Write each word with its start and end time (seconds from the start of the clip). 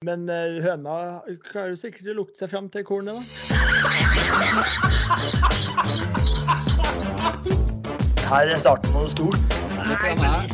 Men 0.00 0.22
eh, 0.32 0.62
høna 0.64 1.20
klarer 1.44 1.74
sikkert 1.76 2.06
å 2.08 2.12
lukte 2.16 2.40
seg 2.40 2.48
fram 2.48 2.70
til 2.72 2.80
kornet, 2.88 3.12
da. 3.12 3.20
Her 8.30 8.48
er 8.48 8.62
starten 8.62 8.94
på 8.94 9.02
noe 9.02 9.10
stort. 9.12 9.36
Nei, 9.84 10.14
men. 10.22 10.48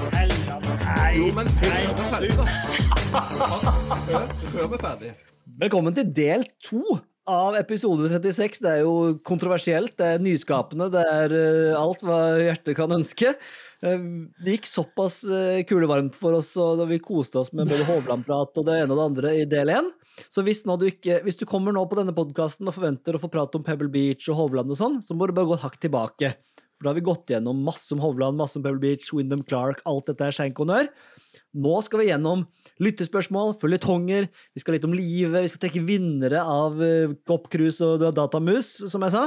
Jo, 1.15 1.31
men 1.39 1.47
ferdig. 4.83 5.15
Velkommen 5.63 5.95
til 5.95 6.11
del 6.19 6.43
to 6.59 6.83
av 7.31 7.55
episode 7.61 8.11
36. 8.17 8.59
Det 8.67 8.73
er 8.73 8.83
jo 8.83 9.23
kontroversielt, 9.31 9.95
det 9.95 10.11
er 10.17 10.27
nyskapende, 10.27 10.91
det 10.91 11.07
er 11.07 11.31
eh, 11.39 11.79
alt 11.79 12.03
hva 12.03 12.19
hjertet 12.43 12.75
kan 12.83 12.99
ønske. 12.99 13.31
Eh, 13.85 14.09
det 14.45 14.57
gikk 14.57 14.69
såpass 14.71 15.21
uh, 15.29 15.61
kulevarmt 15.69 16.17
for 16.17 16.39
oss, 16.39 16.55
og 16.61 16.81
vi 16.89 17.01
koste 17.03 17.43
oss 17.43 17.53
med 17.53 17.69
både 17.69 17.87
Hovland-prat 17.89 18.57
og 18.57 18.69
det 18.69 18.81
ene 18.81 18.93
og 18.95 19.01
det 19.01 19.07
andre 19.11 19.35
i 19.43 19.47
del 19.51 19.73
én. 19.75 19.91
Så 20.33 20.41
hvis, 20.47 20.63
du 20.65 20.87
ikke, 20.89 21.21
hvis 21.27 21.37
du 21.37 21.45
kommer 21.49 21.75
nå 21.77 21.83
på 21.89 21.99
denne 21.99 22.15
podkasten 22.17 22.69
og 22.69 22.77
forventer 22.79 23.17
å 23.17 23.21
få 23.21 23.29
prate 23.33 23.59
om 23.59 23.65
Pebble 23.67 23.91
Beach 23.93 24.31
og 24.33 24.39
Hovland 24.41 24.73
og 24.73 24.81
sånn, 24.81 25.01
så 25.05 25.17
må 25.17 25.29
du 25.29 25.37
bare 25.37 25.51
gå 25.51 25.59
et 25.59 25.67
hakk 25.67 25.77
tilbake. 25.83 26.33
For 26.77 26.87
da 26.87 26.93
har 26.93 26.99
vi 26.99 27.07
gått 27.09 27.33
gjennom 27.33 27.63
masse 27.67 27.89
om 27.95 28.03
Hovland, 28.05 28.39
masse 28.39 28.59
om 28.59 28.65
Pebble 28.65 28.83
Beach, 28.83 29.09
Wyndham 29.15 29.45
Clark, 29.49 29.81
alt 29.89 30.11
dette 30.11 30.27
er 30.29 30.37
skjenk 30.37 30.61
honnør. 30.61 30.91
Nå 31.57 31.79
skal 31.85 32.03
vi 32.03 32.09
gjennom 32.11 32.43
lyttespørsmål, 32.85 33.55
føljetonger, 33.61 34.27
vi 34.53 34.61
skal 34.61 34.77
litt 34.77 34.85
om 34.85 34.97
livet, 34.97 35.47
vi 35.47 35.53
skal 35.53 35.63
trekke 35.63 35.85
vinnere 35.89 36.43
av 36.43 36.77
Cop 37.29 37.49
Cruise 37.53 37.81
og 37.85 38.05
Datamus, 38.17 38.75
som 38.93 39.05
jeg 39.07 39.15
sa. 39.15 39.25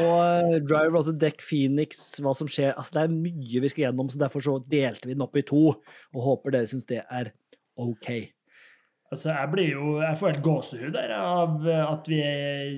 Og 0.00 0.18
uh, 0.18 0.58
Driver 0.58 0.98
of 0.98 1.06
the 1.06 1.14
Deck 1.14 1.42
Phoenix, 1.44 2.02
hva 2.22 2.34
som 2.36 2.50
skjer. 2.50 2.72
Altså, 2.74 2.96
det 2.96 3.04
er 3.04 3.14
mye 3.14 3.62
vi 3.62 3.70
skal 3.70 3.86
gjennom, 3.86 4.10
så 4.10 4.20
derfor 4.22 4.44
så 4.44 4.58
delte 4.72 5.10
vi 5.10 5.16
den 5.16 5.24
opp 5.24 5.38
i 5.38 5.46
to. 5.46 5.64
Og 6.14 6.26
håper 6.26 6.56
dere 6.56 6.70
syns 6.70 6.88
det 6.88 7.02
er 7.04 7.32
OK. 7.80 8.10
Altså, 9.12 9.28
jeg 9.28 9.48
blir 9.52 9.66
jo 9.74 9.88
Jeg 10.00 10.16
får 10.18 10.30
helt 10.30 10.42
gåsehud 10.46 10.94
der 10.94 11.10
av 11.18 11.66
at 11.68 12.06
vi 12.08 12.20
er 12.24 12.70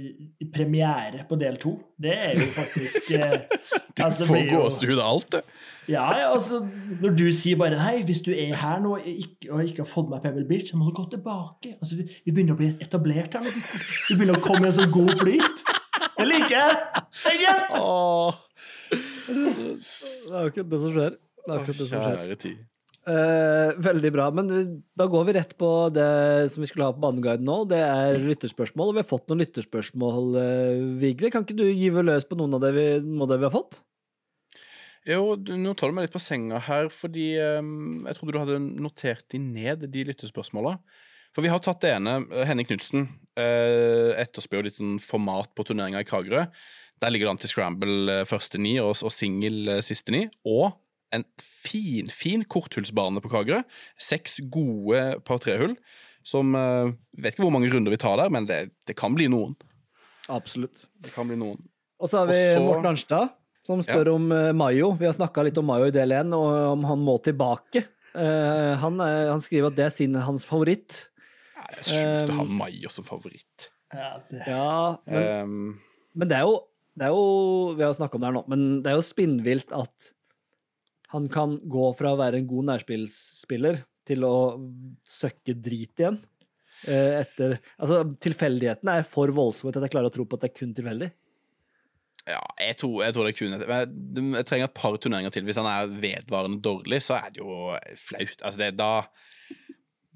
i 0.43 0.49
premiere 0.55 1.23
på 1.29 1.37
del 1.39 1.57
to. 1.63 1.77
Det 2.03 2.11
er 2.11 2.33
jo 2.41 2.49
faktisk 2.57 3.13
eh, 3.15 3.37
Du 3.95 4.03
altså, 4.03 4.27
får 4.27 4.41
jo- 4.43 4.57
gåsehud 4.65 4.99
av 4.99 5.13
alt, 5.13 5.37
du. 5.37 5.55
Ja, 5.93 6.09
ja, 6.19 6.31
altså, 6.33 6.59
når 7.03 7.15
du 7.21 7.27
sier 7.37 7.57
bare 7.61 7.77
'hei, 7.79 8.03
hvis 8.09 8.23
du 8.27 8.33
er 8.33 8.55
her 8.57 8.81
nå 8.83 8.97
og 8.97 9.07
ikke, 9.07 9.53
og 9.53 9.63
ikke 9.69 9.85
har 9.85 9.91
fått 9.93 10.09
med 10.11 10.23
Pebble 10.25 10.47
Beach, 10.49 10.71
så 10.73 10.77
må 10.81 10.89
du 10.89 10.95
gå 10.97 11.05
tilbake. 11.13 11.75
Altså, 11.79 11.99
vi, 12.01 12.09
vi 12.25 12.33
begynner 12.33 12.57
å 12.57 12.61
bli 12.63 12.71
etablert 12.83 13.37
her 13.37 13.45
nå. 13.45 13.53
Vi 14.09 14.17
begynner 14.17 14.39
å 14.41 14.43
komme 14.43 14.67
i 14.67 14.71
en 14.73 14.79
sånn 14.81 14.95
god 14.95 15.13
flyt. 15.21 15.65
Jeg 16.19 16.27
liker 16.31 16.57
det! 16.57 17.03
Eggen! 17.31 17.63
Åh, 17.79 18.35
Det 19.29 20.35
er 20.35 20.41
jo 20.41 20.51
ikke 20.51 20.65
det 20.71 20.81
som 20.83 20.95
skjer. 20.97 21.15
Det 21.45 21.51
er 21.53 21.59
akkurat 21.61 21.79
det 21.79 21.89
som 21.89 22.01
skjer. 22.01 22.17
kjære 22.19 22.37
tid. 22.49 22.63
Eh, 23.05 23.71
veldig 23.85 24.11
bra. 24.15 24.31
Men 24.33 24.49
uh, 24.49 24.77
da 24.97 25.07
går 25.13 25.27
vi 25.29 25.35
rett 25.37 25.51
på 25.61 25.71
det 25.93 26.49
som 26.53 26.65
vi 26.65 26.69
skulle 26.71 26.87
ha 26.89 26.95
på 26.97 27.03
Baneguiden 27.03 27.45
nå. 27.45 27.59
Det 27.69 27.81
er 27.85 28.21
lytterspørsmål. 28.23 28.93
Og 28.93 28.97
vi 28.97 29.03
har 29.03 29.09
fått 29.09 29.27
noen 29.29 29.43
lytterspørsmål, 29.45 30.31
uh, 30.39 30.85
Vigre. 31.03 31.33
Kan 31.33 31.45
ikke 31.45 31.59
du 31.59 31.67
gyve 31.69 32.05
løs 32.07 32.25
på 32.29 32.39
noen 32.41 32.57
av 32.57 32.65
det 32.65 32.73
vi, 32.77 32.87
noe 33.05 33.27
av 33.27 33.35
det 33.35 33.43
vi 33.43 33.49
har 33.51 33.55
fått? 33.55 33.83
Jo, 35.05 35.35
nå 35.37 35.75
tar 35.77 35.91
du 35.91 35.99
meg 35.99 36.07
litt 36.07 36.15
på 36.15 36.23
senga 36.23 36.63
her, 36.65 36.87
fordi 36.89 37.35
um, 37.61 38.07
jeg 38.09 38.17
trodde 38.17 38.33
du 38.33 38.41
hadde 38.41 38.63
notert 38.87 39.27
de 39.35 39.41
ned, 39.43 39.85
de 39.93 40.07
lyttespørsmåla. 40.09 40.79
For 41.35 41.45
vi 41.45 41.51
har 41.53 41.61
tatt 41.61 41.83
det 41.83 41.91
ene. 41.97 42.23
eh, 42.31 42.47
Henning 42.49 42.65
Knutsen 42.71 43.09
uh, 43.37 44.15
etterspør 44.23 44.65
litt 44.65 44.79
sånn 44.79 44.97
format 45.03 45.51
på 45.53 45.67
turneringa 45.69 46.01
i 46.01 46.09
Kragerø. 46.09 46.47
Der 47.03 47.11
ligger 47.11 47.29
det 47.29 47.35
an 47.35 47.43
til 47.43 47.51
scramble 47.51 48.21
eh, 48.21 48.27
første 48.29 48.61
ni 48.61 48.77
og, 48.83 48.95
og 49.03 49.13
singel 49.13 49.77
eh, 49.77 49.83
siste 49.85 50.15
ni. 50.15 50.25
Og 50.47 50.71
en 51.15 51.25
fin, 51.41 52.11
fin 52.13 52.43
korthullsbane 52.45 53.23
på 53.25 53.31
Kragerø. 53.33 53.63
Seks 54.01 54.41
gode 54.53 55.05
par 55.27 55.41
tre-hull. 55.45 55.77
Som 56.25 56.57
uh, 56.57 56.91
Vet 57.21 57.35
ikke 57.35 57.45
hvor 57.45 57.53
mange 57.53 57.69
runder 57.73 57.93
vi 57.93 58.01
tar 58.01 58.17
der, 58.21 58.33
men 58.33 58.49
det, 58.49 58.61
det 58.89 58.97
kan 58.97 59.17
bli 59.17 59.29
noen. 59.33 59.57
Absolutt. 60.33 60.87
Det 61.05 61.13
kan 61.15 61.29
bli 61.29 61.37
noen. 61.41 61.61
Og 62.01 62.11
så 62.11 62.23
har 62.23 62.31
vi 62.31 62.39
Også, 62.39 62.63
Morten 62.65 62.91
Arnstad, 62.91 63.35
som 63.65 63.83
spør 63.85 64.15
om 64.15 64.31
uh, 64.33 64.53
Mayo. 64.57 64.95
Vi 64.99 65.09
har 65.09 65.17
snakka 65.17 65.45
litt 65.47 65.61
om 65.61 65.69
Mayo 65.69 65.91
i 65.91 65.95
del 65.95 66.17
én, 66.17 66.33
og 66.37 66.75
om 66.75 66.89
han 66.89 67.05
må 67.05 67.19
tilbake. 67.25 67.85
Eh, 68.15 68.75
han, 68.79 69.01
eh, 69.01 69.31
han 69.31 69.43
skriver 69.43 69.73
at 69.73 69.79
det 69.79 69.89
er 69.89 69.95
sin, 69.95 70.15
hans 70.23 70.47
favoritt. 70.47 71.09
Nei, 71.57 71.67
Det 71.71 71.81
er 71.81 71.89
sjukt 71.89 72.31
å 72.31 72.37
ha 72.39 72.45
Um, 72.45 72.53
Mayo 72.61 72.93
som 72.93 73.07
favoritt. 73.07 73.71
Ja, 73.95 74.11
det, 74.31 74.43
Ja, 74.47 74.99
men, 75.07 75.25
Um, 75.43 75.81
men 76.15 76.29
det 76.29 76.39
er 76.39 76.47
jo 76.47 76.61
det 76.95 77.09
er 77.09 77.11
jo, 77.11 77.75
Vi 77.75 77.83
har 77.83 77.93
snakka 77.93 78.15
om 78.15 78.21
det 78.21 78.29
her 78.29 78.37
nå, 78.37 78.45
men 78.47 78.83
det 78.83 78.93
er 78.93 78.95
jo 78.95 79.03
spinnvilt 79.03 79.73
at 79.75 80.14
han 81.15 81.27
kan 81.33 81.57
gå 81.71 81.89
fra 81.99 82.13
å 82.15 82.19
være 82.21 82.41
en 82.43 82.49
god 82.51 82.69
nærspillsspiller 82.73 83.83
til 84.09 84.25
å 84.27 84.35
søkke 85.09 85.55
drit 85.65 86.03
igjen. 86.03 86.19
eh, 86.91 87.21
Etter, 87.23 87.57
altså 87.79 88.03
Tilfeldighetene 88.21 88.99
er 89.01 89.07
for 89.09 89.31
voldsomme 89.33 89.73
til 89.73 89.81
at 89.81 89.87
jeg 89.89 89.95
klarer 89.95 90.11
å 90.11 90.15
tro 90.15 90.27
på 90.29 90.37
at 90.37 90.45
det 90.45 90.51
er 90.51 90.59
kun 90.59 90.75
tilfeldig. 90.77 91.11
ja, 92.27 92.41
jeg 92.61 92.77
tror, 92.81 92.99
jeg 93.05 93.15
tror 93.15 93.27
det 93.27 93.33
er 93.35 93.39
kun 93.39 93.55
jeg, 93.55 93.95
Jeg 94.39 94.49
trenger 94.49 94.69
et 94.71 94.75
par 94.81 94.97
turneringer 94.97 95.33
til. 95.35 95.45
Hvis 95.45 95.59
han 95.61 95.69
er 95.69 95.91
vedvarende 96.03 96.61
dårlig, 96.65 97.03
så 97.05 97.19
er 97.21 97.31
det 97.35 97.43
jo 97.43 97.57
flaut. 98.01 98.39
Altså 98.43 98.59
det, 98.63 98.71
da, 98.81 98.91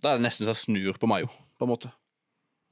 da 0.03 0.12
er 0.14 0.20
det 0.20 0.25
nesten 0.26 0.47
så 0.48 0.54
jeg 0.54 0.62
snur 0.66 1.00
på 1.00 1.10
Mayo, 1.10 1.28
på 1.60 1.66
en 1.69 1.72
måte. 1.75 1.91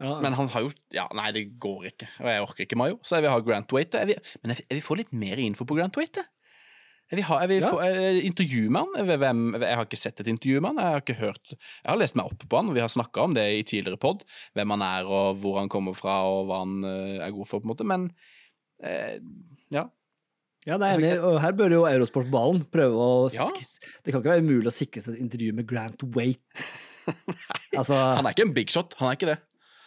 Ja, 0.00 0.18
Men 0.20 0.34
han 0.36 0.48
har 0.52 0.60
jo 0.66 0.70
Ja, 0.92 1.06
nei, 1.16 1.30
det 1.32 1.46
går 1.60 1.86
ikke. 1.92 2.08
Og 2.20 2.26
jeg 2.28 2.42
orker 2.44 2.64
ikke 2.66 2.76
Mayo, 2.80 2.98
så 3.04 3.16
jeg 3.16 3.24
vil 3.24 3.32
ha 3.32 3.40
Grant 3.44 3.72
Waite. 3.72 4.00
Jeg 4.02 4.10
vil, 4.10 4.32
men 4.42 4.52
jeg, 4.52 4.64
jeg 4.68 4.76
vil 4.80 4.84
få 4.88 4.96
litt 5.00 5.12
mer 5.16 5.40
info 5.40 5.64
på 5.68 5.76
Grant 5.78 5.96
Waite. 5.96 6.24
Jeg 7.06 7.20
vil, 7.20 7.24
ha, 7.28 7.36
jeg 7.44 7.48
vil 7.52 7.60
Ja. 7.62 7.68
få 7.70 7.80
eh, 7.86 8.16
intervju 8.26 8.62
med 8.74 8.82
han. 8.82 9.06
Hvem, 9.06 9.42
jeg 9.62 9.76
har 9.78 9.84
ikke 9.86 9.98
sett 10.00 10.20
et 10.24 10.26
intervju 10.32 10.60
med 10.60 10.72
han. 10.72 10.80
Jeg 10.82 10.94
har 10.96 11.02
ikke 11.04 11.18
hørt 11.20 11.52
Jeg 11.54 11.90
har 11.92 12.00
lest 12.00 12.16
meg 12.18 12.26
opp 12.32 12.46
på 12.50 12.56
han, 12.58 12.70
og 12.72 12.74
vi 12.74 12.82
har 12.82 12.90
snakka 12.90 13.22
om 13.28 13.34
det 13.36 13.44
i 13.54 13.62
tidligere 13.62 14.00
pod. 14.02 14.24
Hvem 14.58 14.74
han 14.74 14.82
er, 14.82 15.06
og 15.06 15.36
hvor 15.38 15.60
han 15.60 15.70
kommer 15.70 15.94
fra, 15.94 16.16
og 16.26 16.48
hva 16.48 16.58
han 16.64 16.82
eh, 16.82 17.20
er 17.28 17.30
god 17.36 17.46
for, 17.46 17.62
på 17.62 17.68
en 17.68 17.74
måte. 17.74 17.86
Men 17.86 18.08
eh, 18.82 19.20
ja. 19.70 19.86
Ja, 20.66 20.80
det 20.82 20.88
er 20.88 20.98
enig. 20.98 21.12
Og 21.22 21.36
her 21.44 21.52
bør 21.54 21.70
jo 21.76 21.84
Eurosport 21.86 22.26
på 22.26 22.34
ballen 22.34 22.64
prøve 22.74 22.98
å 22.98 23.10
Ja. 23.30 23.46
Det 24.02 24.10
kan 24.10 24.18
ikke 24.18 24.32
være 24.34 24.42
umulig 24.42 24.66
å 24.72 24.74
sikre 24.74 24.98
seg 25.04 25.14
et 25.14 25.22
intervju 25.22 25.52
med 25.54 25.68
Grant 25.70 26.02
Waite. 26.16 26.66
altså, 27.78 27.94
Han 27.94 28.26
er 28.26 28.34
ikke 28.34 28.48
en 28.48 28.56
big 28.56 28.72
shot, 28.74 28.96
han 28.98 29.12
er 29.12 29.18
ikke 29.20 29.30
det. 29.30 29.38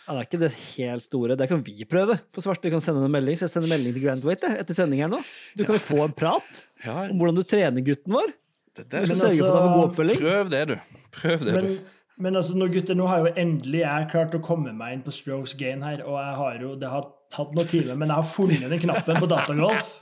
Han 0.09 0.17
er 0.17 0.25
ikke 0.25 0.39
det 0.41 0.49
helt 0.57 1.03
store. 1.05 1.35
Det 1.37 1.45
kan 1.51 1.59
vi 1.61 1.85
prøve. 1.85 2.15
For 2.33 2.41
Svarte 2.41 2.71
kan 2.73 2.81
sende 2.81 3.03
en 3.05 3.13
melding. 3.13 3.37
Så 3.37 3.45
jeg 3.45 3.53
sender 3.53 3.69
melding 3.69 3.93
til 3.93 4.07
Grant 4.07 4.25
Waite 4.25 4.49
etter 4.57 4.73
sending 4.73 5.03
her 5.03 5.11
nå. 5.11 5.19
Du 5.53 5.61
kan 5.67 5.77
jo 5.77 5.83
få 5.85 6.01
en 6.07 6.15
prat 6.17 6.63
Ja, 6.81 7.03
om 7.05 7.19
hvordan 7.19 7.37
du 7.37 7.43
trener 7.45 7.85
gutten 7.85 8.15
vår. 8.15 8.33
det, 8.79 8.87
det, 8.89 9.03
er, 9.03 9.37
god 9.37 9.83
oppfølging. 9.83 10.17
prøv 10.23 10.49
det, 10.49 10.63
du. 10.71 10.75
Prøv 11.13 11.45
det, 11.45 11.53
men, 11.53 11.67
du. 11.67 12.01
men 12.25 12.39
altså, 12.41 12.55
nå 12.57 12.69
gutter, 12.73 12.97
nå 12.97 13.05
har 13.11 13.21
jo 13.27 13.33
endelig 13.35 13.83
jeg 13.83 14.07
klart 14.15 14.37
å 14.37 14.41
komme 14.41 14.73
meg 14.73 14.95
inn 14.95 15.05
på 15.05 15.13
strokes 15.13 15.53
gain 15.59 15.83
her, 15.85 16.01
og 16.07 16.17
jeg 16.17 16.37
har 16.39 16.57
jo, 16.63 16.73
det 16.79 16.89
har 16.89 17.05
tatt 17.29 17.53
noen 17.57 17.69
timer, 17.69 17.99
men 17.99 18.09
jeg 18.09 18.21
har 18.21 18.29
funnet 18.31 18.73
den 18.73 18.81
knappen 18.87 19.21
på 19.21 19.29
datagolf. 19.29 19.93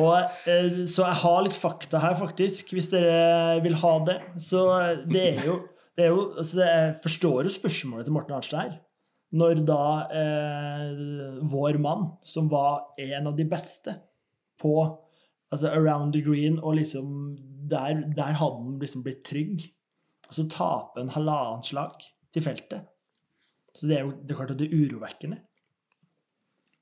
Og, 0.00 0.14
eh, 0.48 0.84
så 0.88 1.04
jeg 1.10 1.20
har 1.26 1.42
litt 1.44 1.60
fakta 1.60 2.00
her, 2.00 2.16
faktisk, 2.16 2.72
hvis 2.72 2.88
dere 2.92 3.60
vil 3.64 3.76
ha 3.82 3.94
det. 4.06 4.16
Så 4.40 4.64
det 5.10 5.26
er 5.34 5.44
jo, 5.44 5.58
det 5.98 6.06
er 6.06 6.14
jo 6.14 6.22
altså 6.40 6.62
Jeg 6.62 6.94
forstår 7.04 7.48
jo 7.48 7.52
spørsmålet 7.58 8.08
til 8.08 8.16
Morten 8.16 8.38
Arnstad 8.38 8.62
her. 8.62 8.78
Når 9.34 9.64
da 9.66 9.78
eh, 10.14 10.90
vår 11.50 11.78
mann, 11.82 12.04
som 12.22 12.46
var 12.52 12.84
en 13.02 13.26
av 13.30 13.34
de 13.38 13.44
beste 13.50 13.96
på 14.62 14.74
altså 15.54 15.70
around 15.74 16.12
the 16.14 16.20
green, 16.22 16.58
og 16.62 16.76
liksom 16.78 17.34
der, 17.70 18.04
der 18.14 18.36
hadde 18.38 18.60
han 18.60 18.78
liksom 18.82 19.02
blitt 19.06 19.24
trygg, 19.26 19.64
og 20.28 20.34
så 20.38 20.44
tape 20.50 21.00
en 21.02 21.10
halvannet 21.14 21.66
slag 21.66 22.04
til 22.34 22.42
feltet. 22.46 22.86
Så 23.74 23.88
det 23.90 23.98
er 23.98 24.04
jo 24.06 24.12
det 24.22 24.30
er 24.34 24.38
klart 24.38 24.54
at 24.54 24.58
det 24.62 24.68
er 24.70 24.84
urovekkende. 24.84 25.40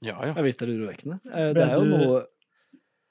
Ja, 0.04 0.16
ja. 0.26 0.32
Jeg 0.36 0.44
visste 0.44 0.66
det 0.68 0.74
er 0.76 0.82
urovekkende. 0.82 1.18
Eh, 1.32 1.52
Det 1.56 1.62
er 1.64 1.74
jo 1.78 1.84
du- 1.84 1.96
noe 1.96 2.22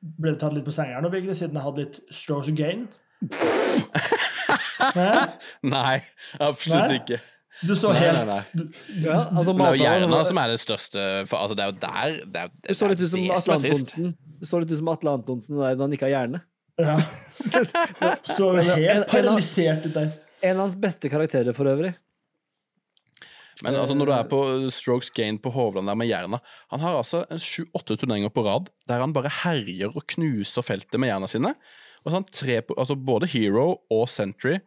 Ble 0.02 0.32
du 0.34 0.38
tatt 0.42 0.54
litt 0.56 0.66
på 0.66 0.72
senga 0.74 0.98
nå, 1.02 1.10
Birgit, 1.14 1.36
siden 1.38 1.54
jeg 1.54 1.62
hadde 1.62 1.84
litt 1.84 2.00
strokes 2.10 2.48
again? 2.50 2.88
Hæ? 4.96 5.10
Nei, 5.70 6.00
absolutt 6.42 6.88
Nei? 6.90 6.96
ikke. 7.02 7.20
Du 7.62 7.76
så 7.78 7.92
helt 7.94 8.18
nei, 8.18 8.26
nei. 8.26 8.42
Du, 8.58 8.64
ja, 9.06 9.18
altså, 9.30 9.54
det 9.54 9.66
er 9.68 9.76
jo 9.78 9.84
Jerna 9.86 10.22
som 10.26 10.40
er 10.42 10.48
det 10.54 10.60
største 10.62 11.04
for, 11.30 11.44
altså, 11.44 11.56
Det 11.60 11.64
er 11.66 11.70
jo 11.70 11.78
der 11.84 12.16
det 12.26 12.42
er, 12.42 12.48
Du 12.50 12.74
det, 12.74 12.74
ut 12.74 13.12
som 13.12 13.22
det 13.28 13.42
som 13.44 13.54
er 13.54 13.66
trist. 13.68 13.92
Du 14.42 14.46
så 14.50 14.62
litt 14.64 14.72
ut 14.74 14.80
som 14.82 14.90
Atle 14.96 15.14
Antonsen 15.14 15.60
der 15.62 15.76
når 15.78 15.84
han 15.86 15.94
ikke 15.98 16.08
har 16.10 16.16
hjerne. 16.16 16.42
ja. 16.82 16.96
Så 18.26 18.48
helt 18.58 19.04
av- 19.04 19.08
paralysert 19.12 19.86
ut 19.86 19.94
der. 19.98 20.12
En 20.42 20.56
av 20.58 20.64
hans 20.68 20.76
beste 20.82 21.10
karakterer 21.10 21.54
for 21.58 21.70
øvrig. 21.70 21.94
Men 23.62 23.76
altså, 23.78 23.94
når 23.98 24.10
du 24.10 24.14
er 24.16 24.28
på 24.30 24.40
strokes 24.74 25.12
gain 25.14 25.38
på 25.42 25.52
Hovland 25.54 25.86
der 25.90 25.98
med 26.00 26.08
Jerna 26.10 26.40
Han 26.74 26.82
har 26.82 26.96
altså 26.98 27.20
en 27.30 27.38
sju-åtte 27.42 27.98
turneringer 28.00 28.32
på 28.34 28.42
rad 28.48 28.72
der 28.90 29.04
han 29.04 29.14
bare 29.14 29.30
herjer 29.44 29.92
og 29.94 30.06
knuser 30.16 30.66
feltet 30.66 30.98
med 31.02 31.12
jerna 31.12 31.30
sine. 31.30 31.52
Og 32.02 32.10
så 32.10 32.16
han 32.18 32.26
tre, 32.34 32.62
på- 32.66 32.78
altså 32.82 32.96
Både 32.98 33.30
Hero 33.30 33.68
og 33.94 34.08
Sentry 34.10 34.58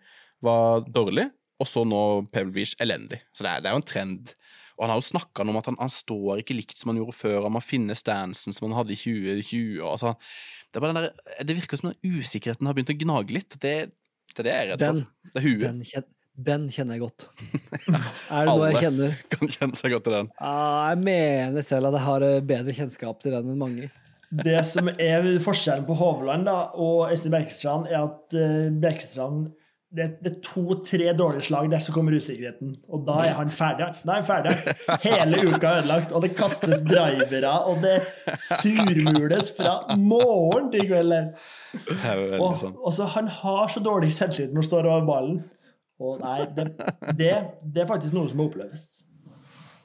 var 0.45 0.85
dårlig, 0.95 1.27
og 1.65 1.69
så 1.71 1.83
nå 1.89 2.01
Pebble 2.33 2.53
Beach 2.59 2.75
elendig. 2.85 3.23
Så 3.33 3.47
det 3.47 3.53
er, 3.55 3.63
det 3.65 3.71
er 3.71 3.77
jo 3.77 3.83
en 3.83 3.89
trend. 3.89 4.35
Og 4.75 4.85
han 4.85 4.93
har 4.93 4.99
jo 5.01 5.07
snakka 5.07 5.45
om 5.47 5.59
at 5.61 5.69
han, 5.71 5.77
han 5.81 5.93
står 5.93 6.43
ikke 6.43 6.57
likt 6.59 6.81
som 6.81 6.91
han 6.91 6.99
gjorde 7.01 7.17
før, 7.17 7.45
han 7.47 7.55
må 7.55 7.63
finne 7.65 7.95
stansen 7.99 8.55
som 8.55 8.67
han 8.69 8.77
hadde 8.81 8.95
i 8.97 8.99
2020. 8.99 9.79
Altså, 9.87 10.15
det, 10.67 10.77
er 10.77 10.83
bare 10.83 10.95
den 10.95 11.05
der, 11.05 11.45
det 11.47 11.57
virker 11.61 11.81
som 11.81 11.93
den 11.93 12.19
usikkerheten 12.19 12.69
har 12.69 12.77
begynt 12.77 12.91
å 12.93 12.99
gnage 13.05 13.37
litt. 13.37 13.57
Det, 13.63 13.75
det 14.35 14.43
er 14.43 14.49
det 14.49 14.55
jeg 14.57 14.65
er 14.67 14.71
redd 14.75 14.85
Den- 14.85 15.01
for. 15.05 15.31
Det 15.31 15.41
er 15.41 15.47
huet. 15.49 15.65
Den, 15.69 15.83
kjen 15.93 16.11
Den 16.45 16.65
kjenner 16.75 16.97
jeg 16.99 17.05
godt. 17.05 17.29
Er 18.35 18.49
det 18.49 18.51
noe 18.51 18.67
jeg 18.67 18.75
Alle. 18.75 18.81
kjenner? 18.83 19.13
Kan 19.31 19.53
kjenne 19.55 19.79
seg 19.79 19.93
godt 19.95 20.09
til 20.09 20.17
den. 20.17 20.31
Ah, 20.43 20.89
jeg 20.91 21.05
mener 21.07 21.63
selv 21.63 21.93
at 21.93 21.95
jeg 22.01 22.05
har 22.09 22.27
eh, 22.27 22.41
bedre 22.49 22.75
kjennskap 22.75 23.21
til 23.23 23.37
den 23.37 23.53
enn 23.55 23.61
mange. 23.61 23.91
Det 24.35 24.57
som 24.67 24.91
er 24.91 25.29
forskjellen 25.45 25.87
på 25.87 25.95
Hovland 25.95 26.49
da, 26.49 26.57
og 26.75 27.13
Øystein 27.13 27.31
Bjerkestrand, 27.37 27.87
er 27.87 28.01
at 28.01 28.35
uh, 28.35 28.67
Bjerkestrand 28.83 29.53
det, 29.95 30.07
det 30.25 30.31
er 30.33 30.39
to-tre 30.43 31.13
dårlige 31.15 31.47
slag 31.49 31.69
der, 31.71 31.83
så 31.83 31.93
kommer 31.95 32.17
usikkerheten. 32.17 32.75
Og 32.91 33.05
da 33.07 33.21
er 33.29 33.37
han 33.39 33.51
ferdig. 33.51 33.87
Da 34.03 34.17
er 34.17 34.23
han 34.23 34.27
ferdig. 34.27 34.75
Hele 35.05 35.43
uka 35.49 35.71
er 35.71 35.83
ødelagt, 35.83 36.13
og 36.13 36.25
det 36.25 36.33
kastes 36.39 36.83
drivere, 36.89 37.55
og 37.71 37.83
det 37.85 38.01
surmules 38.43 39.53
fra 39.57 39.97
morgen 40.01 40.73
til 40.73 40.89
kveld. 40.91 41.15
Og, 42.41 42.65
og 42.75 42.93
så 42.95 43.07
Han 43.15 43.29
har 43.29 43.69
så 43.71 43.83
dårlig 43.83 44.13
selvtillit 44.15 44.53
når 44.53 44.63
han 44.63 44.71
står 44.71 44.91
over 44.91 45.07
ballen. 45.07 45.43
Og 46.03 46.19
nei, 46.21 46.41
det, 46.57 46.73
det, 47.19 47.33
det 47.63 47.85
er 47.85 47.91
faktisk 47.91 48.15
noe 48.17 48.29
som 48.31 48.43
må 48.43 48.49
oppleves. 48.51 49.04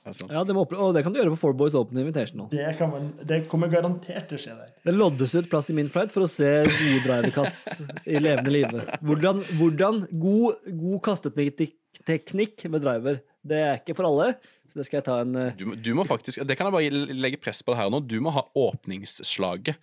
Sånn. 0.10 0.31
Ja, 0.31 0.44
det, 0.48 0.56
må 0.56 0.63
og 0.66 0.94
det 0.96 1.04
kan 1.06 1.13
du 1.13 1.19
gjøre 1.19 1.34
på 1.36 1.40
Four 1.42 1.56
Boys 1.60 1.75
Open 1.78 2.00
Invitation 2.01 2.44
nå. 2.44 2.48
Det, 2.54 2.66
kan 2.80 2.92
man, 2.94 3.10
det 3.30 3.44
kommer 3.51 3.72
garantert 3.72 4.30
til 4.30 4.40
å 4.40 4.42
skje 4.42 4.56
der. 4.57 4.72
Det 4.88 4.96
loddes 4.96 5.36
ut 5.36 5.50
plass 5.51 5.69
i 5.69 5.75
min 5.78 5.92
flight 5.92 6.13
for 6.13 6.25
å 6.25 6.30
se 6.30 6.50
gode 6.66 7.01
driverkast 7.06 7.84
i 8.10 8.22
levende 8.22 8.54
live. 8.54 8.86
Hvordan, 9.06 9.44
hvordan 9.60 10.06
god, 10.24 10.69
god 10.80 11.04
kasteteknikk 11.10 12.66
med 12.72 12.86
driver. 12.86 13.19
Det 13.50 13.60
er 13.66 13.78
ikke 13.80 13.96
for 13.98 14.10
alle, 14.10 14.34
så 14.69 14.77
det 14.77 14.86
skal 14.86 15.00
jeg 15.00 15.06
ta 15.07 15.16
en 15.24 15.38
eh, 15.39 15.54
Du, 15.57 15.71
du 15.74 15.92
må 15.98 16.06
faktisk, 16.06 16.44
Det 16.45 16.57
kan 16.57 16.69
jeg 16.69 16.75
bare 16.75 17.16
legge 17.18 17.39
press 17.42 17.63
på 17.66 17.74
det 17.74 17.80
her 17.81 17.89
nå. 17.89 18.01
Du 18.06 18.19
må 18.21 18.33
ha 18.36 18.44
åpningsslaget. 18.57 19.80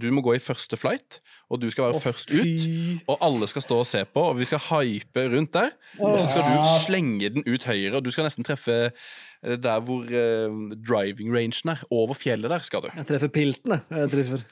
Du 0.00 0.08
må 0.14 0.22
gå 0.24 0.36
i 0.38 0.42
første 0.42 0.78
flight, 0.80 1.18
og 1.52 1.60
du 1.60 1.68
skal 1.72 1.90
være 1.90 2.00
først 2.00 2.32
ut. 2.32 2.64
Og 3.12 3.18
alle 3.28 3.48
skal 3.50 3.66
stå 3.66 3.82
og 3.82 3.88
se 3.88 4.04
på, 4.08 4.24
og 4.30 4.38
vi 4.38 4.48
skal 4.48 4.62
hype 4.70 5.26
rundt 5.34 5.52
der. 5.58 5.74
Og 6.00 6.16
så 6.20 6.30
skal 6.30 6.48
du 6.48 6.70
slenge 6.86 7.32
den 7.34 7.44
ut 7.44 7.68
høyre, 7.68 7.98
og 7.98 8.06
du 8.06 8.10
skal 8.14 8.26
nesten 8.28 8.46
treffe 8.46 8.78
eh, 8.88 9.58
der 9.60 9.84
hvor 9.84 10.08
uh, 10.08 10.72
driving 10.80 11.34
rangen 11.34 11.74
er. 11.74 11.84
Over 11.92 12.16
fjellet 12.16 12.52
der 12.52 12.64
skal 12.64 12.86
du. 12.86 12.88
Jeg 12.94 13.10
treffer 13.10 13.32
pilten, 13.34 13.76
jeg. 13.76 14.00
jeg 14.00 14.14
treffer. 14.16 14.46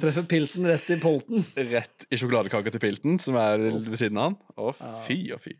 treffer 0.00 0.26
pilten 0.32 0.70
rett 0.72 0.88
i 0.88 0.98
polten. 1.02 1.44
Rett 1.76 2.08
i 2.08 2.20
sjokoladekaka 2.20 2.72
til 2.72 2.82
Pilten, 2.82 3.20
som 3.20 3.36
er 3.40 3.68
ved 3.68 4.00
siden 4.00 4.18
av 4.20 4.32
han. 4.32 4.40
Å, 4.56 4.74
fy 5.04 5.20
og 5.34 5.44
fy. 5.44 5.58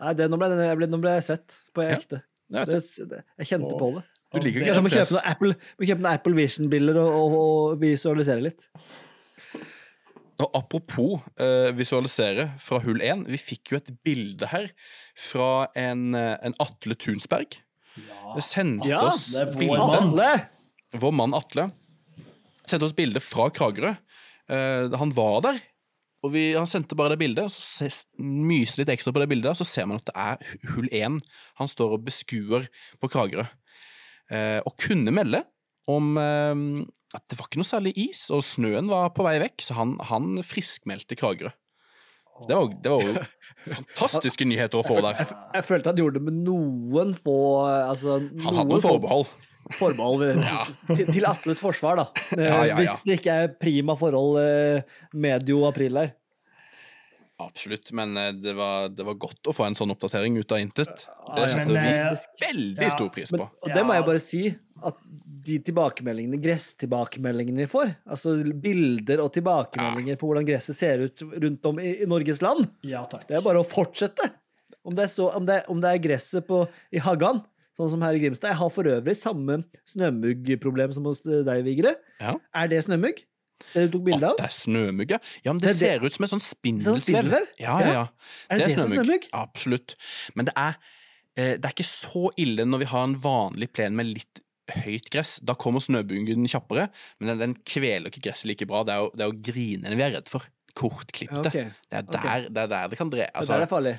Nei, 0.00 0.14
det, 0.16 0.30
nå, 0.32 0.38
ble, 0.40 0.48
jeg 0.64 0.78
ble, 0.80 0.88
nå 0.88 1.00
ble 1.02 1.12
jeg 1.18 1.26
svett 1.28 1.58
på 1.76 1.84
Ja, 1.84 1.98
ekte. 1.98 2.22
jeg 2.50 2.66
Det, 2.70 2.80
det, 3.10 3.20
jeg 3.42 3.50
kjente 3.52 3.76
på 3.78 3.90
det. 3.98 4.04
Du 4.30 4.38
liker 4.44 4.62
ikke 4.62 4.82
må 4.86 4.90
kjøpe 4.92 5.16
noen 5.16 5.26
Apple, 5.32 5.54
må 5.76 5.86
kjøpe 5.88 6.04
noen 6.04 6.12
Apple 6.14 6.36
Vision-bilder 6.38 6.98
og, 7.02 7.08
og, 7.18 7.38
og 7.40 7.80
visualisere 7.82 8.44
litt. 8.46 8.68
Og 10.40 10.54
apropos 10.56 11.18
eh, 11.36 11.68
visualisere 11.76 12.46
fra 12.62 12.78
hull 12.84 13.02
1. 13.04 13.26
Vi 13.28 13.40
fikk 13.42 13.74
jo 13.74 13.80
et 13.80 13.90
bilde 14.06 14.48
her 14.48 14.70
fra 15.20 15.66
en, 15.76 16.14
eh, 16.16 16.36
en 16.48 16.54
Atle 16.62 16.96
Tunsberg. 16.96 17.58
Det 17.98 18.44
sendte 18.46 18.88
Ja, 18.88 19.02
oss 19.10 19.26
det 19.34 19.42
er 19.42 19.50
vår 19.52 19.58
bilde. 19.60 20.30
Vår 21.02 21.12
mann 21.18 21.34
Atle 21.36 21.68
sendte 22.70 22.86
oss 22.86 22.94
bilde 22.96 23.20
fra 23.20 23.50
Kragerø. 23.52 23.92
Eh, 24.50 24.96
han 25.02 25.12
var 25.18 25.42
der, 25.44 25.60
og 26.20 26.34
vi, 26.34 26.42
han 26.52 26.68
sendte 26.68 26.96
bare 26.98 27.14
det 27.14 27.22
bildet. 27.22 27.48
Og 27.48 27.54
så 27.54 27.62
ses, 27.84 28.02
myser 28.20 28.82
litt 28.82 28.92
ekstra 28.92 29.12
på 29.14 29.22
det 29.22 29.30
bildet, 29.30 29.56
så 29.56 29.66
ser 29.68 29.88
man 29.88 30.00
at 30.00 30.10
det 30.10 30.16
er 30.20 30.74
hull 30.74 30.90
1 30.92 31.20
han 31.60 31.70
står 31.70 31.96
og 31.96 32.04
beskuer 32.08 32.68
på 33.00 33.10
Kragerø. 33.12 33.46
Eh, 34.30 34.60
og 34.62 34.76
kunne 34.80 35.14
melde 35.14 35.42
om 35.90 36.12
eh, 36.20 36.66
at 37.16 37.24
det 37.26 37.38
var 37.40 37.48
ikke 37.48 37.62
noe 37.62 37.70
særlig 37.70 37.94
is, 37.98 38.28
og 38.30 38.44
snøen 38.46 38.90
var 38.90 39.10
på 39.16 39.26
vei 39.26 39.38
vekk, 39.42 39.64
så 39.64 39.80
han, 39.80 39.96
han 40.10 40.38
friskmeldte 40.46 41.18
Kragerø. 41.18 41.50
Det 42.48 42.56
var, 42.56 42.70
det 42.72 42.92
var 42.92 43.02
jo 43.04 43.14
fantastiske 43.74 44.46
nyheter 44.48 44.80
å 44.80 44.84
få 44.86 45.00
der. 45.04 45.18
Jeg, 45.56 45.64
følte 45.66 45.92
han 45.92 45.98
gjorde 46.00 46.20
det 46.20 46.28
med 46.30 46.38
noen 46.46 47.12
få 47.20 47.36
altså, 47.66 48.16
Han 48.44 48.60
hadde 48.62 48.70
noen 48.70 48.84
forbehold. 48.84 49.28
få 49.28 49.49
forbehold. 49.78 50.24
ja. 50.40 50.64
til, 50.94 51.04
til 51.12 51.26
Atles 51.28 51.60
forsvar, 51.62 52.00
da. 52.02 52.06
Eh, 52.36 52.44
Ja, 52.46 52.54
ja, 52.62 52.64
ja. 52.72 52.78
Hvis 52.80 53.02
det 53.06 53.20
ikke 53.20 53.36
er 53.44 53.52
prima 53.60 53.96
forhold 54.00 54.40
eh, 54.42 54.82
medio 55.14 55.64
april 55.68 56.00
her. 56.02 56.16
Absolutt, 57.40 57.88
men 57.96 58.16
eh, 58.20 58.32
det 58.36 58.52
var, 58.58 58.90
det 58.92 59.04
var 59.06 59.14
godt 59.16 59.48
å 59.48 59.54
få 59.56 59.64
en 59.64 59.76
sånn 59.78 59.92
oppdatering 59.94 60.34
ut 60.36 60.52
av 60.52 60.60
intet. 60.60 61.06
Det 61.36 61.46
setter 61.48 61.72
vi 61.72 61.92
eh, 61.94 62.24
veldig 62.44 62.84
ja, 62.84 62.90
stor 62.92 63.08
pris 63.14 63.32
Men, 63.32 63.46
på. 63.46 63.46
og 63.64 63.72
det 63.78 63.84
må 63.88 63.96
jeg 63.96 64.06
bare 64.10 64.20
si, 64.20 64.42
at 64.90 64.98
de 65.46 65.56
tilbakemeldingene, 65.64 66.40
gresstilbakemeldingene 66.44 67.64
vi 67.64 67.68
får, 67.70 67.94
altså 68.12 68.34
bilder 68.60 69.22
og 69.24 69.32
tilbakemeldinger 69.38 70.20
på 70.20 70.28
hvordan 70.28 70.44
gresset 70.48 70.76
ser 70.76 71.06
ut 71.06 71.24
rundt 71.32 71.68
om 71.70 71.80
i, 71.80 71.94
i 72.04 72.08
Norges 72.08 72.42
land, 72.44 72.68
Ja 72.84 73.06
takk. 73.08 73.24
det 73.28 73.38
er 73.40 73.44
bare 73.46 73.62
å 73.64 73.68
fortsette. 73.68 74.28
Om 74.84 74.94
det 74.96 75.06
er, 75.08 75.10
så, 75.12 75.26
om 75.36 75.44
det, 75.48 75.58
om 75.72 75.80
det 75.80 75.90
er 75.94 76.00
gresset 76.00 76.46
på, 76.48 76.62
i 76.96 77.00
Haggan, 77.04 77.40
sånn 77.80 77.94
som 77.96 78.04
her 78.04 78.16
i 78.16 78.20
Grimstad 78.22 78.52
Jeg 78.52 78.60
har 78.60 78.70
for 78.74 78.88
øvrig 78.92 79.16
samme 79.18 79.60
snømuggproblem 79.88 80.94
som 80.96 81.08
hos 81.08 81.22
deg, 81.24 81.64
Vigre. 81.66 81.96
Ja. 82.20 82.36
Er 82.56 82.70
det 82.70 82.84
snømugg? 82.86 83.24
Det 83.74 83.82
du 83.86 83.98
tok 83.98 84.04
bilde 84.06 84.24
At 84.24 84.30
av? 84.32 84.38
det 84.40 84.46
er 84.46 84.54
snømugg, 84.56 85.10
ja. 85.12 85.18
ja 85.44 85.52
men 85.52 85.60
det, 85.60 85.68
Det 85.68 85.74
er 85.74 85.78
det- 85.78 86.00
ser 86.00 86.06
ut 86.06 86.16
som 86.16 86.24
en 86.24 86.32
sånn 86.32 86.44
spindelvev? 87.00 87.48
Ja, 87.60 87.74
ja, 87.80 87.92
ja. 87.92 88.06
Er 88.48 88.58
det 88.58 88.68
det 88.70 88.78
er 88.78 88.88
snømugg? 88.88 89.26
Absolutt. 89.36 89.94
Men 90.34 90.48
det 90.48 90.54
er, 90.56 90.78
eh, 91.36 91.56
det 91.56 91.64
er 91.68 91.74
ikke 91.76 91.88
så 91.90 92.30
ille 92.40 92.64
når 92.64 92.84
vi 92.84 92.88
har 92.92 93.04
en 93.04 93.16
vanlig 93.16 93.72
plen 93.72 93.96
med 93.96 94.06
litt 94.14 94.40
høyt 94.70 95.10
gress. 95.10 95.38
Da 95.44 95.54
kommer 95.58 95.82
snøbungen 95.82 96.46
kjappere, 96.48 96.88
men 97.20 97.32
den, 97.32 97.38
den 97.38 97.54
kveler 97.66 98.10
ikke 98.10 98.22
gresset 98.30 98.48
like 98.48 98.66
bra. 98.66 98.82
Det 98.86 98.94
er 98.94 99.04
jo, 99.04 99.10
det 99.14 99.26
er 99.26 99.30
jo 99.32 99.42
grinene 99.52 99.96
vi 99.98 100.06
er 100.06 100.16
redd 100.18 100.30
for. 100.30 100.46
Kortklipte. 100.78 101.48
Okay. 101.50 101.70
Det, 101.90 101.98
er 101.98 102.02
der, 102.06 102.44
det 102.48 102.62
er 102.62 102.68
der 102.70 102.90
det 102.92 102.98
kan 102.98 103.10
dre. 103.10 103.26
Det 103.26 103.42
er 103.42 103.48
der 103.50 103.64
er 103.66 103.70
farlig. 103.70 103.96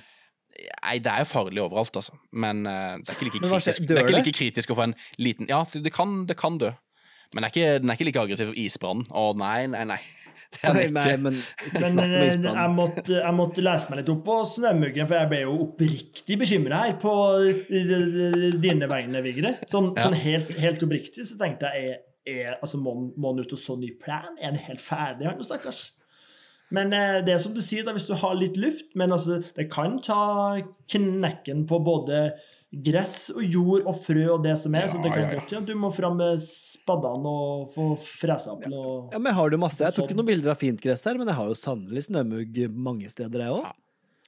Nei, 0.83 0.97
det 0.99 1.11
er 1.11 1.23
jo 1.23 1.29
farlig 1.31 1.61
overalt, 1.63 1.95
altså. 1.95 2.15
Men 2.31 2.65
eh, 2.67 2.97
det 3.01 3.09
er 3.09 3.17
ikke 3.17 3.27
like 3.29 3.43
kritisk, 3.47 3.87
det 3.87 3.97
er 3.97 4.05
ikke 4.05 4.17
like 4.19 4.33
kritisk 4.37 4.73
å 4.73 4.77
få 4.77 4.87
en 4.89 4.95
liten 5.21 5.47
Ja, 5.49 5.63
det, 5.71 5.83
det, 5.85 5.93
kan, 5.95 6.25
det 6.29 6.37
kan 6.39 6.57
dø. 6.61 6.71
Men 7.33 7.45
det 7.45 7.47
er 7.47 7.53
ikke, 7.55 7.79
den 7.79 7.89
er 7.93 7.95
ikke 7.99 8.07
like 8.09 8.23
aggressiv 8.25 8.49
som 8.51 8.57
isbrannen. 8.59 9.05
Å 9.15 9.31
nei, 9.39 9.59
nei, 9.71 9.85
nei. 9.93 10.01
Det 10.51 10.67
er 10.67 10.73
Nei, 10.75 10.87
nei, 10.91 11.11
men 11.23 11.37
Men 11.79 11.99
eh, 12.03 12.25
jeg 12.35 12.71
måtte, 12.75 13.13
jeg 13.21 13.35
måtte 13.37 13.63
lese 13.63 13.87
meg 13.87 14.01
litt 14.01 14.09
opp 14.11 14.25
på 14.25 14.33
snømuggen, 14.51 15.07
for 15.07 15.15
jeg 15.15 15.29
ble 15.31 15.39
jo 15.45 15.53
oppriktig 15.63 16.35
bekymra 16.41 16.81
her 16.83 16.97
på 16.99 17.13
dine 18.59 18.89
vegne, 18.91 19.21
Vigre. 19.23 19.53
Sånn, 19.71 19.93
Ja. 19.95 20.09
sånn 20.09 20.17
helt, 20.19 20.51
helt 20.59 20.83
oppriktig 20.83 21.23
så 21.29 21.37
tenkte 21.39 21.71
jeg 21.71 21.93
er, 21.93 22.01
er, 22.27 22.57
altså, 22.59 22.81
må 22.83 23.31
han 23.31 23.39
ut 23.39 23.55
og 23.55 23.59
så 23.63 23.77
ny 23.79 23.93
plan? 24.01 24.35
Er 24.41 24.51
han 24.51 24.59
helt 24.67 24.83
ferdig, 24.83 25.29
han 25.29 25.39
stakkars? 25.43 25.93
Men 26.75 26.93
eh, 26.95 27.19
det 27.25 27.35
er 27.35 27.43
som 27.43 27.53
du 27.55 27.61
sier, 27.63 27.85
da, 27.87 27.93
hvis 27.95 28.07
du 28.07 28.15
har 28.17 28.37
litt 28.39 28.55
luft 28.59 28.93
Men 28.95 29.11
altså, 29.11 29.41
det 29.57 29.67
kan 29.73 29.97
ta 30.03 30.61
knekken 30.91 31.65
på 31.69 31.81
både 31.83 32.29
gress 32.71 33.25
og 33.33 33.43
jord 33.43 33.83
og 33.83 33.97
frø 33.99 34.21
og 34.31 34.45
det 34.45 34.53
som 34.61 34.75
er. 34.79 34.85
så 34.87 34.99
det 35.03 35.11
kan 35.11 35.25
ja, 35.25 35.31
ja. 35.33 35.39
godt 35.41 35.51
ja, 35.51 35.59
du 35.67 35.73
må 35.75 35.89
fram 35.91 36.15
med 36.21 36.39
spadene 36.39 37.33
og 37.35 37.65
få 37.73 37.87
fresa 37.99 38.53
opp 38.53 38.63
noe 38.71 38.93
Ja, 39.11 39.19
men 39.19 39.35
har 39.35 39.51
det 39.51 39.59
masse. 39.59 39.83
Jeg 39.83 39.91
tok 39.91 40.05
ikke 40.05 40.15
Sånn. 40.15 40.21
noen 40.21 40.29
bilder 40.29 40.53
av 40.53 40.61
fint 40.61 40.79
gress 40.79 41.03
her, 41.09 41.19
men 41.19 41.27
jeg 41.27 41.39
har 41.41 41.51
jo 41.51 41.57
sannelig 41.59 42.05
snømugg 42.07 42.61
mange 42.71 43.11
steder, 43.11 43.43
jeg 43.43 43.57
òg. 43.57 43.67
Ja. 43.67 43.75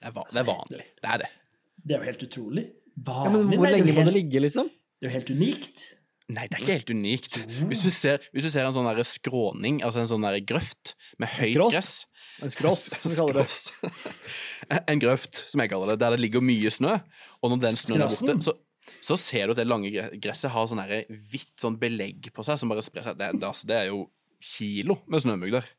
Det 0.04 0.12
er, 0.12 0.28
det 0.28 0.42
er 0.42 0.48
vanlig. 0.50 0.86
Det 1.00 1.12
er 1.14 1.24
det. 1.24 1.32
Det 1.80 1.96
er 1.96 2.02
jo 2.02 2.10
helt 2.12 2.24
utrolig. 2.28 2.64
Ja, 2.94 3.20
men 3.32 3.48
hvor 3.48 3.64
nei, 3.64 3.76
lenge 3.78 3.88
helt, 3.88 4.00
må 4.02 4.08
det 4.10 4.16
ligge, 4.18 4.42
liksom? 4.44 4.68
Det 5.00 5.08
er 5.08 5.14
jo 5.14 5.16
helt 5.16 5.32
unikt. 5.40 5.86
Nei, 6.34 6.46
det 6.48 6.58
er 6.58 6.64
ikke 6.66 6.76
helt 6.78 6.92
unikt. 6.92 7.40
Hvis 7.70 7.84
du 7.84 7.90
ser, 7.94 8.24
hvis 8.36 8.46
du 8.48 8.52
ser 8.52 8.68
en 8.68 8.76
sånn 8.76 8.90
skråning, 9.08 9.80
altså 9.88 10.04
en 10.04 10.12
sånn 10.12 10.28
grøft 10.48 10.98
med 11.22 11.32
høyt 11.38 11.60
gress 11.72 11.94
En 12.42 12.52
skross, 12.52 12.88
som 12.90 13.12
vi 13.12 13.18
kaller 13.20 13.44
det. 13.44 13.94
En 14.90 15.02
grøft, 15.02 15.44
som 15.52 15.62
jeg 15.62 15.70
kaller 15.74 15.94
det, 15.94 16.00
der 16.02 16.16
det 16.16 16.24
ligger 16.24 16.44
mye 16.44 16.72
snø. 16.74 16.98
Og 17.44 17.54
når 17.54 17.62
den 17.68 17.80
snøen 17.80 18.06
er 18.06 18.14
borte, 18.14 18.38
så, 18.48 18.56
så 19.04 19.18
ser 19.20 19.48
du 19.48 19.54
at 19.54 19.62
det 19.62 19.68
lange 19.68 19.92
gresset 20.24 20.54
har 20.54 20.68
sånn 20.70 20.82
hvitt 20.82 21.54
sånn 21.62 21.78
belegg 21.80 22.32
på 22.34 22.46
seg 22.48 22.60
som 22.62 22.72
bare 22.72 22.86
sprer 22.86 23.06
seg. 23.06 23.20
Det, 23.20 23.32
det, 23.38 23.50
altså, 23.50 23.70
det 23.70 23.80
er 23.80 23.90
jo 23.92 24.06
kilo 24.44 24.98
med 25.12 25.24
snømugg 25.24 25.58
der. 25.60 25.72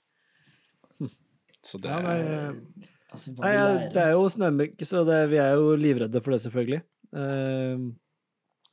Så 1.64 1.80
det 1.80 1.90
Ja, 1.90 2.00
er 2.00 2.08
nei, 2.08 2.90
Altså, 3.14 3.30
nei, 3.38 3.52
ja, 3.54 3.66
det 3.94 4.00
er 4.02 4.16
jo 4.16 4.24
snømugg, 4.32 4.80
så 4.82 5.04
det, 5.06 5.20
vi 5.30 5.38
er 5.38 5.52
jo 5.54 5.76
livredde 5.78 6.18
for 6.22 6.34
det, 6.34 6.40
selvfølgelig. 6.42 6.80
Uh, 7.14 7.92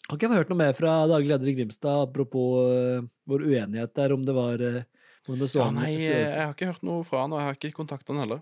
har 0.07 0.17
ikke 0.17 0.25
jeg 0.25 0.39
hørt 0.41 0.49
noe 0.49 0.59
mer 0.63 0.73
fra 0.73 0.95
daglig 1.07 1.29
leder 1.29 1.51
i 1.51 1.53
Grimstad 1.59 2.07
apropos 2.07 2.55
uh, 2.65 3.03
vår 3.29 3.45
uenighet 3.45 3.93
der, 3.99 4.15
om 4.15 4.25
det 4.25 4.33
var 4.33 4.63
uh, 4.65 4.79
ja, 5.27 5.69
Nei, 5.71 5.97
så- 5.97 6.07
jeg 6.07 6.41
har 6.45 6.53
ikke 6.55 6.65
hørt 6.71 6.83
noe 6.83 7.03
fra 7.03 7.21
han, 7.21 7.33
og 7.33 7.39
jeg 7.39 7.45
har 7.47 7.55
ikke 7.59 7.73
kontakta 7.77 8.13
han 8.13 8.21
heller. 8.23 8.41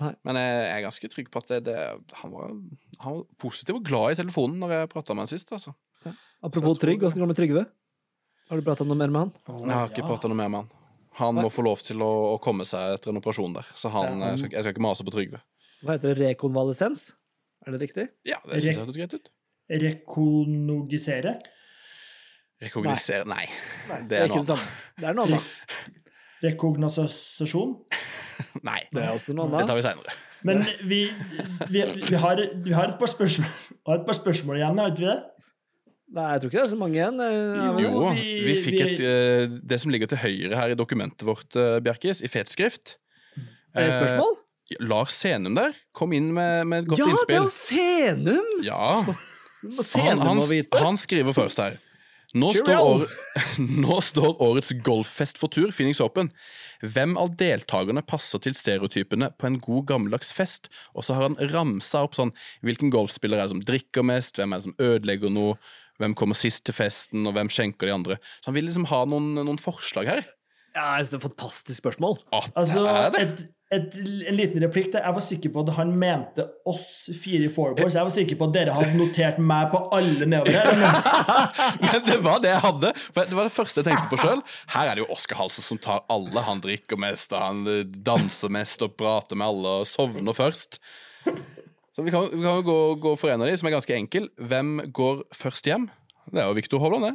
Nei. 0.00 0.12
Men 0.24 0.34
jeg 0.40 0.70
er 0.74 0.82
ganske 0.82 1.08
trygg 1.12 1.28
på 1.30 1.38
at 1.38 1.48
det, 1.52 1.58
det, 1.68 1.76
han, 2.22 2.30
var, 2.32 2.48
han 3.04 3.12
var 3.20 3.24
positiv 3.38 3.76
og 3.76 3.84
glad 3.86 4.12
i 4.16 4.22
telefonen 4.22 4.58
når 4.58 4.72
jeg 4.74 4.88
prata 4.90 5.14
med 5.14 5.22
han 5.28 5.30
sist. 5.30 5.52
altså. 5.52 5.74
Apropos 6.42 6.78
Trygg, 6.82 7.00
åssen 7.06 7.20
går 7.22 7.28
det 7.28 7.32
med 7.32 7.36
Trygve? 7.38 7.66
Har 8.50 8.56
du 8.60 8.62
prata 8.66 8.84
noe 8.84 8.96
mer 8.98 9.08
med 9.08 9.20
han? 9.22 9.60
Jeg 9.62 9.70
har 9.72 9.88
ikke 9.88 10.02
ja. 10.02 10.08
prata 10.08 10.28
noe 10.28 10.36
mer 10.36 10.48
med 10.50 10.60
han. 10.64 10.70
Han 11.20 11.34
må 11.38 11.46
få 11.48 11.62
lov 11.62 11.78
til 11.78 12.02
å, 12.02 12.34
å 12.34 12.40
komme 12.42 12.64
seg 12.66 12.96
etter 12.98 13.12
en 13.12 13.20
operasjon 13.22 13.54
der. 13.54 13.66
Så 13.78 13.88
han, 13.94 14.04
Ja, 14.04 14.10
han- 14.10 14.20
jeg, 14.34 14.38
skal, 14.42 14.50
jeg 14.50 14.62
skal 14.66 14.74
ikke 14.74 14.82
mase 14.88 15.04
på 15.06 15.14
Trygve. 15.14 15.40
Hva 15.84 15.94
heter 15.94 16.14
det? 16.14 16.34
Rekonvalesens? 16.34 17.12
Er 17.64 17.72
det 17.76 17.80
riktig? 17.86 18.08
Ja, 18.26 18.40
det 18.44 18.58
syns 18.60 18.74
jeg 18.74 18.82
høres 18.82 18.96
greit 18.98 19.14
ut. 19.14 19.30
Rekonogisere? 19.70 21.36
Rekognosere 22.62 23.24
Nei. 23.28 23.46
Det 23.88 24.08
Det 24.10 24.18
er 24.18 24.22
er 24.24 24.28
ikke 24.28 24.42
noe 24.42 24.44
det 24.44 24.50
annet. 24.50 24.58
samme. 24.58 24.70
Det 24.98 25.08
er 25.08 25.14
noe 25.14 25.24
annet. 25.30 25.42
Rekognosasjon? 26.44 27.74
Nei. 28.68 28.80
Det 28.92 29.02
er 29.04 29.12
også 29.14 29.34
noe 29.36 29.50
Det 29.52 29.66
tar 29.68 29.78
vi 29.78 29.84
seinere. 29.86 30.14
Men 30.44 30.60
vi, 30.84 30.98
vi, 31.72 31.84
vi, 32.10 32.16
har, 32.20 32.40
vi 32.66 32.74
har 32.76 32.90
et 32.92 32.98
par 33.00 33.08
spørsmål, 33.08 33.48
et 33.96 34.02
par 34.06 34.16
spørsmål 34.18 34.58
igjen, 34.60 34.80
har 34.82 34.90
ikke 34.92 35.00
vi 35.04 35.08
det? 35.08 35.20
Nei, 36.14 36.26
jeg 36.34 36.42
tror 36.42 36.50
ikke 36.50 36.58
det 36.60 36.64
er 36.66 36.72
så 36.74 36.78
mange 36.78 36.98
igjen. 36.98 37.16
Eh, 37.24 37.82
Jo. 37.82 38.02
Vi- 38.14 38.42
vi 38.46 38.54
fikk 38.60 38.76
vi- 38.76 38.82
et 38.92 39.00
eh, 39.00 39.54
Det 39.72 39.78
som 39.80 39.90
ligger 39.90 40.06
til 40.12 40.20
høyre 40.20 40.56
her 40.60 40.74
i 40.74 40.76
dokumentet 40.78 41.24
vårt, 41.26 41.56
eh, 41.56 41.78
Bjerkis, 41.82 42.20
i 42.22 42.28
fetskrift 42.28 42.96
Er 43.74 43.88
det 43.88 43.94
spørsmål? 43.96 44.36
Eh, 44.36 44.76
Lars 44.84 45.12
Senum 45.16 45.54
der 45.56 45.72
kom 45.94 46.12
inn 46.12 46.28
med, 46.32 46.66
med 46.66 46.84
et 46.84 46.88
godt 46.92 46.98
Ja, 47.00 47.04
det 47.04 47.10
er 47.10 47.16
innspill. 47.16 47.42
jo 47.42 47.48
Senum! 47.48 48.62
Ja, 48.62 48.84
Senum 49.82 50.22
han, 50.28 50.42
Senum 50.44 50.66
han, 50.72 50.84
han 50.84 50.96
skriver 51.00 51.32
først 51.36 51.58
her. 51.64 51.80
Nå 52.34 52.48
står, 52.50 52.80
år, 52.82 53.04
nå 53.84 53.96
står 54.02 54.40
årets 54.42 54.72
golffest 54.82 55.38
for 55.38 55.52
tur, 55.54 55.70
Phoenix 55.74 56.00
Open. 56.02 56.32
Hvem 56.82 57.14
av 57.20 57.36
deltakerne 57.38 58.02
passer 58.02 58.42
til 58.42 58.56
stereotypene 58.58 59.30
på 59.38 59.46
en 59.48 59.60
god 59.62 59.86
gammeldags 59.92 60.34
fest? 60.34 60.66
Og 60.98 61.06
så 61.06 61.14
har 61.14 61.28
han 61.28 61.38
ramsa 61.54 62.02
opp 62.04 62.18
sånn 62.18 62.34
hvilken 62.66 62.90
golfspiller 62.94 63.38
er 63.38 63.46
det 63.46 63.54
som 63.54 63.62
drikker 63.62 64.06
mest, 64.10 64.40
hvem 64.40 64.50
er 64.52 64.60
det 64.62 64.66
som 64.66 64.78
ødelegger 64.82 65.32
noe, 65.32 65.56
hvem 66.02 66.16
kommer 66.18 66.34
sist 66.34 66.64
til 66.66 66.74
festen, 66.74 67.22
og 67.30 67.36
hvem 67.36 67.52
skjenker 67.54 67.86
de 67.86 67.94
andre. 67.94 68.18
Så 68.42 68.50
han 68.50 68.58
vil 68.58 68.66
liksom 68.66 68.88
ha 68.90 69.04
noen, 69.06 69.30
noen 69.38 69.60
forslag 69.62 70.10
her. 70.10 70.24
Ja, 70.74 70.96
jeg 70.98 71.06
synes 71.06 71.12
det 71.12 71.14
er 71.14 71.20
et 71.22 71.28
fantastisk 71.28 71.84
spørsmål. 71.84 72.16
At 72.34 72.50
Altså, 72.58 72.82
det 72.82 72.94
er 72.98 73.12
det. 73.14 73.20
et, 73.22 73.44
et, 73.74 73.96
en 74.30 74.36
liten 74.38 74.62
replikk 74.64 74.88
der. 74.92 75.04
Jeg 75.06 75.16
var 75.16 75.24
sikker 75.24 75.52
på 75.54 75.62
at 75.64 75.72
han 75.76 75.90
mente 76.00 76.44
oss 76.70 76.84
fire 77.22 77.48
fourboys. 77.52 77.94
Jeg 77.98 78.06
var 78.08 78.14
sikker 78.14 78.38
på 78.40 78.48
at 78.48 78.54
dere 78.56 78.74
hadde 78.76 78.96
notert 78.98 79.38
meg 79.42 79.70
på 79.72 79.80
alle 79.96 80.28
nedover 80.30 80.58
her. 80.58 80.78
Men 80.80 81.88
Men 81.94 82.06
det 82.08 82.18
var 82.24 82.40
det 82.44 82.52
jeg 82.54 82.62
hadde. 82.64 82.92
For 83.14 83.30
Det 83.30 83.38
var 83.38 83.48
det 83.50 83.54
første 83.56 83.82
jeg 83.82 83.88
tenkte 83.90 84.10
på 84.14 84.20
sjøl. 84.22 84.42
Her 84.74 84.90
er 84.92 84.98
det 84.98 85.04
jo 85.04 85.10
Oskar 85.16 85.40
Halsen 85.42 85.66
som 85.66 85.80
tar 85.84 86.02
alle. 86.12 86.44
Han 86.48 86.62
drikker 86.64 87.00
mest, 87.00 87.32
og 87.34 87.42
han 87.44 87.64
eh, 87.70 87.82
danser 88.06 88.52
mest 88.54 88.82
og 88.86 88.94
prater 89.00 89.38
med 89.40 89.46
alle 89.52 89.74
og 89.82 89.88
sovner 89.90 90.36
først. 90.36 90.80
Så 91.94 92.02
vi 92.02 92.10
kan, 92.10 92.24
vi 92.32 92.40
kan 92.42 92.58
jo 92.58 92.64
gå, 92.66 92.78
gå 93.04 93.12
for 93.20 93.30
en 93.30 93.44
av 93.44 93.46
de, 93.50 93.54
som 93.60 93.68
er 93.70 93.76
ganske 93.76 93.94
enkel. 93.94 94.26
Hvem 94.50 94.80
går 94.96 95.22
først 95.36 95.68
hjem? 95.70 95.86
Det 96.32 96.40
er 96.42 96.48
jo 96.50 96.56
Viktor 96.58 96.82
Hovland, 96.82 97.06
det. 97.06 97.14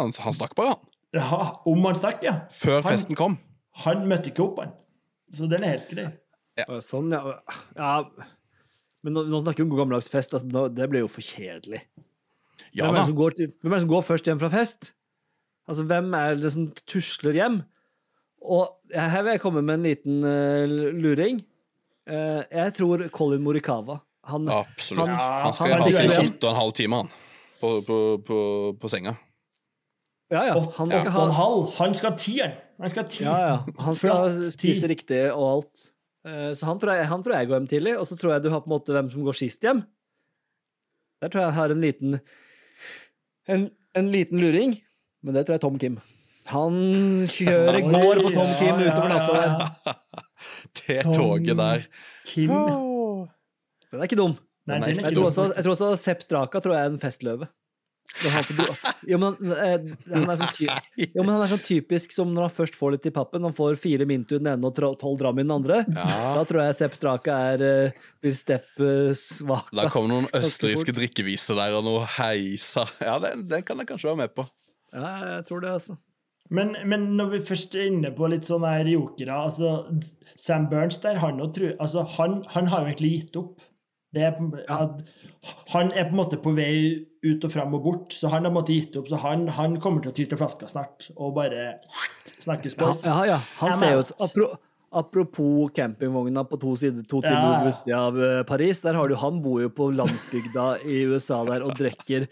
Han, 0.00 0.10
han 0.24 0.34
stakk 0.34 0.54
bare, 0.58 0.72
han. 0.74 0.90
ja, 1.18 1.38
om 1.68 1.84
han 1.86 1.98
stakk, 1.98 2.22
ja. 2.26 2.34
Før 2.54 2.80
Han- 2.80 2.90
festen 2.94 3.18
kom. 3.18 3.38
Han 3.84 4.02
møtte 4.10 4.32
ikke 4.32 4.42
opp, 4.48 4.58
han. 4.64 4.72
Så 5.32 5.46
den 5.50 5.62
er 5.64 5.76
helt 5.76 5.90
grei. 5.90 6.08
Sånn, 6.84 7.12
ja. 7.14 7.36
ja. 7.78 7.92
Men 9.06 9.14
nå, 9.16 9.22
nå 9.30 9.38
snakker 9.40 9.62
vi 9.62 9.68
om 9.68 9.70
god 9.72 9.84
gammeldags 9.84 10.10
fest. 10.12 10.34
Altså, 10.36 10.48
nå, 10.52 10.64
det 10.76 10.88
blir 10.92 11.04
jo 11.06 11.10
for 11.12 11.24
kjedelig. 11.24 11.80
Ja 12.76 12.84
hvem, 12.86 12.94
er 12.94 12.98
det 13.00 13.06
som 13.08 13.16
går 13.18 13.36
til, 13.38 13.52
hvem 13.62 13.72
er 13.72 13.78
det 13.78 13.84
som 13.86 13.92
går 13.94 14.02
først 14.06 14.28
hjem 14.28 14.40
fra 14.42 14.50
fest? 14.52 14.90
Altså, 15.70 15.84
hvem 15.88 16.12
er 16.18 16.34
det 16.42 16.50
som 16.52 16.66
tusler 16.90 17.38
hjem? 17.38 17.60
Og 18.40 18.68
her 18.92 19.22
vil 19.24 19.34
jeg 19.36 19.42
komme 19.42 19.62
med 19.64 19.78
en 19.78 19.86
liten 19.88 20.20
uh, 20.26 20.92
luring. 21.00 21.40
Uh, 22.10 22.42
jeg 22.50 22.74
tror 22.76 23.06
Colin 23.14 23.42
Morikawa. 23.44 24.00
Han, 24.30 24.48
Absolutt. 24.52 25.08
Han- 25.08 25.44
Han 25.46 25.56
skal 25.56 25.74
ha 25.80 25.88
sin 25.90 26.10
seg 26.12 26.26
åtte 26.34 26.44
og 26.48 26.52
en 26.54 26.60
halv 26.60 26.72
time, 26.76 27.00
han. 27.02 27.10
På, 27.60 27.70
på, 27.84 27.96
på, 28.24 28.38
på 28.80 28.88
senga. 28.92 29.14
Ja, 30.30 30.42
ja, 30.46 30.56
han 30.76 30.90
skal 30.94 31.10
ha. 31.14 31.46
Han 31.78 31.94
skal 31.98 32.10
ha 32.12 32.16
tieren. 32.22 32.52
Han 32.80 32.92
skal 32.92 33.02
ha 33.02 33.08
ti. 33.10 33.24
Ja, 33.26 33.38
ja. 33.42 33.56
Han 33.84 33.96
skal 33.98 34.36
spise 34.54 34.90
riktig 34.90 35.22
og 35.32 35.46
alt. 35.48 35.86
Eh, 36.26 36.52
Så 36.54 36.68
han 36.68 36.78
tror, 36.78 36.92
jeg, 36.94 37.08
han 37.10 37.22
tror 37.24 37.34
jeg 37.36 37.48
går 37.50 37.58
hjem 37.58 37.66
tidlig, 37.72 37.96
og 37.98 38.06
så 38.06 38.18
tror 38.20 38.34
jeg 38.36 38.44
du 38.44 38.50
har 38.52 38.62
på 38.62 38.70
en 38.70 38.74
måte 38.76 38.94
hvem 38.94 39.10
som 39.12 39.24
går 39.26 39.38
sist 39.40 39.64
hjem. 39.66 39.82
Der 41.20 41.28
tror 41.32 41.42
jeg 41.42 41.50
jeg 41.50 41.58
har 41.58 41.74
en 41.74 41.82
liten 41.84 42.20
en, 43.50 43.66
en 43.98 44.10
liten 44.12 44.38
luring, 44.40 44.76
men 45.24 45.34
det 45.36 45.44
tror 45.46 45.56
jeg 45.56 45.60
er 45.60 45.66
Tom 45.66 45.78
Kim. 45.82 45.98
Han 46.50 46.76
kjører, 47.30 47.80
går 47.84 48.22
på 48.24 48.30
Tom 48.34 48.52
Kim 48.58 48.78
utover 48.80 49.10
natta 49.12 49.40
der. 49.40 49.96
Det 50.86 51.02
toget 51.12 51.58
der. 51.58 51.82
Kim 52.24 52.48
Den 52.54 53.98
er 54.00 54.06
ikke 54.06 54.16
dum. 54.18 54.38
Nei, 54.70 54.78
er 54.78 55.00
Jeg 55.02 55.16
tror 55.16 55.26
også, 55.28 55.44
jeg 55.56 55.64
tror 55.66 55.74
også 55.74 55.88
Sepp 56.00 56.22
Straka 56.24 56.60
tror 56.62 56.76
jeg 56.76 56.86
er 56.86 56.92
en 56.94 57.00
festløve. 57.02 57.48
Jo, 59.08 59.18
men, 59.22 59.36
eh, 59.54 59.76
han 60.12 60.26
er 60.28 60.38
sånn 60.40 60.56
jo, 60.60 61.22
men 61.22 61.30
han 61.32 61.44
er 61.44 61.52
sånn 61.52 61.62
typisk 61.64 62.12
som 62.12 62.32
når 62.34 62.48
han 62.48 62.54
først 62.56 62.76
får 62.78 62.96
litt 62.96 63.08
i 63.08 63.12
pappen. 63.14 63.46
Han 63.46 63.54
får 63.56 63.78
fire 63.80 64.06
mint 64.08 64.32
i 64.34 64.38
den 64.40 64.50
ene 64.52 64.66
og 64.70 64.76
tolv 65.00 65.18
dram 65.20 65.38
i 65.40 65.44
den 65.46 65.54
andre. 65.54 65.80
Ja. 65.88 66.06
Da 66.36 66.44
tror 66.48 66.64
jeg 66.66 66.76
Sepp 66.80 66.98
Straka 66.98 67.38
er, 67.54 67.64
eh, 67.70 68.04
blir 68.20 68.36
stepp 68.36 68.68
svak. 69.16 69.70
Da 69.72 69.88
kommer 69.92 70.12
noen 70.16 70.28
østerrikske 70.36 70.94
drikkeviser 70.96 71.56
der, 71.60 71.78
og 71.78 71.86
noe 71.86 72.04
heisa. 72.18 72.86
Ja, 73.00 73.18
den, 73.22 73.46
den 73.48 73.62
kan 73.66 73.80
jeg 73.80 73.88
kanskje 73.92 74.10
være 74.12 74.22
med 74.26 74.34
på. 74.36 74.46
Ja, 74.92 75.10
jeg 75.38 75.46
tror 75.48 75.64
det, 75.64 75.70
altså. 75.78 75.96
Men, 76.50 76.72
men 76.90 77.04
når 77.14 77.28
vi 77.36 77.38
først 77.46 77.74
er 77.78 77.86
inne 77.92 78.10
på 78.16 78.26
litt 78.26 78.42
sånne 78.48 78.72
her 78.80 78.88
jokere 78.90 79.36
altså, 79.46 79.68
Sam 80.34 80.64
Burns 80.70 80.96
der, 80.98 81.20
han, 81.22 81.38
tror- 81.54 81.76
altså, 81.78 82.02
han, 82.18 82.40
han 82.56 82.66
har 82.72 82.82
jo 82.82 82.90
egentlig 82.90 83.10
gitt 83.20 83.36
opp. 83.38 83.60
Det 84.10 84.24
er, 84.26 84.34
han 85.70 85.92
er 85.94 86.08
på 86.08 86.10
en 86.10 86.18
måte 86.18 86.38
på 86.42 86.52
vei 86.56 86.72
ut 87.22 87.44
og 87.46 87.52
fram 87.52 87.76
og 87.76 87.84
bort, 87.84 88.16
så 88.16 88.30
han 88.32 88.42
har 88.42 88.50
på 88.50 88.54
en 88.54 88.56
måte 88.58 88.74
gitt 88.74 88.96
opp. 88.98 89.06
Så 89.10 89.20
han, 89.22 89.44
han 89.54 89.76
kommer 89.82 90.02
til 90.02 90.10
å 90.10 90.16
ty 90.16 90.24
til 90.26 90.40
flaska 90.40 90.66
snart 90.70 91.10
og 91.14 91.36
bare 91.36 91.76
snakkes 92.40 92.74
på. 92.80 92.90
Ja, 93.04 93.20
ja, 93.22 93.36
ja. 93.36 93.38
Han 93.60 93.78
ser 93.78 93.96
jo 93.98 94.02
apro, 94.26 94.50
Apropos 94.90 95.70
campingvogna 95.70 96.42
på 96.50 96.56
to, 96.58 96.72
sider, 96.74 97.04
to 97.06 97.20
timer 97.22 97.60
Ja. 97.60 97.68
utsida 97.70 97.98
av 98.08 98.16
eh, 98.18 98.40
Paris. 98.42 98.80
Der 98.82 98.96
har 98.98 99.06
du, 99.06 99.14
Han 99.14 99.38
bor 99.44 99.60
jo 99.62 99.68
på 99.70 99.86
landsbygda 99.94 100.80
i 100.82 101.04
USA 101.06 101.44
der 101.46 101.62
og 101.62 101.76
drikker 101.78 102.26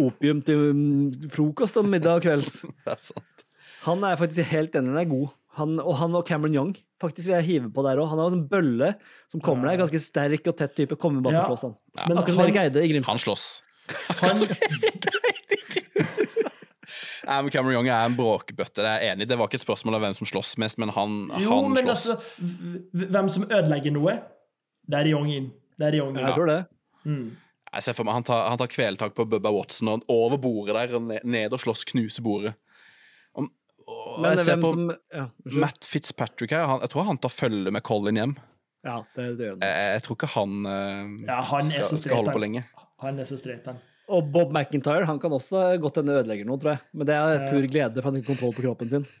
opium 0.00 0.40
til 0.40 0.72
mm, 0.72 1.28
frokost 1.34 1.76
og 1.76 1.90
middag 1.92 2.22
og 2.22 2.24
kvelds. 2.24 2.62
Han 3.84 4.04
er 4.08 4.16
faktisk 4.16 4.48
helt 4.54 4.72
enig, 4.78 4.88
han 4.94 5.02
er 5.02 5.10
god. 5.10 5.28
Han, 5.58 5.76
og 5.82 5.96
han 5.98 6.14
og 6.16 6.24
Cameron 6.24 6.54
Young 6.54 6.72
faktisk 7.02 7.28
vil 7.28 7.36
jeg 7.40 7.48
hive 7.48 7.68
på 7.74 7.84
der 7.86 8.00
òg. 8.00 8.08
Han 8.12 8.22
har 8.22 8.30
en 8.30 8.36
sånn 8.38 8.48
bølle 8.50 8.92
som 9.32 9.42
kommer 9.44 9.70
der, 9.70 9.80
ganske 9.82 10.00
sterk 10.02 10.46
og 10.50 10.56
tett 10.58 10.74
type. 10.78 10.98
Kommer 11.00 11.24
bare 11.26 11.42
for 11.42 11.52
å 11.52 11.56
slåss, 11.56 11.66
han. 11.68 11.76
Ja, 11.98 12.06
Men 12.08 12.22
Akkurat 12.22 12.38
som 12.38 12.44
Erik 12.46 12.60
Eide 12.62 12.84
i 12.86 12.92
Grimstad. 12.92 13.12
Han 13.12 13.22
slåss. 13.26 13.46
Han, 14.22 14.34
Nei, 17.22 17.50
Cameron 17.54 17.76
Young 17.76 17.88
er 17.88 18.08
en 18.08 18.16
bråkbøtte, 18.18 18.82
det 18.82 18.88
er 18.88 19.04
jeg 19.04 19.14
enig. 19.14 19.28
Det 19.30 19.38
var 19.38 19.46
ikke 19.48 19.60
et 19.60 19.64
spørsmål 19.64 19.98
om 19.98 20.02
hvem 20.06 20.16
som 20.18 20.28
slåss 20.28 20.56
mest, 20.62 20.80
men 20.82 20.90
han, 20.94 21.20
jo, 21.38 21.52
han 21.52 21.70
men 21.74 21.86
slåss. 21.86 22.06
altså 22.10 23.06
Hvem 23.14 23.30
som 23.30 23.46
ødelegger 23.46 23.94
noe, 23.94 24.16
det 24.90 24.98
er 24.98 25.10
Young 25.12 25.30
inn. 25.30 25.48
Det 25.78 25.88
er 25.88 25.98
Young 26.00 26.16
inn. 26.16 26.24
Jeg 26.26 26.34
tror 26.36 26.50
det. 26.50 26.60
Jeg 27.72 27.86
ser 27.86 27.96
for 27.96 28.04
meg 28.06 28.18
Han 28.18 28.26
tar, 28.26 28.42
han 28.50 28.58
tar 28.60 28.68
kvelertak 28.70 29.14
på 29.16 29.24
Bubba 29.30 29.50
Watson 29.54 29.88
og 29.94 30.02
over 30.12 30.38
bordet 30.42 30.76
der, 30.76 31.22
ned 31.24 31.54
og 31.54 31.62
slåss, 31.62 31.86
knuser 31.92 32.24
bordet. 32.26 32.56
Og 33.86 34.18
Men 34.22 34.36
jeg 34.36 34.46
ser 34.46 34.58
på 34.62 34.72
som 34.74 34.90
ja. 34.92 35.26
Matt 35.62 35.86
Fitzpatrick 35.88 36.54
her. 36.54 36.66
Han, 36.70 36.82
jeg 36.84 36.92
tror 36.94 37.08
han 37.08 37.20
tar 37.22 37.32
følge 37.34 37.72
med 37.74 37.84
Colin 37.86 38.20
hjem. 38.20 38.34
ja, 38.86 38.98
det, 39.16 39.28
det 39.38 39.48
gjør 39.48 39.56
han. 39.56 39.64
Jeg, 39.68 39.94
jeg 39.96 40.04
tror 40.06 40.18
ikke 40.18 40.32
han, 40.34 40.58
eh, 40.72 41.00
Ja, 41.30 41.40
han 41.52 41.72
så 41.72 41.86
skal, 41.86 42.02
skal 42.04 42.20
holde 42.20 42.36
på 42.36 42.44
lenge. 42.44 42.66
Han 43.02 43.18
er 43.18 43.28
så 43.28 43.40
streit, 43.40 43.66
han. 43.66 43.80
Og 44.12 44.26
Bob 44.34 44.50
McIntyre 44.52 45.06
han 45.08 45.20
kan 45.22 45.32
også 45.32 45.64
godt 45.80 46.00
hende 46.00 46.18
ødelegger 46.20 46.46
noe, 46.48 46.60
tror 46.60 46.74
jeg. 46.74 46.82
Men 46.92 47.08
det 47.08 47.16
er 47.16 47.46
pur 47.48 47.68
glede 47.70 47.96
for 47.98 48.10
han 48.10 48.16
har 48.18 48.22
ikke 48.22 48.32
kontroll 48.34 48.56
på 48.56 48.66
kroppen 48.66 48.90
sin. 48.90 49.06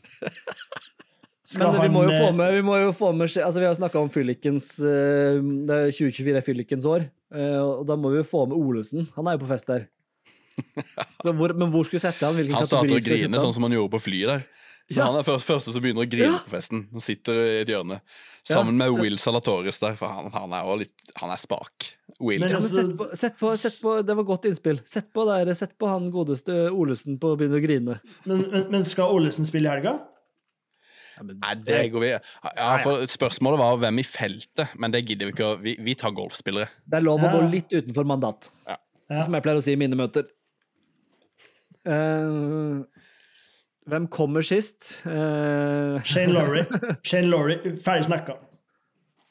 Skal 1.52 1.72
Men 1.74 1.82
vi 1.84 1.92
må 1.92 2.02
jo 2.06 2.12
få 2.14 2.28
eh, 2.30 2.36
med, 2.36 2.54
vi 2.56 2.64
må 2.64 2.76
jo 2.80 2.92
få 2.96 3.10
med 3.12 3.26
altså 3.28 3.60
Vi 3.60 3.66
har 3.66 3.74
snakka 3.76 4.00
om 4.00 4.10
fyllikens 4.12 4.70
eh, 4.80 5.40
Det 5.68 5.76
er 5.76 5.90
2024 5.92 6.38
er 6.38 6.46
fyllikens 6.46 6.86
år, 6.88 7.04
eh, 7.34 7.58
og 7.60 7.82
da 7.88 7.96
må 7.98 8.12
vi 8.12 8.22
jo 8.22 8.28
få 8.28 8.46
med 8.48 8.56
Olesen. 8.56 9.08
Han 9.18 9.28
er 9.28 9.36
jo 9.36 9.42
på 9.44 9.50
fest 9.50 9.68
der. 9.68 9.84
Så 11.22 11.32
hvor, 11.36 11.52
men 11.56 11.70
hvor 11.72 11.84
skulle 11.86 12.00
du 12.02 12.06
sette 12.06 12.26
han? 12.26 12.34
Hvilken 12.36 12.54
Han 12.58 12.66
starter 12.66 12.96
å 12.98 13.04
grine 13.04 13.40
sånn 13.40 13.54
som 13.56 13.62
han 13.68 13.72
gjorde 13.76 13.92
på 13.96 14.00
flyet 14.08 14.28
der. 14.32 14.44
Så 14.90 14.98
Ja. 14.98 15.04
Han 15.06 15.16
er 15.20 15.22
først, 15.24 15.46
første 15.46 15.72
som 15.72 15.80
begynner 15.84 16.02
å 16.04 16.10
grine 16.10 16.32
Ja. 16.34 16.38
på 16.44 16.50
festen. 16.56 16.88
Han 16.92 17.00
sitter 17.00 17.32
i 17.38 17.60
et 17.62 17.68
hjørne. 17.70 18.00
Sammen 18.44 18.74
Ja, 18.80 18.90
med 18.90 19.00
Will 19.00 19.16
Salatoris 19.16 19.78
der, 19.78 19.94
for 19.96 20.08
han, 20.10 20.30
han 20.34 20.52
er 20.52 20.64
også 20.66 20.78
litt 20.82 21.12
Han 21.22 21.30
er 21.30 21.36
spak. 21.38 21.92
Will. 22.20 22.40
Men 22.40 22.50
Ja, 22.50 22.58
men 22.58 22.66
altså- 22.66 22.82
sett 22.82 22.96
på, 22.98 23.16
sett, 23.16 23.38
på, 23.38 23.52
sett 23.58 23.80
på 23.80 23.94
Det 24.04 24.16
var 24.16 24.24
godt 24.24 24.44
innspill. 24.50 24.80
Sett 24.84 25.12
på, 25.14 25.24
der, 25.24 25.54
sett 25.54 25.78
på 25.78 25.88
han 25.88 26.10
godeste 26.10 26.68
Olesen 26.74 27.18
på 27.22 27.32
å 27.32 27.38
begynne 27.38 27.60
å 27.60 27.62
grine. 27.64 28.00
Men, 28.26 28.42
men, 28.50 28.66
men 28.70 28.84
skal 28.84 29.14
Olesen 29.14 29.46
spille 29.46 29.70
i 29.70 29.76
helga? 29.76 30.00
Nei, 31.22 31.54
det 31.62 31.92
går 31.92 32.00
vi 32.02 32.08
Ja, 32.10 32.78
for 32.82 33.04
Spørsmålet 33.06 33.58
var 33.60 33.76
hvem 33.78 34.00
i 34.00 34.02
feltet, 34.02 34.72
men 34.80 34.90
det 34.90 35.04
gidder 35.06 35.28
vi 35.28 35.32
ikke. 35.36 35.48
å- 35.54 35.60
Vi, 35.62 35.76
vi 35.78 35.94
tar 35.94 36.10
golfspillere. 36.10 36.68
Det 36.88 36.96
er 36.98 37.00
lov 37.04 37.20
å 37.20 37.30
Ja. 37.30 37.32
gå 37.38 37.50
litt 37.52 37.68
utenfor 37.70 38.04
mandat, 38.04 38.50
som 38.66 39.32
jeg 39.32 39.42
pleier 39.44 39.56
å 39.58 39.62
si 39.62 39.72
i 39.72 39.76
mine 39.76 39.94
møter. 39.94 40.24
Eh, 41.86 42.82
hvem 43.90 44.06
kommer 44.14 44.42
sist? 44.46 45.00
Eh, 45.06 45.98
Shane 46.06 46.32
Laurie. 46.36 46.66
Shane 47.08 47.26
Laurie, 47.32 47.58
Ferdig 47.82 48.04
snakka. 48.06 48.32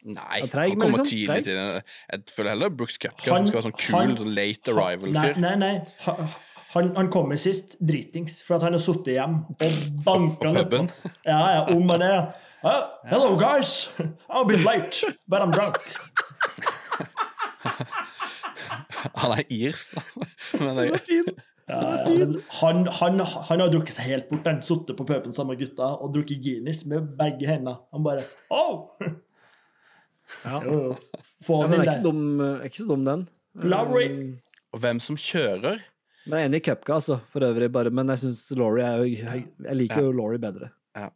Nei, 0.01 0.39
treig, 0.49 0.71
han 0.73 0.79
kommer 0.81 0.97
liksom, 0.97 1.05
tidlig 1.05 1.43
til 1.45 1.53
Jeg 1.59 2.21
føler 2.35 2.49
heller 2.55 2.69
Brooks 2.73 2.97
Cupker, 2.97 3.35
som 3.35 3.45
skal 3.45 3.59
være 3.59 3.67
sånn 3.69 3.77
kul, 3.77 3.95
han- 3.99 4.15
sånn 4.17 4.33
late 4.33 4.71
arrival-fyr. 4.73 5.37
nei, 5.43 5.51
nei. 5.61 5.75
nei. 5.77 6.27
Han, 6.73 6.89
han 6.95 7.09
kommer 7.11 7.35
sist 7.37 7.75
dritings, 7.83 8.39
for 8.47 8.55
at 8.57 8.63
han 8.65 8.73
har 8.73 8.79
sittet 8.81 9.13
hjemme 9.17 9.43
og 9.61 9.71
banka 10.05 10.51
ned 10.55 10.69
Puben. 10.71 10.87
Ja, 11.27 11.41
ja, 11.57 11.61
om 11.75 11.89
han 11.91 12.01
er 12.07 12.19
«Uh, 12.63 12.83
Hello, 13.09 13.33
guys. 13.41 13.89
I'm 14.29 14.43
a 14.43 14.45
bit 14.45 14.61
late, 14.63 15.03
but 15.27 15.41
I'm 15.41 15.51
drunk. 15.51 15.77
Han 19.15 19.31
er 19.33 19.41
irsk, 19.49 19.95
da. 19.95 20.01
Men 20.65 20.75
men 20.75 20.93
han, 21.71 22.85
han, 22.99 23.19
han 23.49 23.63
har 23.63 23.71
drukket 23.71 23.95
seg 23.95 24.09
helt 24.11 24.29
bort. 24.31 24.47
Han 24.49 24.61
sittet 24.65 24.97
på 24.97 25.05
puben 25.07 25.35
sammen 25.35 25.55
med 25.55 25.63
gutta 25.63 25.93
og 25.97 26.13
drukket 26.15 26.41
Guinness 26.43 26.83
med 26.89 27.13
begge 27.19 27.47
hendene. 27.49 27.77
Han 27.93 28.05
bare 28.05 28.25
oh! 28.53 28.89
Ja. 30.45 30.61
Jo, 30.63 30.75
jo. 30.87 31.21
Få 31.43 31.63
Ja, 31.63 31.69
men 31.71 31.81
er 31.81 31.87
ikke, 31.87 31.97
så 31.97 32.05
dum, 32.05 32.25
er 32.39 32.67
ikke 32.67 32.81
så 32.83 32.87
dum, 32.87 33.05
den. 33.07 33.23
Lowry. 33.67 34.05
Um, 34.11 34.35
Og 34.71 34.83
hvem 34.83 34.99
som 35.03 35.17
kjører 35.19 35.81
Men 36.23 36.37
jeg 36.37 36.45
er 36.45 36.49
enig 36.51 36.61
i 36.61 36.65
Cupka, 36.69 36.99
altså, 36.99 37.17
for 37.33 37.43
øvrig, 37.43 37.71
bare, 37.73 37.89
men 37.89 38.13
jeg 38.13 38.21
syns 38.21 38.43
Laurie 38.55 38.85
er 38.85 39.01
jo. 39.01 39.09
Jeg 39.65 39.75
liker 39.79 40.05
jo 40.05 40.13
Laurie 40.15 40.39
bedre. 40.39 40.69
Hvem 40.95 41.11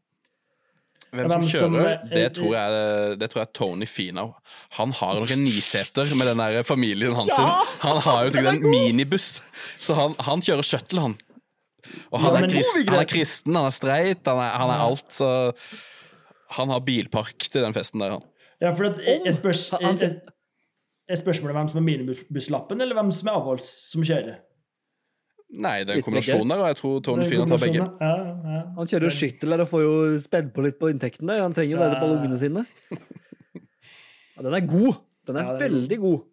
Hvem 1.16 1.30
som 1.32 1.44
kjører, 1.48 1.62
som, 1.62 2.10
det 2.12 2.24
eh, 2.24 2.32
tror 2.34 2.56
jeg, 2.56 3.18
det 3.22 3.30
tror 3.32 3.42
jeg 3.42 3.48
er 3.48 3.54
Tony 3.56 3.88
Finau. 3.88 4.34
Han 4.80 4.92
har 5.00 5.20
noen 5.22 5.44
niseter 5.46 6.12
med 6.18 6.28
den 6.32 6.42
der 6.44 6.66
familien 6.68 7.16
hans. 7.16 7.32
Ja, 7.38 7.62
Han 7.86 8.02
har 8.04 8.26
jo 8.26 8.34
sikkert 8.36 8.58
en 8.58 8.70
minibuss, 8.74 9.30
så 9.80 9.96
han, 9.96 10.18
han 10.28 10.44
kjører 10.44 10.68
shuttle, 10.68 11.06
han. 11.06 11.18
Og 12.10 12.20
han, 12.20 12.34
Ja, 12.34 12.44
er, 12.44 12.50
krist, 12.52 12.80
han 12.90 13.00
er 13.00 13.10
kristen, 13.10 13.56
han 13.56 13.70
er 13.70 13.76
streit, 13.76 14.24
han 14.26 14.42
er, 14.42 14.56
han 14.60 14.74
er 14.74 14.86
alt, 14.88 15.06
så 15.14 15.30
Han 16.56 16.70
har 16.70 16.82
bilpark 16.86 17.48
til 17.52 17.64
den 17.64 17.74
festen 17.76 18.04
der, 18.04 18.18
han. 18.18 18.26
Ja, 18.62 18.72
for 18.72 18.88
at, 18.90 19.00
jeg, 19.04 19.22
jeg 19.26 19.34
spørs, 19.38 19.68
jeg, 19.82 20.12
er 21.10 21.20
spørsmålet 21.20 21.58
hvem 21.58 21.72
som 21.72 21.80
er 21.82 21.86
minibusslappen, 21.86 22.82
eller 22.82 22.98
hvem 22.98 23.12
som 23.14 23.30
er 23.30 23.38
avholds 23.40 23.72
som 23.92 24.06
kjører? 24.06 24.38
Nei, 25.52 25.84
det 25.86 25.94
er 25.94 25.98
en 26.00 26.04
kombinasjon 26.04 26.50
der, 26.50 26.60
og 26.60 26.68
jeg 26.68 26.78
tror 26.80 27.02
Tony 27.06 27.26
er 27.26 27.46
tar 27.48 27.62
begge. 27.62 27.84
Ja, 28.02 28.14
ja. 28.56 28.62
Han 28.76 28.88
kjører 28.90 29.06
jo 29.08 29.14
skyttel 29.14 29.50
der 29.54 29.62
og 29.64 29.70
får 29.70 29.84
jo 29.86 29.94
spedd 30.20 30.50
på 30.56 30.64
litt 30.66 30.80
på 30.80 30.90
inntekten 30.92 31.28
der. 31.30 31.42
Han 31.46 31.54
trenger 31.54 31.78
jo 31.78 31.84
det 31.84 32.00
på 32.02 32.10
lungene 32.14 32.38
sine. 32.42 32.66
Ja, 34.36 34.44
den 34.44 34.54
er 34.58 34.66
god. 34.68 34.98
Den 35.26 35.38
er 35.40 35.46
Ja, 35.46 35.52
den 35.54 35.56
er 35.56 35.70
veldig 35.70 35.98
god. 36.02 36.24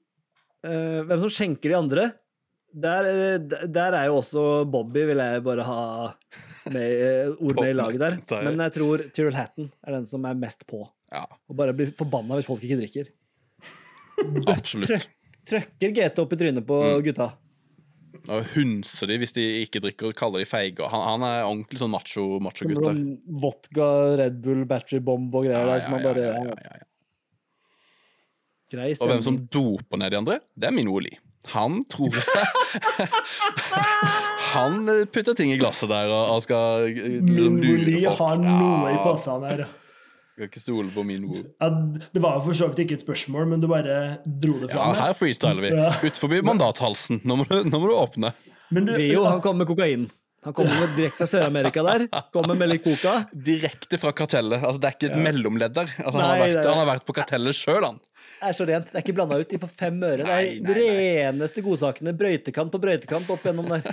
Uh, 0.66 1.02
hvem 1.06 1.20
som 1.22 1.30
skjenker 1.30 1.70
de 1.70 1.76
andre? 1.78 2.06
Der, 2.72 3.04
eh, 3.06 3.66
der 3.68 3.92
er 3.94 4.06
jo 4.08 4.16
også 4.16 4.64
Bobby, 4.72 5.04
vil 5.06 5.20
jeg 5.20 5.42
bare 5.44 5.62
ha 5.68 5.82
med, 6.72 6.86
eh, 7.04 7.28
ord 7.36 7.58
med 7.60 7.68
i 7.68 7.76
laget 7.76 8.00
der. 8.00 8.16
Der. 8.26 8.42
Men 8.48 8.58
jeg 8.64 8.72
tror 8.78 9.02
Tyrell 9.12 9.36
Hatton 9.36 9.68
er 9.86 9.92
den 9.92 10.06
som 10.08 10.24
er 10.24 10.34
mest 10.34 10.64
på. 10.66 10.80
Ja, 11.12 11.26
Og 11.50 11.54
bare 11.58 11.74
blir 11.76 11.92
forbanna 11.94 12.34
hvis 12.40 12.48
folk 12.48 12.64
ikke 12.64 12.80
drikker. 12.80 13.10
absolutt. 14.48 15.08
Trøkker 15.46 15.92
GT 15.96 16.18
opp 16.22 16.32
i 16.32 16.38
trynet 16.40 16.64
på 16.66 16.78
Mm. 16.80 17.02
gutta. 17.04 17.28
Og 18.28 18.44
hunser 18.54 19.08
de 19.10 19.16
hvis 19.22 19.32
de 19.36 19.44
ikke 19.64 19.80
drikker, 19.82 20.12
kaller 20.18 20.42
de 20.42 20.46
feige. 20.48 20.84
Han, 20.92 21.02
han 21.08 21.24
er 21.26 21.46
ordentlig 21.48 21.80
sånn 21.80 21.92
macho- 21.94 22.38
macho-gutt 22.44 22.84
der. 22.84 23.00
vodka, 23.42 23.88
Red 24.20 24.36
Bull, 24.44 24.64
battery 24.68 25.00
bomb 25.04 25.34
og 25.34 25.46
greier 25.46 25.64
Ja, 25.64 25.68
der 25.74 25.84
som 25.84 25.96
ja, 25.96 26.00
bare 26.04 26.22
ja, 26.28 26.32
ja, 26.36 26.56
ja, 26.56 26.72
ja. 26.82 26.88
Grei 28.72 28.92
Og 29.00 29.08
hvem 29.10 29.22
som 29.24 29.36
doper 29.52 30.00
ned 30.00 30.14
de 30.14 30.18
andre, 30.22 30.38
det 30.56 30.68
er 30.70 30.74
min 30.76 30.88
Oli. 30.88 31.12
Han 31.52 31.80
tror 31.90 32.14
Han 34.52 34.84
putter 35.12 35.34
ting 35.34 35.50
i 35.52 35.58
glasset 35.58 35.88
der 35.90 36.06
og, 36.12 36.36
og 36.36 36.42
skal 36.44 36.84
eh, 36.86 37.16
liksom 37.18 37.56
Min 37.58 37.80
Oli 37.80 38.04
har 38.06 38.38
noe 38.40 38.92
i 38.92 38.98
passene 39.02 39.48
her. 39.50 39.64
Skal 40.32 40.48
ikke 40.48 40.62
stole 40.62 40.88
på 40.94 41.02
min 41.04 41.26
ord. 41.28 41.44
Ja, 41.60 41.68
det 42.14 42.22
var 42.24 42.38
jo 42.38 42.46
for 42.46 42.56
så 42.56 42.70
vidt 42.70 42.86
ikke 42.86 42.96
et 42.96 43.04
spørsmål, 43.04 43.50
men 43.50 43.60
du 43.60 43.68
bare 43.68 43.98
dro 44.24 44.54
det 44.62 44.70
Ja, 44.72 44.86
her 44.96 45.12
freestyler 45.16 45.60
vi. 45.66 45.72
Ja. 45.76 45.90
Utenfor 46.00 46.32
mandathalsen. 46.48 47.20
Nå 47.28 47.36
må, 47.42 47.46
du, 47.50 47.58
nå 47.68 47.80
må 47.82 47.90
du 47.90 47.94
åpne. 47.98 48.32
Men 48.72 48.88
du, 48.88 48.94
Rio 48.96 49.26
han 49.28 49.42
kommer 49.44 49.66
med 49.66 49.68
kokain. 49.74 50.06
Han 50.42 50.54
kommer 50.56 50.74
med 50.80 50.96
direkte 50.96 51.20
fra 51.20 51.28
Sør-Amerika 51.30 51.84
der. 51.86 52.06
Kommer 52.34 52.56
med 52.58 52.72
litt 52.72 52.82
coca. 52.82 53.12
Direkte 53.30 54.00
fra 54.00 54.10
kartellet. 54.16 54.64
Altså, 54.64 54.80
det 54.82 54.88
er 54.88 54.96
ikke 54.96 55.10
et 55.12 55.20
mellomledd 55.22 55.76
der. 55.76 55.92
Altså, 56.02 56.16
han, 56.18 56.24
har 56.32 56.40
vært, 56.40 56.64
han 56.66 56.80
har 56.80 56.88
vært 56.88 57.04
på 57.06 57.14
kartellet 57.20 57.58
sjøl, 57.60 57.84
han. 57.86 58.00
Det 58.40 58.48
er 58.48 58.56
så 58.58 58.66
rent. 58.66 58.88
Det 58.90 58.98
er 58.98 59.04
ikke 59.04 59.14
blanda 59.20 59.38
ut. 59.38 59.52
De 59.52 59.60
får 59.62 59.70
fem 59.84 60.00
øre. 60.08 60.24
Det 60.26 60.38
er 60.40 60.64
de 60.66 60.78
reneste 60.80 61.62
godsakene. 61.62 62.16
Brøytekant 62.18 62.72
på 62.74 62.80
brøytekant 62.82 63.30
opp 63.36 63.44
gjennom 63.46 63.68
der. 63.70 63.86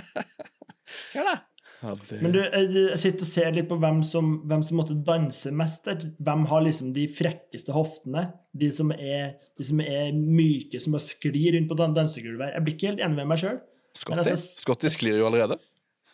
Ja, 1.14 1.22
da. 1.22 1.34
Ja, 1.80 1.94
det... 2.10 2.18
men 2.20 2.34
du, 2.34 2.38
jeg 2.42 2.98
sitter 3.00 3.24
og 3.24 3.30
ser 3.30 3.54
litt 3.56 3.68
på 3.70 3.78
hvem 3.80 4.02
som, 4.04 4.34
hvem 4.50 4.62
som 4.66 4.80
måtte 4.80 4.96
danse 5.06 5.52
mest 5.56 5.86
der. 5.88 6.02
Hvem 6.20 6.44
har 6.50 6.64
liksom 6.66 6.92
de 6.96 7.06
frekkeste 7.08 7.72
hoftene? 7.72 8.26
De 8.52 8.68
som 8.74 8.92
er, 8.92 9.32
de 9.56 9.64
som 9.64 9.80
er 9.80 10.10
myke, 10.12 10.80
som 10.82 10.92
bare 10.96 11.06
sklir 11.06 11.56
rundt 11.56 11.70
på 11.70 11.78
dan- 11.80 11.96
dansegulvet. 11.96 12.52
Jeg 12.54 12.66
blir 12.66 12.76
ikke 12.76 12.90
helt 12.92 13.04
enig 13.06 13.16
med 13.22 13.30
meg 13.32 13.40
sjøl. 13.42 13.60
Scotty? 13.96 14.20
Altså- 14.22 14.60
Scotty 14.60 14.92
sklir 14.92 15.18
jo 15.22 15.26
allerede. 15.30 15.56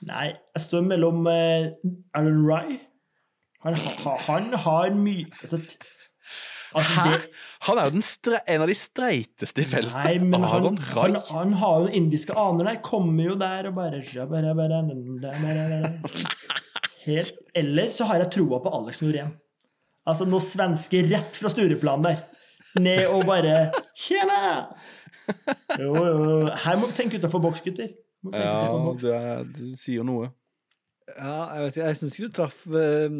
Nei, 0.06 0.26
jeg 0.54 0.60
står 0.60 0.84
mellom 0.84 1.24
uh, 1.24 1.70
Aaron 2.14 2.42
Rye 2.44 2.74
Han, 3.64 3.74
han, 3.74 4.18
han 4.26 4.50
har 4.66 4.90
mye 4.92 5.24
altså, 5.40 5.56
altså 6.76 6.92
Hæ? 6.92 7.10
det, 7.12 7.30
Han 7.68 7.78
er 7.78 7.88
jo 7.88 7.94
den 7.96 8.04
stre 8.04 8.40
en 8.48 8.64
av 8.64 8.70
de 8.70 8.76
streiteste 8.76 9.62
i 9.62 9.68
feltet. 9.70 9.96
Nei, 9.96 10.18
men 10.22 10.42
han, 10.42 10.60
Aron 10.60 10.78
han, 10.90 11.16
Rai. 11.16 11.24
han 11.30 11.56
har 11.62 11.86
jo 11.86 11.90
indiske 12.00 12.36
aner 12.36 12.70
der. 12.70 12.80
Kommer 12.84 13.30
jo 13.30 13.34
der 13.40 13.70
og 13.70 13.74
bare 13.78 14.02
Helt. 17.06 17.42
Eller 17.54 17.90
så 17.94 18.04
har 18.08 18.18
jeg 18.24 18.32
troa 18.34 18.58
på 18.64 18.72
Alex 18.74 19.02
Norén. 19.04 19.30
Altså 20.06 20.26
noe 20.26 20.42
svenske 20.42 21.02
rett 21.06 21.38
fra 21.38 21.50
Stureplan 21.50 22.02
der. 22.06 22.24
Ned 22.82 23.06
og 23.08 23.24
bare 23.28 23.70
Tjena! 23.96 24.66
Jo, 25.80 25.92
jo. 25.94 26.16
Her 26.62 26.76
må 26.78 26.90
vi 26.90 26.98
tenke 26.98 27.18
utenfor 27.18 27.42
boks, 27.42 27.62
gutter. 27.64 27.94
Ja, 28.32 28.66
boks. 28.72 29.02
det, 29.02 29.14
er, 29.14 29.46
det 29.56 29.70
sier 29.80 30.06
noe. 30.06 30.28
Ja, 31.16 31.54
jeg 31.54 31.62
vet 31.64 31.76
ikke. 31.76 31.86
Jeg 31.86 31.98
syns 32.00 32.16
ikke 32.16 32.28
du 32.28 32.36
traff 32.36 32.64
uh, 32.70 33.16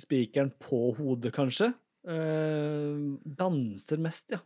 spikeren 0.00 0.52
på 0.62 0.80
hodet, 0.98 1.32
kanskje. 1.36 1.72
Eh, 2.02 2.96
danser 3.38 4.00
mest, 4.02 4.34
ja. 4.34 4.40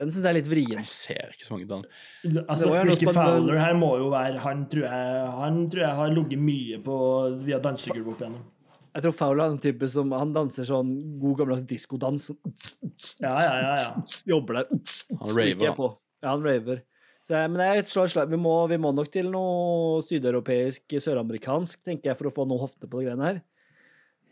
Den 0.00 0.08
syns 0.08 0.24
jeg 0.24 0.30
er 0.30 0.36
litt 0.38 0.48
vrien. 0.48 0.78
Jeg 0.80 0.88
ser 0.88 1.34
ikke 1.34 1.44
så 1.44 1.54
mange 1.54 1.68
dan... 1.68 1.82
Altså, 2.46 2.70
Ricky 2.88 3.08
Fowler 3.12 3.58
her 3.60 3.74
må 3.76 3.90
jo 4.00 4.06
være 4.12 4.40
Han 4.40 4.62
tror 4.72 4.86
jeg, 4.86 5.26
han 5.36 5.58
tror 5.72 5.84
jeg 5.84 5.98
har 5.98 6.14
ligget 6.16 6.40
mye 6.40 6.78
på 6.84 6.96
via 7.44 7.58
dansegulv 7.60 8.14
opp 8.14 8.22
igjennom. 8.22 8.46
Jeg 8.90 9.04
tror 9.04 9.14
Fowler 9.18 9.44
er 9.44 9.52
en 9.54 9.60
type 9.62 9.90
som 9.92 10.14
Han 10.16 10.32
danser 10.34 10.66
sånn 10.66 10.94
god 11.20 11.42
gammeldags 11.42 11.66
diskodans. 11.68 12.30
Ja, 13.20 13.34
ja, 13.34 13.52
ja. 13.60 13.74
ja. 13.82 13.90
Jobber 14.32 14.62
der. 14.62 14.72
Han 15.20 15.36
raver, 15.36 15.66
han. 15.68 15.76
på. 15.76 15.90
Ja, 16.24 16.32
han 16.32 16.48
raver. 16.48 16.80
Så, 17.20 17.36
men 17.52 17.60
jeg 17.60 17.84
slår 17.92 18.08
et 18.08 18.14
slag. 18.14 18.32
Vi 18.32 18.40
må, 18.40 18.54
vi 18.72 18.80
må 18.80 18.94
nok 18.96 19.12
til 19.12 19.28
noe 19.32 20.00
sydeuropeisk, 20.06 20.96
søramerikansk, 20.96 21.82
tenker 21.84 22.10
jeg, 22.10 22.18
for 22.18 22.30
å 22.30 22.34
få 22.40 22.48
noe 22.48 22.64
hofte 22.64 22.88
på 22.88 23.02
de 23.02 23.10
greiene 23.10 23.28
her. 23.28 23.42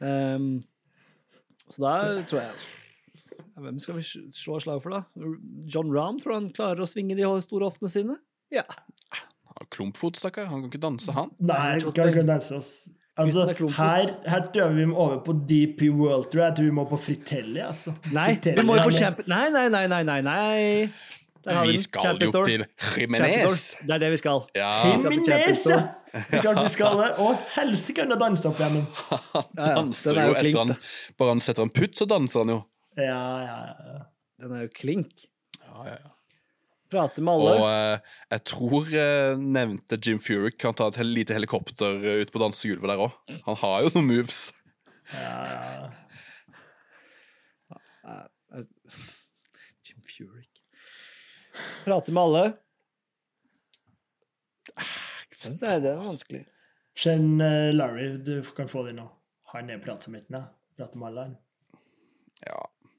Ehm, 0.00 0.48
så 1.72 1.84
da 1.84 1.94
tror 2.28 2.42
jeg 2.42 2.52
Hvem 3.58 3.78
skal 3.82 3.96
vi 3.98 4.04
slå 4.06 4.60
slag 4.62 4.82
for, 4.84 4.94
da? 4.94 5.30
John 5.66 5.90
Rahm, 5.90 6.20
tror 6.22 6.30
du 6.30 6.36
han 6.36 6.52
klarer 6.54 6.84
å 6.84 6.86
svinge 6.86 7.16
de 7.18 7.26
store 7.42 7.66
hoftene 7.66 7.90
sine? 7.90 8.14
Ja. 8.54 8.62
Han 9.16 9.56
har 9.56 9.66
Klumpfot, 9.74 10.18
stakkar. 10.20 10.46
Han 10.46 10.62
kan 10.62 10.70
ikke 10.70 10.82
danse, 10.84 11.14
han. 11.16 11.32
Nei, 11.42 11.80
han 11.82 11.96
kan 11.96 12.12
ikke 12.12 12.22
danse. 12.28 12.60
ass. 12.60 12.70
Altså, 13.18 13.42
er 13.50 13.70
her, 13.74 14.12
her 14.30 14.44
tror 14.54 14.68
jeg 14.68 14.74
vi 14.76 14.84
må 14.86 14.98
over 15.02 15.18
på 15.26 15.34
DP 15.48 15.88
World 15.90 16.30
Tour. 16.30 16.44
Jeg 16.44 16.54
tror 16.54 16.68
vi 16.68 16.74
må 16.78 16.84
på 16.86 16.98
Fritelli. 17.02 17.58
Altså. 17.66 17.96
Nei, 18.14 18.28
Fritelli, 18.36 18.60
vi 18.60 18.66
må 18.68 18.76
jo 18.78 18.84
på 18.86 18.94
Champ... 18.94 19.24
Nei, 19.26 19.48
nei, 19.50 19.64
nei, 19.74 19.86
nei, 19.90 20.02
nei, 20.06 20.20
nei. 20.22 20.92
Vi 21.66 21.80
skal 21.82 22.20
jo 22.22 22.44
til 22.46 22.62
Jimenez. 22.94 23.72
Det 23.82 23.96
er 23.96 24.04
det 24.04 24.12
vi 24.14 24.20
skal. 24.22 24.44
Ja, 24.54 24.70
Jimenez, 24.86 25.66
ja! 25.66 25.80
Skal 26.74 26.98
det. 27.00 27.08
Og 27.24 27.38
helsike 27.54 28.04
han 28.04 28.12
har 28.14 28.20
danset 28.20 28.46
opp 28.50 28.60
igjennom. 28.60 28.86
Ja, 29.56 29.72
danser 29.78 30.18
er 30.22 30.30
jo 30.30 30.36
etter 30.40 30.60
han. 30.62 30.72
Bare 31.20 31.34
han 31.36 31.42
setter 31.44 31.66
en 31.66 31.72
putt, 31.74 31.96
så 31.98 32.06
danser 32.10 32.44
han 32.44 32.54
jo. 32.56 32.60
Ja, 32.98 33.24
ja, 33.46 33.58
ja. 33.88 33.98
Den 34.42 34.54
er 34.58 34.64
jo 34.66 34.70
klink. 34.74 35.26
Ja, 35.62 35.84
ja, 35.88 35.96
ja. 35.98 36.12
Prater 36.88 37.20
med 37.20 37.34
alle. 37.36 37.54
Og 37.60 37.64
eh, 37.68 38.12
jeg 38.32 38.42
tror 38.48 38.86
eh, 38.96 39.34
nevnte 39.36 39.98
Jim 40.00 40.20
Furyk 40.24 40.56
kan 40.62 40.72
ta 40.78 40.86
et 40.88 40.96
hel- 41.02 41.10
lite 41.12 41.34
helikopter 41.36 41.98
eh, 42.00 42.22
ut 42.24 42.30
på 42.32 42.40
dansegulvet 42.40 42.88
der 42.94 43.02
òg. 43.04 43.12
Han 43.44 43.58
har 43.60 43.82
jo 43.84 43.90
noen 43.98 44.08
moves. 44.08 44.38
ja, 45.12 45.34
ja. 45.52 45.90
Jim 49.84 50.00
Furyk. 50.08 50.62
Prater 51.84 52.12
med 52.16 52.22
alle. 52.22 52.44
Syns 55.38 55.60
er 55.62 55.82
det 55.84 55.92
er 55.92 56.00
vanskelig. 56.02 56.44
Kjenn 56.98 57.38
eh, 57.44 57.68
Larry, 57.74 58.10
du 58.26 58.40
kan 58.56 58.70
få 58.70 58.82
det 58.88 58.96
nå. 58.96 59.06
Han 59.52 59.70
er 59.70 59.78
pratsomheten, 59.82 60.34
ja. 60.34 60.48
Prater 60.78 60.98
med 60.98 61.12
alle. 61.12 61.28
Ja. 62.44 62.58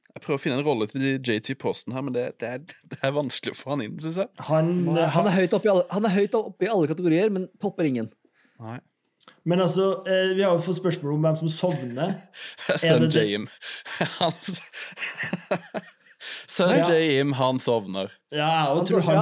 Jeg 0.09 0.23
prøver 0.25 0.39
å 0.39 0.41
finne 0.41 0.59
en 0.59 0.65
rolle 0.65 0.87
til 0.89 1.03
JT 1.21 1.53
Posten 1.61 1.93
her, 1.95 2.03
men 2.03 2.15
det, 2.15 2.25
det, 2.41 2.47
er, 2.49 2.63
det 2.91 2.99
er 3.05 3.15
vanskelig 3.15 3.53
å 3.55 3.59
få 3.59 3.73
han 3.75 3.83
inn, 3.85 3.97
syns 4.01 4.21
jeg. 4.23 4.31
Han, 4.49 4.71
Han 4.89 5.29
er 5.29 5.35
høyt 5.35 5.57
oppe 5.57 5.69
i 5.69 5.73
alle, 5.73 5.85
han 5.93 6.07
er 6.07 6.15
høyt 6.15 6.39
oppe 6.39 6.67
i 6.67 6.71
alle 6.71 6.89
kategorier, 6.91 7.33
men 7.33 7.49
topper 7.61 7.89
ingen. 7.89 8.09
Nei. 8.59 8.79
Men 9.47 9.61
altså, 9.63 9.91
eh, 10.09 10.33
vi 10.35 10.43
har 10.43 10.55
jo 10.57 10.63
fått 10.63 10.79
spørsmål 10.79 11.15
om 11.15 11.27
hvem 11.27 11.37
som 11.43 11.51
sovner. 11.53 12.15
Sun 12.81 13.07
Jim. 13.13 13.45
Hans 14.17 14.59
Sønn 16.49 16.81
Jim, 16.89 17.31
han 17.37 17.61
sovner. 17.63 18.11
Ja, 18.33 18.49
jeg 18.75 18.89
tror 18.89 19.05
han 19.05 19.21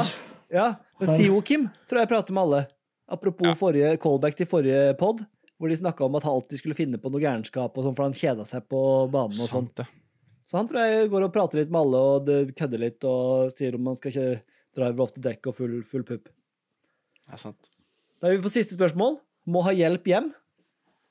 Ja, 0.49 0.67
men 0.99 1.11
Sio 1.11 1.41
Kim 1.45 1.67
tror 1.89 2.01
jeg 2.01 2.09
prater 2.09 2.33
med 2.33 2.47
alle. 2.47 2.63
Apropos 3.09 3.47
Ja. 3.47 3.53
forrige 3.55 3.97
callback 4.03 4.35
til 4.35 4.45
forrige 4.49 4.97
pod, 4.99 5.21
hvor 5.57 5.69
de 5.69 5.75
snakka 5.79 6.03
om 6.05 6.15
at 6.19 6.23
han 6.27 6.33
alltid 6.33 6.59
skulle 6.59 6.75
finne 6.75 6.97
på 6.99 7.09
noe 7.11 7.21
gærenskap, 7.23 7.77
og 7.77 7.83
sånn, 7.85 7.95
for 7.95 8.03
han 8.03 8.13
kjeda 8.13 8.43
seg 8.45 8.67
på 8.67 8.81
banen. 9.11 9.31
og 9.39 9.49
sånt. 9.49 9.79
Så 10.47 10.57
han 10.57 10.67
tror 10.67 10.79
jeg 10.85 11.09
går 11.11 11.23
og 11.25 11.33
prater 11.33 11.59
litt 11.59 11.71
med 11.71 11.81
alle 11.81 11.97
og 11.97 12.25
kødder 12.55 12.79
litt 12.79 13.03
og 13.03 13.51
sier 13.55 13.75
om 13.75 13.85
han 13.85 13.95
skal 13.95 14.11
ikke 14.11 14.41
drive 14.75 14.99
off 15.03 15.13
the 15.13 15.21
deck 15.21 15.47
og 15.47 15.55
full, 15.55 15.81
full 15.83 16.03
pupp. 16.03 16.25
Det 17.27 17.33
er 17.33 17.37
sant. 17.37 17.69
Da 18.21 18.27
er 18.29 18.37
vi 18.37 18.43
på 18.43 18.51
siste 18.51 18.75
spørsmål. 18.77 19.19
Må 19.47 19.63
ha 19.63 19.71
hjelp 19.71 20.03
hjem. 20.07 20.33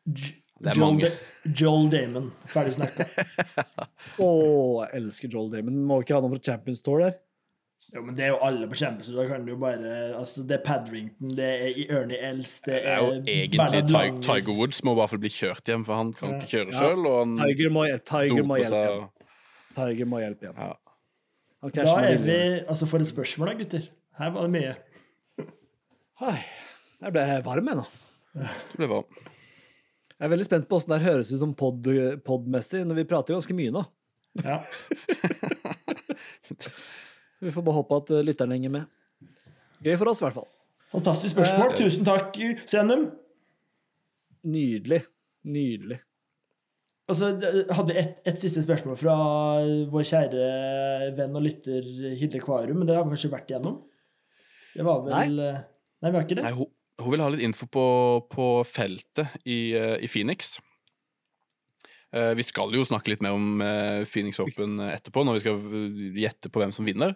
Det 0.06 0.70
er 0.70 0.74
Joel 0.74 0.80
mange. 0.80 1.10
Da- 1.10 1.52
Joel 1.52 1.88
Damon. 1.92 2.30
Ferdig 2.48 2.72
snakka. 2.78 3.04
Å, 4.24 4.28
jeg 4.86 5.02
elsker 5.02 5.28
Joel 5.32 5.50
Damon. 5.52 5.82
Må 5.84 5.98
vi 6.00 6.06
ikke 6.06 6.14
ha 6.16 6.20
noen 6.24 6.32
fra 6.36 6.44
Champions 6.52 6.80
Tour 6.82 7.00
der? 7.04 7.16
Jo, 7.94 8.00
men 8.02 8.16
det 8.18 8.24
er 8.26 8.32
jo 8.32 8.38
alle 8.42 8.66
League. 8.66 9.14
Da 9.14 9.24
kan 9.30 9.44
du 9.46 9.52
jo 9.52 9.56
bare 9.62 9.90
Altså, 10.18 10.42
det 10.42 10.56
er 10.58 10.62
Padrington, 10.66 11.36
det 11.38 11.46
er 11.46 11.78
Ernie 12.00 12.18
Els, 12.30 12.56
det 12.64 12.72
Det 12.74 12.80
er 12.82 12.86
er 12.96 12.98
jo 12.98 13.06
egentlig. 13.22 14.18
Tiger 14.26 14.54
Woods 14.58 14.80
må 14.84 14.90
i 14.96 14.98
hvert 14.98 15.10
fall 15.12 15.22
bli 15.22 15.30
kjørt 15.30 15.62
hjem, 15.70 15.84
for 15.86 15.94
han 16.00 16.10
kan 16.16 16.34
ikke 16.40 16.50
kjøre 16.50 16.72
Ja. 16.72 16.78
sjøl, 16.80 17.06
og 17.06 17.14
han 17.20 17.36
Tiger 17.44 17.70
må, 17.70 17.84
Tiger 18.10 18.42
må 18.48 18.54
hjelpe 18.58 18.82
hjem. 18.82 19.06
seg 19.06 19.10
Tiger 19.76 20.06
må 20.10 20.16
hjelpe 20.24 20.42
hjem. 20.48 20.56
ja. 20.58 20.72
Da 21.76 21.82
er 22.00 22.16
vi. 22.22 22.36
Altså, 22.68 22.86
for 22.86 22.98
et 23.02 23.06
spørsmål 23.08 23.48
da, 23.48 23.54
gutter. 23.62 23.82
Her 24.18 24.30
var 24.30 24.42
det 24.46 24.50
mye. 24.56 24.74
Hei, 26.20 26.36
Jeg 27.02 27.12
ble 27.12 27.22
varm, 27.44 27.66
jeg 27.68 27.76
nå. 27.76 27.84
Det 28.36 28.76
ble 28.78 28.86
varm. 28.88 29.04
Jeg 30.16 30.24
er 30.24 30.28
veldig 30.32 30.44
spent 30.46 30.68
på 30.68 30.76
åssen 30.78 30.92
det 30.94 31.00
her 31.02 31.12
høres 31.12 31.32
ut 31.32 31.38
som 31.42 31.52
pod, 31.54 31.82
podmessig, 32.24 32.84
når 32.86 32.94
vi 33.02 33.04
prater 33.04 33.32
jo 33.34 33.38
ganske 33.40 33.54
mye 33.56 33.70
nå. 33.74 33.82
Ja. 34.44 34.58
Så 37.36 37.48
vi 37.48 37.52
får 37.52 37.64
bare 37.66 37.78
håpe 37.78 38.00
at 38.00 38.12
uh, 38.14 38.22
lytterne 38.24 38.56
henger 38.56 38.72
med. 38.72 38.90
Gøy 39.84 39.96
for 40.00 40.12
oss, 40.12 40.22
i 40.22 40.26
hvert 40.26 40.38
fall. 40.38 40.48
Fantastisk 40.92 41.34
spørsmål. 41.34 41.72
Eh, 41.74 41.78
Tusen 41.82 42.06
takk, 42.06 42.36
Senum. 42.64 43.08
Nydelig. 44.46 45.02
Nydelig. 45.46 45.98
Altså, 47.06 47.32
jeg 47.38 47.66
hadde 47.76 47.94
et, 48.00 48.14
et 48.26 48.38
siste 48.42 48.62
spørsmål 48.64 48.96
fra 48.98 49.16
vår 49.92 50.06
kjære 50.08 50.46
venn 51.18 51.36
og 51.38 51.44
lytter 51.44 51.84
Hilde 52.18 52.40
Kvarum, 52.42 52.80
men 52.80 52.88
det 52.88 52.96
har 52.96 53.04
vi 53.06 53.14
kanskje 53.14 53.30
vært 53.30 53.52
igjennom? 53.52 53.76
Det 54.74 54.86
var 54.86 55.04
vel 55.04 55.36
Nei, 55.38 55.52
Nei, 56.02 56.10
vi 56.10 56.18
har 56.18 56.26
ikke 56.26 56.38
det? 56.40 56.46
Nei, 56.48 56.54
hun, 56.56 56.72
hun 57.02 57.14
vil 57.14 57.22
ha 57.22 57.28
litt 57.32 57.44
info 57.46 57.68
på, 57.70 57.86
på 58.32 58.48
feltet 58.68 59.36
i, 59.44 59.58
eh, 59.78 59.94
i 60.02 60.10
Phoenix. 60.10 60.56
Eh, 62.16 62.32
vi 62.38 62.44
skal 62.46 62.72
jo 62.72 62.84
snakke 62.86 63.12
litt 63.12 63.22
mer 63.24 63.34
om 63.36 63.60
eh, 63.64 64.02
Phoenix 64.08 64.38
Open 64.42 64.78
etterpå, 64.88 65.24
når 65.26 65.36
vi 65.38 65.42
skal 65.44 65.56
gjette 66.16 66.50
på 66.52 66.62
hvem 66.62 66.72
som 66.74 66.86
vinner. 66.88 67.12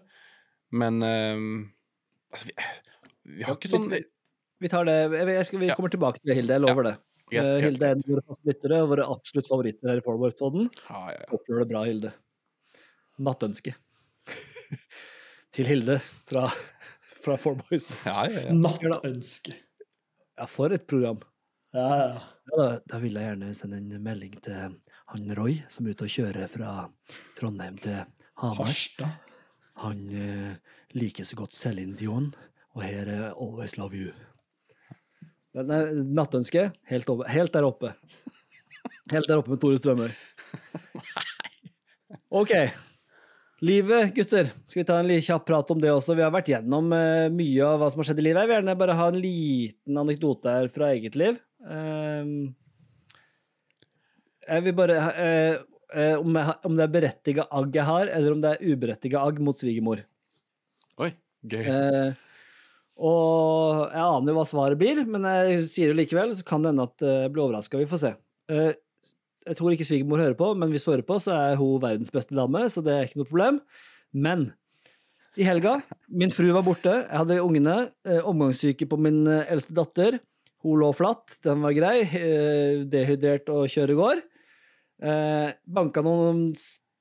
Men 0.71 1.01
eh, 1.07 1.45
altså, 2.35 2.51
vi, 2.51 2.57
vi 3.39 3.47
har 3.47 3.57
ikke 3.57 3.71
sånn 3.73 3.89
Vi, 3.91 4.03
vi 4.63 4.69
tar 4.71 4.85
det 4.87 4.99
jeg, 5.09 5.31
jeg 5.35 5.47
skal, 5.49 5.63
Vi 5.65 5.71
Ja. 5.73 5.77
kommer 5.79 5.91
tilbake 5.95 6.21
til 6.21 6.31
det, 6.33 6.37
Hilde. 6.43 6.59
Jeg 6.59 6.67
lover 6.67 6.91
det. 6.91 6.97
Ja, 7.31 7.45
Eh, 7.47 7.61
Hilde 7.63 7.87
er 7.87 7.93
en 7.95 8.01
av 8.03 8.09
våre 8.11 8.23
faste 8.27 8.49
lyttere 8.51 8.79
og 8.83 8.89
våre 8.91 9.05
absolutt 9.07 9.47
favoritter 9.47 9.93
her 9.93 10.01
i 10.01 10.03
Forward-poden. 10.03 10.65
Ja, 10.89 11.03
ja, 11.15 11.19
ja. 11.21 11.29
Håper 11.31 11.47
du 11.47 11.53
gjør 11.55 11.61
det 11.63 11.69
bra, 11.71 11.83
Hilde. 11.87 12.11
Nattønske. 13.23 13.75
til 15.55 15.69
Hilde 15.71 16.01
fra, 16.27 16.49
fra 17.23 17.37
Four 17.39 17.61
Boys. 17.63 17.93
ja, 18.07 18.25
ja, 18.27 18.43
ja. 18.49 18.57
Nattønske. 18.59 19.55
Ja, 20.41 20.49
for 20.51 20.75
et 20.75 20.89
program. 20.91 21.23
Ja, 21.77 21.87
ja. 22.01 22.11
Ja, 22.51 22.57
da, 22.59 22.67
da 22.91 22.99
vil 22.99 23.15
jeg 23.15 23.29
gjerne 23.31 23.53
sende 23.55 23.79
en 23.79 24.03
melding 24.03 24.33
til 24.43 24.57
han 25.11 25.35
Roy, 25.35 25.59
som 25.73 25.87
er 25.87 25.96
ute 25.96 26.07
og 26.07 26.12
kjører 26.12 26.51
fra 26.51 26.73
Trondheim 27.38 27.79
til 27.83 28.03
Hamar. 28.38 28.68
Harstad. 28.68 29.31
Han 29.83 30.05
eh, 30.14 30.77
liker 30.94 31.27
så 31.27 31.38
godt 31.38 31.57
Céline 31.57 31.96
Dion, 31.99 32.29
og 32.77 32.85
her 32.85 33.09
er 33.11 33.25
Always 33.33 33.75
Love 33.81 33.99
You. 33.99 34.12
Nei, 35.57 35.81
er 35.81 35.96
nattønske, 36.14 36.68
helt, 36.92 37.11
oppe, 37.11 37.27
helt 37.33 37.57
der 37.57 37.66
oppe. 37.66 37.94
Helt 39.11 39.27
der 39.27 39.40
oppe 39.40 39.51
med 39.51 39.62
Tore 39.62 39.81
Strømøy. 39.81 40.12
OK. 42.40 42.55
Livet, 43.66 44.14
gutter. 44.14 44.53
Skal 44.70 44.81
vi 44.81 44.87
ta 44.88 45.01
en 45.03 45.11
kjapp 45.11 45.42
prat 45.49 45.75
om 45.75 45.81
det 45.83 45.90
også? 45.92 46.14
Vi 46.16 46.23
har 46.25 46.31
vært 46.33 46.53
gjennom 46.53 46.94
eh, 46.96 47.27
mye 47.35 47.66
av 47.66 47.83
hva 47.83 47.90
som 47.90 48.01
har 48.01 48.12
skjedd 48.12 48.23
i 48.23 48.29
livet. 48.29 48.44
Jeg 48.44 48.53
vil 48.53 48.59
gjerne 48.61 48.79
bare 48.81 48.96
ha 49.01 49.11
en 49.11 49.20
liten 49.20 50.01
anekdote 50.01 50.55
her 50.55 50.70
fra 50.73 50.94
eget 50.94 51.18
liv. 51.18 51.42
Ehm, 51.66 52.55
jeg 54.51 54.67
vil 54.67 54.77
bare 54.79 54.97
eh, 55.11 55.59
eh, 55.95 56.17
om, 56.19 56.35
jeg, 56.37 56.57
om 56.67 56.79
det 56.79 56.87
er 56.87 56.95
berettiga 56.97 57.47
agg 57.61 57.77
jeg 57.79 57.87
har, 57.87 58.11
eller 58.17 58.35
om 58.35 58.43
det 58.43 58.55
er 58.55 58.73
uberettiga 58.73 59.23
agg 59.23 59.41
mot 59.45 59.59
svigermor. 59.59 60.03
Oi, 61.01 61.13
gøy. 61.47 61.63
Eh, 61.63 62.13
og 63.01 63.87
jeg 63.89 64.05
aner 64.05 64.33
jo 64.33 64.37
hva 64.37 64.47
svaret 64.49 64.81
blir, 64.81 65.03
men 65.09 65.25
jeg 65.25 65.67
sier 65.73 65.93
det 65.93 66.03
likevel, 66.03 66.35
så 66.37 66.45
kan 66.47 66.65
det 66.65 66.75
hende 66.75 66.89
at 66.91 67.05
eh, 67.07 67.21
jeg 67.25 67.35
blir 67.35 67.47
overraska. 67.47 67.81
Vi 67.81 67.89
får 67.91 68.03
se. 68.03 68.15
Eh, 68.53 68.73
jeg 69.49 69.57
tror 69.57 69.75
ikke 69.75 69.87
svigermor 69.89 70.21
hører 70.21 70.37
på, 70.39 70.51
men 70.59 70.73
hvis 70.73 70.85
hun 70.87 70.95
hører 70.99 71.07
på, 71.09 71.21
så 71.23 71.33
er 71.37 71.61
hun 71.61 71.81
verdens 71.83 72.13
beste 72.13 72.37
dame, 72.37 72.67
så 72.69 72.85
det 72.85 72.97
er 72.97 73.07
ikke 73.09 73.23
noe 73.23 73.31
problem. 73.31 73.61
Men 74.13 74.51
i 75.39 75.47
helga, 75.47 75.79
min 76.11 76.35
fru 76.35 76.51
var 76.53 76.67
borte, 76.67 76.93
jeg 77.07 77.23
hadde 77.23 77.41
ungene, 77.41 77.79
eh, 78.05 78.21
omgangssyke 78.27 78.89
på 78.91 78.99
min 79.01 79.23
eldste 79.31 79.79
datter. 79.79 80.19
Hun 80.61 80.83
lå 80.83 80.91
flatt, 80.93 81.39
den 81.47 81.63
var 81.65 81.73
grei, 81.73 82.03
eh, 82.05 82.83
dehydrert 82.85 83.49
og 83.49 83.71
kjøre 83.73 83.97
går. 83.97 84.21
Eh, 85.01 85.53
banka 85.67 86.03
noen 86.05 86.51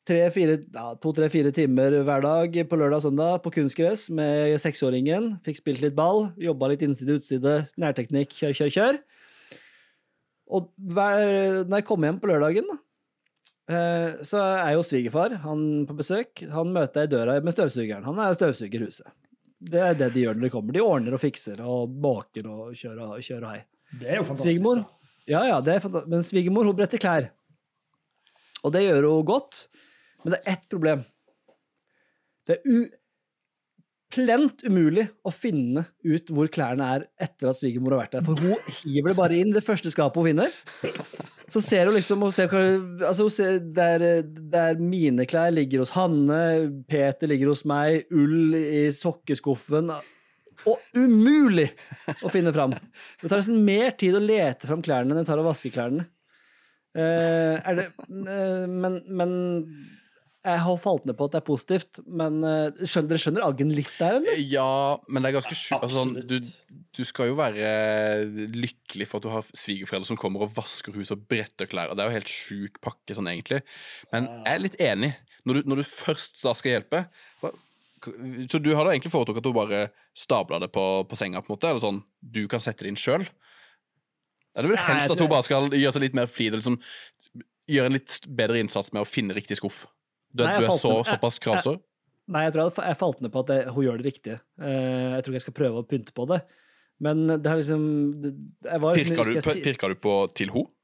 tre-fire, 0.10 0.56
ja, 0.74 0.94
to-tre-fire 1.04 1.52
timer 1.54 2.00
hver 2.08 2.24
dag 2.24 2.56
på 2.70 2.78
lørdag 2.80 3.02
og 3.02 3.06
søndag 3.06 3.42
på 3.44 3.52
kunstgress 3.54 4.08
med 4.16 4.56
seksåringen. 4.64 5.34
Fikk 5.46 5.60
spilt 5.60 5.84
litt 5.84 5.96
ball, 5.98 6.30
jobba 6.40 6.72
litt 6.72 6.82
innside 6.86 7.20
utside, 7.20 7.58
nærteknikk, 7.78 8.34
kjør, 8.40 8.56
kjør, 8.58 8.72
kjør. 8.78 9.00
Og 10.50 10.72
hver, 10.96 11.66
når 11.70 11.82
jeg 11.82 11.86
kom 11.92 12.08
hjem 12.08 12.18
på 12.24 12.30
lørdagen, 12.32 12.70
da, 12.72 12.78
eh, 13.70 14.24
så 14.26 14.42
er 14.64 14.74
jo 14.78 14.86
svigerfar 14.88 15.36
han 15.44 15.86
på 15.86 15.98
besøk. 16.00 16.42
Han 16.50 16.72
møter 16.74 17.04
jeg 17.04 17.12
i 17.12 17.16
døra 17.18 17.36
med 17.44 17.54
støvsugeren. 17.54 18.08
Han 18.08 18.18
er 18.24 18.34
støvsuger 18.40 18.88
huset. 18.88 19.06
Det 19.62 19.82
er 19.84 19.94
det 20.00 20.14
de 20.16 20.24
gjør 20.24 20.40
når 20.40 20.48
de 20.48 20.50
kommer. 20.56 20.74
De 20.74 20.82
ordner 20.82 21.14
og 21.14 21.22
fikser 21.22 21.60
og 21.62 21.92
baker 22.02 22.48
og 22.48 22.72
kjører, 22.74 23.02
og- 23.12 23.20
kjører 23.22 23.44
og 23.44 23.52
hei. 23.54 23.64
Det 24.00 24.08
er 24.10 24.16
jo 24.16 24.24
fantastisk. 24.24 24.56
Svigermor? 24.58 24.86
Ja, 25.28 25.44
ja, 25.46 25.60
det 25.62 25.76
er 25.76 25.80
fantastisk. 25.84 26.08
men 26.10 26.20
svigermor 26.26 26.66
hun 26.66 26.76
bretter 26.76 26.98
klær. 26.98 27.30
Og 28.66 28.74
det 28.76 28.86
gjør 28.86 29.08
hun 29.08 29.28
godt, 29.28 29.66
men 30.24 30.36
det 30.36 30.42
er 30.42 30.56
ett 30.56 30.66
problem. 30.72 31.06
Det 32.50 32.58
er 32.58 32.90
plent 34.10 34.64
umulig 34.66 35.06
å 35.22 35.32
finne 35.34 35.84
ut 36.02 36.32
hvor 36.34 36.50
klærne 36.52 36.86
er 36.96 37.06
etter 37.22 37.52
at 37.52 37.60
svigermor 37.60 37.96
har 37.96 38.06
vært 38.06 38.18
der. 38.18 38.26
For 38.26 38.42
hun 38.42 38.80
hiver 38.82 39.12
det 39.12 39.18
bare 39.20 39.38
inn 39.38 39.54
det 39.54 39.66
første 39.66 39.92
skapet 39.94 40.18
hun 40.18 40.32
finner. 40.32 40.56
Så 41.50 41.62
ser 41.66 41.90
hun 41.90 41.96
liksom 41.98 42.22
hun 42.26 42.34
ser, 42.34 42.52
altså 43.06 43.28
hun 43.28 43.34
ser, 43.34 43.60
der, 43.74 44.06
der 44.26 44.82
mine 44.82 45.26
klær 45.30 45.54
ligger 45.54 45.84
hos 45.84 45.94
Hanne, 45.96 46.42
Peter 46.90 47.30
ligger 47.30 47.54
hos 47.54 47.66
meg, 47.70 48.10
ull 48.14 48.58
i 48.58 48.88
sokkeskuffen. 48.94 49.94
Og 50.68 50.98
umulig 50.98 51.70
å 52.26 52.32
finne 52.34 52.54
fram. 52.54 52.74
Det 53.22 53.30
tar 53.30 53.40
nesten 53.40 53.62
mer 53.66 53.94
tid 53.98 54.18
å 54.18 54.24
lete 54.24 54.68
fram 54.68 54.82
klærne 54.86 55.14
enn 55.14 55.22
det 55.22 55.30
tar 55.30 55.42
å 55.42 55.48
vaske 55.48 55.72
klærne. 55.74 56.10
Eh, 56.98 57.56
er 57.60 57.78
det, 57.78 57.88
uh, 58.10 58.66
men, 58.66 59.00
men 59.06 59.34
jeg 60.40 60.62
har 60.64 60.78
falt 60.82 61.04
ned 61.06 61.18
på 61.20 61.28
at 61.28 61.36
det 61.36 61.40
er 61.42 61.48
positivt. 61.48 62.02
Men 62.08 62.40
uh, 62.42 62.82
skjønner, 62.82 63.12
dere 63.12 63.22
skjønner 63.22 63.46
aggen 63.46 63.74
litt 63.76 63.92
der, 64.00 64.18
eller? 64.20 64.42
Ja, 64.42 64.98
men 65.08 65.24
det 65.24 65.32
er 65.32 65.38
ganske 65.40 65.58
sjukt. 65.58 65.84
Altså, 65.84 66.04
sånn, 66.04 66.16
du, 66.30 66.84
du 66.98 67.02
skal 67.08 67.32
jo 67.32 67.40
være 67.40 67.72
lykkelig 68.56 69.10
for 69.10 69.20
at 69.20 69.28
du 69.28 69.34
har 69.34 69.50
svigerforeldre 69.52 70.12
som 70.12 70.20
kommer 70.20 70.48
og 70.48 70.54
vasker 70.58 70.96
huset 70.96 71.18
og 71.18 71.26
bretter 71.30 71.70
klær. 71.70 71.92
Og 71.92 72.00
det 72.00 72.06
er 72.06 72.12
jo 72.12 72.20
helt 72.20 72.34
sjuk 72.34 72.80
pakke 72.84 73.18
sånn, 73.18 73.30
egentlig. 73.32 73.62
Men 74.14 74.30
jeg 74.40 74.54
er 74.56 74.64
litt 74.66 74.80
enig. 74.90 75.14
Når 75.48 75.60
du, 75.60 75.70
når 75.72 75.82
du 75.82 75.88
først 75.88 76.42
da 76.44 76.52
skal 76.58 76.74
hjelpe 76.74 77.00
Så 78.52 78.60
du 78.60 78.74
hadde 78.76 78.92
egentlig 78.92 79.12
foretrukket 79.14 79.40
at 79.40 79.48
hun 79.48 79.56
bare 79.56 79.78
stabla 80.12 80.60
det 80.60 80.68
på, 80.76 80.84
på 81.08 81.18
senga, 81.18 81.40
på 81.40 81.50
en 81.50 81.56
måte? 81.56 81.72
Eller 81.72 81.84
sånn 81.84 82.02
du 82.20 82.44
kan 82.52 82.62
sette 82.64 82.84
det 82.84 82.92
inn 82.92 83.00
sjøl? 83.00 83.24
Eller 84.60 84.74
vil 84.74 84.82
helst 84.84 85.08
Nei, 85.08 85.16
at 85.16 85.24
hun 85.24 85.32
bare 85.32 85.46
skal 85.48 85.70
gjøre 85.72 85.96
seg 85.96 86.04
litt 86.04 86.18
mer 86.18 86.28
flid, 86.28 86.54
og 86.56 86.60
liksom 86.60 86.76
gjøre 87.70 87.90
en 87.92 87.96
litt 87.96 88.16
bedre 88.40 88.60
innsats 88.60 88.92
med 88.92 89.06
å 89.06 89.08
finne 89.08 89.36
riktig 89.38 89.56
skuff? 89.60 89.86
Du, 90.36 90.44
Nei, 90.44 90.58
du 90.60 90.68
er 90.68 90.76
så, 90.78 90.92
såpass 91.08 91.40
kravsår? 91.42 91.80
Nei, 92.30 92.44
jeg 92.46 92.54
tror 92.54 92.68
jeg, 92.68 92.74
jeg 92.92 92.98
falt 93.00 93.22
ned 93.26 93.32
på 93.34 93.42
at 93.46 93.54
jeg, 93.56 93.70
hun 93.74 93.86
gjør 93.88 94.02
det 94.02 94.06
riktige. 94.12 94.40
Uh, 94.62 95.16
jeg 95.16 95.24
tror 95.24 95.32
ikke 95.32 95.40
jeg 95.40 95.46
skal 95.48 95.58
prøve 95.62 95.82
å 95.82 95.88
pynte 95.90 96.14
på 96.14 96.28
det. 96.30 96.42
Men 97.00 97.24
det 97.32 97.48
er 97.48 97.62
liksom 97.62 97.86
det, 98.22 98.34
jeg 98.68 98.84
var 98.84 99.00
liksom- 99.00 99.16
Pirka 99.16 99.26
du, 99.26 99.34
jeg 99.34 99.44
si- 99.48 99.64
pirka 99.64 99.90
du 99.90 99.96
på 99.96 100.14
til 100.36 100.52
henne? 100.54 100.76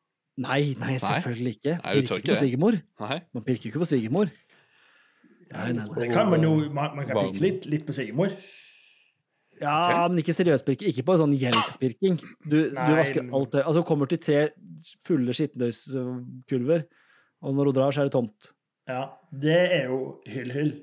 Nei, 0.45 0.75
nei, 0.79 0.95
selvfølgelig 0.99 1.53
ikke. 1.59 1.73
Nei, 1.83 1.93
Pirker 1.99 2.19
ikke 2.19 2.31
på 2.33 2.39
svigermor. 2.41 2.79
Man 3.35 3.43
pirker 3.45 3.67
jo 3.67 3.71
ikke 3.71 3.83
på 3.83 3.89
svigermor. 3.91 4.31
Nei, 5.51 5.71
nei, 5.71 5.85
nei. 5.85 5.99
Det 6.01 6.09
kan 6.11 6.29
man 6.31 6.41
jo 6.43 6.55
Man, 6.73 6.95
man 6.97 7.05
kan 7.07 7.15
pirke 7.21 7.43
litt, 7.43 7.67
litt 7.71 7.85
på 7.87 7.93
svigermor. 7.95 8.33
Ja, 9.61 9.75
okay. 9.85 10.09
men 10.11 10.19
ikke 10.19 10.35
seriøs 10.35 10.63
pirking. 10.67 10.89
Ikke 10.91 11.05
på 11.07 11.15
sånn 11.19 11.35
hjelppirking. 11.39 12.17
Du, 12.43 12.57
du 12.73 12.91
vasker 12.97 13.23
alt 13.23 13.53
tøy. 13.53 13.61
Altså, 13.61 13.83
kommer 13.87 14.09
til 14.11 14.19
tre 14.23 14.39
fulle 15.07 15.35
skittentøyskulver, 15.37 16.83
og 17.45 17.55
når 17.55 17.71
hun 17.71 17.77
drar, 17.77 17.95
så 17.95 18.03
er 18.03 18.09
det 18.09 18.15
tomt. 18.17 18.51
Ja, 18.89 19.05
det 19.31 19.59
er 19.79 19.87
jo 19.91 20.01
hyll-hyll. 20.29 20.75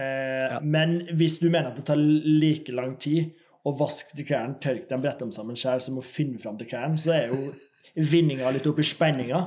Eh, 0.00 0.48
Ja. 0.50 0.58
Men 0.64 1.02
hvis 1.18 1.38
du 1.40 1.50
mener 1.50 1.70
at 1.70 1.76
det 1.76 1.84
tar 1.90 1.98
like 2.00 2.72
lang 2.72 2.94
tid 3.00 3.34
å 3.68 3.74
vaske 3.76 4.16
til 4.16 4.24
klærne, 4.24 4.56
tørke 4.62 4.88
dem, 4.88 5.02
brette 5.02 5.20
dem 5.20 5.32
sammen 5.34 5.58
sjøl, 5.60 5.80
som 5.84 5.98
å 6.00 6.04
finne 6.04 6.40
fram 6.40 6.56
til 6.56 6.70
klærne, 6.70 6.96
så 6.98 7.12
er 7.18 7.26
jo 7.34 7.50
vinninga 7.96 8.52
litt 8.54 8.68
oppi 8.70 8.86
spenninga. 8.86 9.42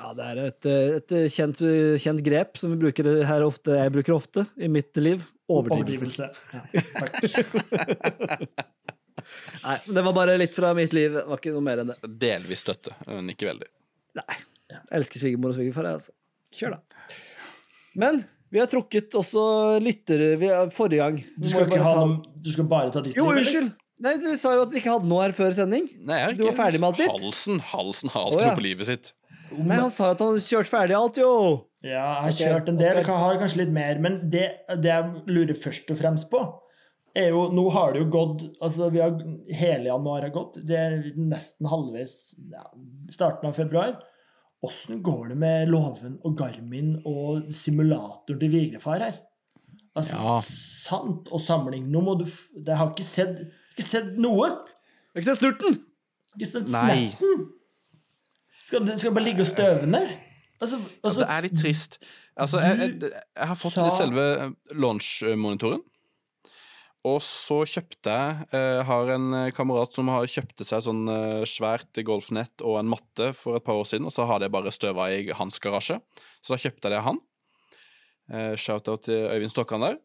Ja, 0.00 0.14
det 0.16 0.28
er 0.30 0.38
et, 0.46 0.68
et 0.70 1.12
kjent, 1.34 1.60
kjent 2.00 2.22
grep 2.24 2.56
som 2.56 2.72
vi 2.72 2.78
bruker 2.80 3.10
her 3.28 3.44
ofte, 3.44 3.76
jeg 3.76 3.92
bruker 3.92 4.16
ofte 4.16 4.46
i 4.56 4.70
mitt 4.72 4.96
liv. 4.96 5.20
Overdrivelse. 5.50 6.28
Overdrivelse. 6.30 6.90
Takk. 6.96 7.12
Nei, 9.64 9.76
det 9.86 10.02
var 10.06 10.14
bare 10.16 10.36
litt 10.40 10.54
fra 10.56 10.72
mitt 10.76 10.94
liv. 10.96 11.12
Det 11.18 11.24
var 11.28 11.40
ikke 11.40 11.52
noe 11.54 11.64
mer 11.66 11.82
enn 11.82 11.90
det. 11.92 11.98
Delvis 12.22 12.62
støtte, 12.64 12.94
men 13.08 13.28
ikke 13.34 13.50
veldig. 13.50 13.68
Nei. 14.20 14.38
Jeg 14.70 14.82
elsker 15.00 15.22
svigermor 15.24 15.52
og 15.52 15.56
svigerfar, 15.58 15.88
jeg, 15.90 15.98
altså. 16.00 16.12
Kjør, 16.54 16.76
da. 16.76 16.80
Men 18.00 18.22
vi 18.50 18.58
har 18.62 18.68
trukket 18.70 19.14
også 19.18 19.42
lyttere 19.82 20.32
forrige 20.74 21.02
gang. 21.04 21.20
Du 21.38 21.46
skal, 21.50 21.66
ikke 21.68 21.82
ha 21.84 21.94
noe, 22.00 22.18
du 22.42 22.50
skal 22.54 22.66
bare 22.70 22.90
ta 22.94 23.02
ditt 23.04 23.18
Jo, 23.18 23.28
liv, 23.28 23.40
Jo, 23.40 23.44
unnskyld! 23.44 23.70
Nei, 24.00 24.14
Dere 24.16 24.36
sa 24.40 24.54
jo 24.56 24.62
at 24.64 24.70
dere 24.72 24.80
ikke 24.80 24.94
hadde 24.94 25.10
noe 25.10 25.24
her 25.26 25.34
før 25.36 25.52
sending. 25.52 25.90
Nei, 26.08 26.16
jeg 26.22 26.24
har 26.24 26.36
Du 26.38 26.42
var 26.46 26.52
ikke- 26.54 26.60
ferdig 26.62 26.78
med 26.80 26.88
alt 26.88 27.00
ditt? 27.02 27.10
Halsen, 27.12 27.58
halsen 27.74 28.12
har 28.14 28.22
alt 28.30 28.38
tro 28.38 28.46
ja. 28.46 28.54
på 28.56 28.64
livet 28.64 28.88
sitt. 28.88 29.10
Nei, 29.50 29.76
Han 29.76 29.90
sa 29.92 30.08
jo 30.08 30.14
at 30.14 30.22
han 30.22 30.30
hadde 30.32 30.46
kjørt 30.46 30.70
ferdig 30.70 30.96
alt, 30.96 31.18
jo! 31.20 31.32
Ja, 31.80 31.90
jeg 31.90 32.24
har 32.26 32.34
kjørt 32.36 32.68
en 32.68 32.76
del. 32.80 32.98
Jeg 33.00 33.06
har 33.08 33.38
kanskje 33.40 33.62
litt 33.62 33.72
mer. 33.72 34.00
Men 34.04 34.18
det, 34.32 34.44
det 34.82 34.90
jeg 34.90 35.22
lurer 35.32 35.56
først 35.56 35.88
og 35.92 35.96
fremst 36.00 36.28
på, 36.32 36.42
er 37.16 37.32
jo 37.32 37.46
Nå 37.50 37.64
har 37.74 37.94
det 37.94 38.04
jo 38.04 38.10
gått 38.12 38.42
altså 38.62 38.86
vi 38.94 39.00
har, 39.02 39.16
Hele 39.58 39.88
januar 39.90 40.26
har 40.26 40.34
gått. 40.34 40.60
Det 40.66 40.76
er 40.78 40.98
nesten 41.18 41.66
halvveis 41.70 42.34
ja, 42.52 42.66
starten 43.10 43.48
av 43.50 43.56
februar. 43.56 43.96
Åssen 44.62 45.00
går 45.02 45.32
det 45.32 45.38
med 45.40 45.70
Låven 45.72 46.18
og 46.20 46.36
Garmin 46.36 46.98
og 47.08 47.48
simulatoren 47.56 48.42
til 48.42 48.52
Vigrefar 48.52 49.00
her? 49.06 49.18
Altså, 49.96 50.14
Ja. 50.20 50.36
sant 50.44 51.30
og 51.32 51.40
samling. 51.42 51.88
Nå 51.90 52.02
må 52.04 52.18
du 52.20 52.26
f 52.28 52.52
Jeg 52.60 52.76
har 52.76 52.92
ikke 52.92 53.08
sett, 53.08 53.40
ikke 53.72 53.88
sett 53.88 54.18
noe. 54.20 54.50
Har 54.50 55.16
ikke 55.22 55.30
sett 55.32 55.40
snurten? 55.40 55.80
Ikke 56.36 56.50
sett 56.52 56.68
snerten. 56.68 57.46
Skal 58.68 58.84
du 58.86 58.92
skal 59.00 59.16
bare 59.16 59.24
ligge 59.24 59.42
og 59.42 59.48
støvne? 59.50 60.04
Altså, 60.60 60.76
altså 61.02 61.20
Det 61.22 61.28
er 61.32 61.42
litt 61.46 61.56
trist. 61.60 61.98
Altså, 62.36 62.60
jeg, 62.60 62.78
jeg, 62.78 63.12
jeg 63.36 63.46
har 63.48 63.56
fått 63.56 63.72
sa- 63.72 63.88
selve 63.96 64.24
launch-monitoren. 64.76 65.80
Og 67.08 67.22
så 67.24 67.62
kjøpte 67.64 68.12
jeg 68.12 68.48
Jeg 68.52 68.84
har 68.84 69.10
en 69.14 69.28
eh, 69.38 69.50
kamerat 69.56 69.94
som 69.96 70.10
har 70.12 70.26
kjøpte 70.28 70.66
seg 70.68 70.82
sånn 70.84 71.06
eh, 71.08 71.44
svært 71.48 71.96
golfnett 72.04 72.60
og 72.60 72.76
en 72.76 72.90
matte 72.92 73.30
for 73.38 73.56
et 73.56 73.64
par 73.64 73.78
år 73.80 73.88
siden, 73.88 74.04
og 74.04 74.12
så 74.12 74.26
har 74.28 74.42
det 74.42 74.50
bare 74.52 74.68
støva 74.74 75.06
i 75.16 75.30
hans 75.32 75.56
garasje. 75.64 75.96
Så 76.44 76.52
da 76.52 76.60
kjøpte 76.60 76.84
jeg 76.84 76.92
det 76.92 76.98
av 77.00 77.06
han. 77.08 77.22
Eh, 78.30 78.52
Shout-out 78.60 79.06
til 79.08 79.16
Øyvind 79.32 79.50
Stokkan 79.54 79.80
der. 79.86 79.96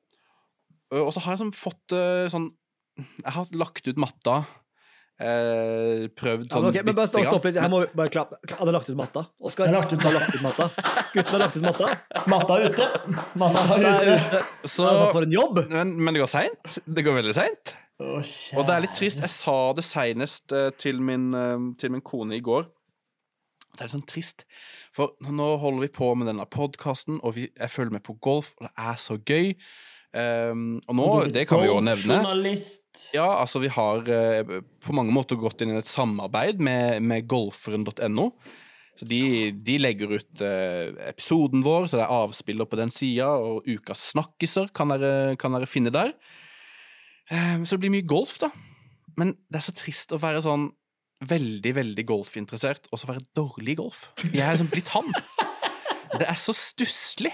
Eh, 0.93 1.03
Og 1.03 1.11
så 1.11 1.19
har 1.25 1.35
jeg 1.35 1.43
sånn 1.43 1.51
fått 1.57 1.91
eh, 1.99 2.29
sånn 2.31 2.47
Jeg 2.95 3.33
har 3.35 3.51
lagt 3.59 3.87
ut 3.91 3.99
matta. 3.99 4.45
Eh, 5.15 6.09
prøvd 6.11 6.49
sånn 6.51 6.65
men 6.65 6.73
okay, 6.73 6.83
men 6.83 6.95
bare 6.97 7.07
stopp, 7.07 7.21
bitte 7.21 7.23
grann. 7.23 7.31
stopp 7.31 7.45
litt. 7.47 7.55
Jeg 7.61 7.71
må 7.71 7.77
bare 7.95 8.11
klappe. 8.11 8.39
Han 8.51 8.67
har 8.67 8.75
lagt 8.75 8.89
ut 8.91 8.97
matta. 8.99 9.21
Oskar, 9.39 9.69
har 9.71 9.77
lagt 9.77 9.93
ut 9.95 10.03
har 10.03 10.11
lagt 10.17 10.35
ut 10.35 10.43
matta. 10.43 10.67
Gutten 11.13 11.31
har 11.31 11.43
lagt 11.45 11.55
ut 11.55 11.63
matta. 11.63 11.93
Matta 12.33 12.57
er 12.59 12.73
ute. 12.73 12.87
Matta 13.39 13.63
er 13.77 13.85
ute. 13.85 14.17
ute. 14.19 14.43
Så, 14.67 14.83
Altså, 14.89 15.07
for 15.13 15.23
en 15.23 15.31
jobb! 15.37 15.61
men, 15.71 15.95
men 16.03 16.13
det 16.17 16.25
går 16.25 16.31
seint. 16.33 16.77
Det 16.83 17.05
går 17.07 17.19
veldig 17.21 17.35
seint. 17.37 17.75
Oh, 18.03 18.19
Og 18.19 18.67
det 18.67 18.73
er 18.75 18.83
litt 18.83 18.97
trist. 18.99 19.21
Jeg 19.23 19.31
sa 19.31 19.55
det 19.77 19.85
seinest 19.87 20.51
til, 20.83 20.99
min, 20.99 21.29
eh, 21.31 21.69
til 21.79 21.95
min 21.95 22.03
kone 22.03 22.35
i 22.35 22.43
går. 22.43 22.67
Det 23.75 23.79
er 23.83 23.87
litt 23.87 23.95
sånn 23.95 24.07
trist. 24.07 24.43
For 24.95 25.15
nå 25.23 25.47
holder 25.63 25.87
vi 25.87 25.93
på 25.95 26.11
med 26.19 26.27
denne 26.27 26.43
podkasten, 26.47 27.21
og 27.23 27.37
vi, 27.39 27.47
jeg 27.55 27.71
følger 27.71 27.95
med 27.95 28.03
på 28.03 28.17
golf, 28.19 28.51
og 28.59 28.67
det 28.67 28.73
er 28.83 28.99
så 28.99 29.15
gøy. 29.19 29.55
Um, 30.15 30.77
og 30.87 30.95
nå, 30.95 31.05
det 31.35 31.43
kan 31.49 31.59
vi 31.59 31.67
jo 31.67 31.79
nevne. 31.83 32.21
Ja, 33.11 33.27
altså 33.41 33.59
vi 33.59 33.71
har 33.73 34.05
uh, 34.07 34.59
på 34.79 34.95
mange 34.95 35.11
måter 35.15 35.39
gått 35.39 35.63
inn 35.63 35.73
i 35.73 35.79
et 35.81 35.91
samarbeid 35.91 36.61
med, 36.63 37.01
med 37.03 37.27
golferen.no. 37.27 38.29
Så 38.95 39.07
de, 39.09 39.51
de 39.67 39.75
legger 39.81 40.13
ut 40.15 40.43
uh, 40.45 40.95
episoden 41.09 41.65
vår, 41.65 41.89
så 41.91 41.99
det 41.99 42.05
er 42.05 42.15
avspiller 42.21 42.69
på 42.71 42.79
den 42.79 42.93
sida, 42.95 43.33
og 43.35 43.67
ukas 43.67 44.05
snakkiser 44.13 44.71
kan 44.75 44.93
dere, 44.93 45.35
kan 45.41 45.57
dere 45.57 45.67
finne 45.67 45.91
der. 45.91 46.15
Um, 47.27 47.65
så 47.67 47.75
det 47.75 47.83
blir 47.83 47.95
mye 47.97 48.07
golf, 48.07 48.37
da. 48.39 48.53
Men 49.19 49.35
det 49.51 49.59
er 49.59 49.67
så 49.67 49.75
trist 49.75 50.15
å 50.15 50.21
være 50.21 50.43
sånn 50.45 50.69
veldig, 51.27 51.75
veldig 51.75 52.05
golfinteressert, 52.07 52.87
og 52.91 53.01
så 53.01 53.11
være 53.11 53.27
dårlig 53.35 53.75
i 53.75 53.79
golf. 53.83 54.05
Jeg 54.29 54.45
er 54.45 54.55
liksom 54.55 54.71
blitt 54.71 54.95
han. 54.95 55.11
Det 56.15 56.27
er 56.31 56.39
så 56.39 56.55
stusslig. 56.55 57.33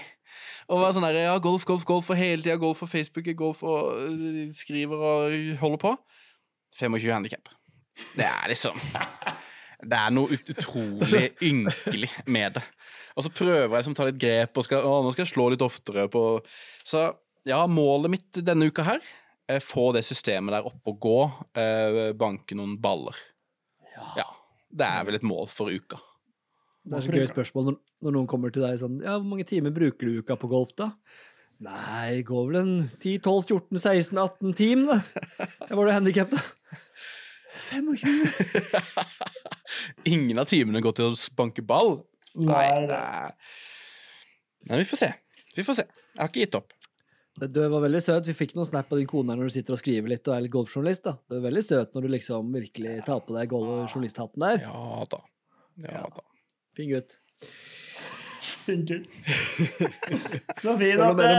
Å 0.72 0.78
være 0.80 0.96
sånn 0.96 1.04
der, 1.04 1.18
ja, 1.26 1.36
golf, 1.42 1.66
golf, 1.68 1.82
golf, 1.84 2.08
og 2.12 2.16
hele 2.16 2.40
tida 2.40 2.56
golf 2.60 2.80
og 2.84 2.88
Facebook, 2.88 3.26
golf 3.36 3.60
og 3.68 4.54
skriver 4.56 5.02
og 5.04 5.34
holder 5.60 5.80
på. 5.82 5.96
25 6.78 7.12
handikap. 7.12 7.50
Det 8.16 8.24
er 8.24 8.48
liksom 8.48 8.78
Det 9.82 9.98
er 9.98 10.12
noe 10.14 10.38
utrolig 10.38 11.24
ynkelig 11.42 12.08
med 12.30 12.54
det. 12.56 12.62
Og 13.18 13.26
så 13.26 13.32
prøver 13.34 13.66
jeg 13.66 13.74
liksom 13.74 13.96
å 13.96 13.98
ta 13.98 14.06
litt 14.08 14.20
grep, 14.22 14.56
og 14.56 14.64
skal, 14.64 14.86
å, 14.86 15.00
nå 15.02 15.10
skal 15.12 15.26
jeg 15.26 15.32
slå 15.34 15.48
litt 15.52 15.64
oftere 15.66 16.06
på 16.12 16.22
Så 16.86 17.02
ja, 17.48 17.58
målet 17.66 18.14
mitt 18.14 18.40
denne 18.46 18.70
uka 18.70 18.86
her 18.86 19.02
er 19.50 19.64
få 19.64 19.90
det 19.92 20.04
systemet 20.06 20.54
der 20.54 20.68
oppe 20.70 20.94
og 20.94 21.02
gå, 21.02 21.18
eh, 21.58 22.12
banke 22.16 22.56
noen 22.56 22.78
baller. 22.80 23.18
Ja. 24.16 24.28
Det 24.70 24.86
er 24.86 25.04
vel 25.04 25.18
et 25.18 25.26
mål 25.26 25.50
for 25.52 25.68
uka. 25.68 25.98
Det 26.82 26.98
er 26.98 27.04
så 27.06 27.14
gøy 27.14 27.28
spørsmål 27.30 27.68
når, 27.68 27.76
når 28.02 28.14
noen 28.16 28.30
kommer 28.30 28.50
til 28.54 28.64
deg 28.64 28.80
sånn 28.80 28.96
Ja, 29.04 29.14
hvor 29.14 29.28
mange 29.30 29.46
timer 29.46 29.70
bruker 29.74 30.08
du 30.08 30.18
uka 30.22 30.34
på 30.40 30.50
golf, 30.50 30.72
da? 30.78 30.88
Nei, 31.62 32.18
det 32.18 32.24
går 32.26 32.48
vel 32.48 32.58
en 32.58 32.72
10-12-14-16-18 32.98 34.54
team, 34.58 34.88
da. 34.88 34.96
Var 35.70 35.86
du 35.86 35.92
handikap, 35.94 36.32
da? 36.34 36.40
25? 37.68 38.02
Ingen 40.10 40.42
av 40.42 40.48
timene 40.50 40.82
går 40.82 40.96
til 40.98 41.12
å 41.12 41.18
banke 41.38 41.62
ball. 41.62 42.00
Nei, 42.34 42.64
er 42.82 43.34
Men 44.66 44.80
vi 44.82 44.88
får 44.88 45.02
se. 45.04 45.10
Vi 45.54 45.64
får 45.66 45.82
se. 45.82 45.86
Jeg 45.86 46.18
har 46.18 46.32
ikke 46.32 46.46
gitt 46.46 46.58
opp. 46.58 46.74
Du 47.38 47.60
var 47.62 47.80
veldig 47.84 48.02
søt. 48.04 48.26
Vi 48.28 48.34
fikk 48.36 48.56
noen 48.56 48.68
snap 48.68 48.90
av 48.92 48.98
din 49.00 49.08
kone 49.08 49.32
her 49.32 49.40
når 49.40 49.52
du 49.52 49.54
sitter 49.54 49.76
og 49.76 49.80
skriver 49.80 50.12
litt 50.12 50.28
og 50.28 50.34
er 50.36 50.44
litt 50.44 50.54
golfjournalist. 50.54 51.06
da. 51.06 51.14
Du 51.30 51.38
er 51.38 51.46
veldig 51.46 51.64
søt 51.64 51.94
når 51.94 52.04
du 52.04 52.12
liksom 52.16 52.50
virkelig 52.58 52.98
tar 53.06 53.22
på 53.24 53.38
deg 53.38 53.52
golfjournalisthatten 53.52 54.44
der. 54.44 54.66
Ja 54.66 55.06
da. 55.14 55.22
Ja 55.86 56.04
da. 56.10 56.26
Fin 56.76 56.92
gutt. 56.92 57.18
Funker. 58.62 59.02
Så 60.62 60.76
fin 60.78 61.00
at 61.02 61.18
det, 61.18 61.32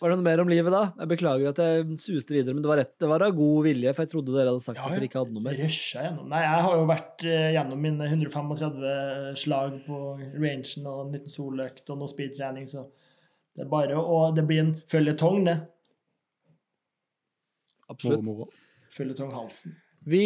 var 0.00 0.12
det 0.12 0.16
noe 0.18 0.24
mer 0.24 0.40
om 0.42 0.48
livet, 0.48 0.72
da? 0.72 0.82
Jeg 1.00 1.10
beklager 1.10 1.50
at 1.50 1.60
jeg 1.60 1.96
suste 2.00 2.32
videre, 2.36 2.54
men 2.56 2.64
det 2.64 2.70
var 2.70 2.78
rett. 2.80 2.92
Det 3.00 3.08
var 3.08 3.24
av 3.26 3.34
god 3.36 3.66
vilje, 3.66 3.92
for 3.96 4.04
jeg 4.04 4.12
trodde 4.14 4.34
dere 4.36 4.52
hadde 4.52 4.64
sagt 4.64 4.78
Ja, 4.80 4.86
at 4.88 4.96
dere 4.96 5.08
ikke 5.08 5.20
hadde 5.22 5.36
noe 5.36 5.44
mer. 5.44 5.58
rusha 5.60 6.04
gjennom. 6.06 6.28
Nei, 6.32 6.42
jeg 6.44 6.62
har 6.66 6.76
jo 6.78 6.86
vært 6.88 7.24
eh, 7.28 7.48
gjennom 7.56 7.82
mine 7.84 8.08
135 8.08 9.40
slag 9.40 9.76
på 9.88 10.00
rangen 10.40 10.88
og 10.88 11.02
en 11.04 11.12
liten 11.16 11.32
soløkt 11.32 11.92
og 11.92 12.00
noe 12.00 12.12
speedtrening, 12.12 12.68
så 12.70 12.86
det 13.54 13.66
er 13.66 13.70
bare 13.70 14.00
å 14.00 14.20
Det 14.34 14.42
blir 14.48 14.64
en 14.64 14.72
føljetong, 14.90 15.44
det. 15.46 15.58
Absolutt. 17.92 18.56
Føljetong 18.94 19.32
Halsen. 19.34 19.76
Vi 20.08 20.24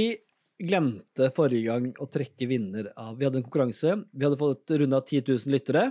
glemte 0.59 1.31
forrige 1.37 1.71
gang 1.71 1.89
å 2.03 2.09
trekke 2.11 2.49
vinner 2.51 2.91
av 2.99 3.17
Vi 3.19 3.27
hadde 3.27 3.41
en 3.41 3.47
konkurranse. 3.47 3.95
Vi 4.11 4.27
hadde 4.27 4.41
fått 4.41 4.75
runda 4.75 5.01
10 5.01 5.25
000 5.29 5.55
lyttere, 5.55 5.85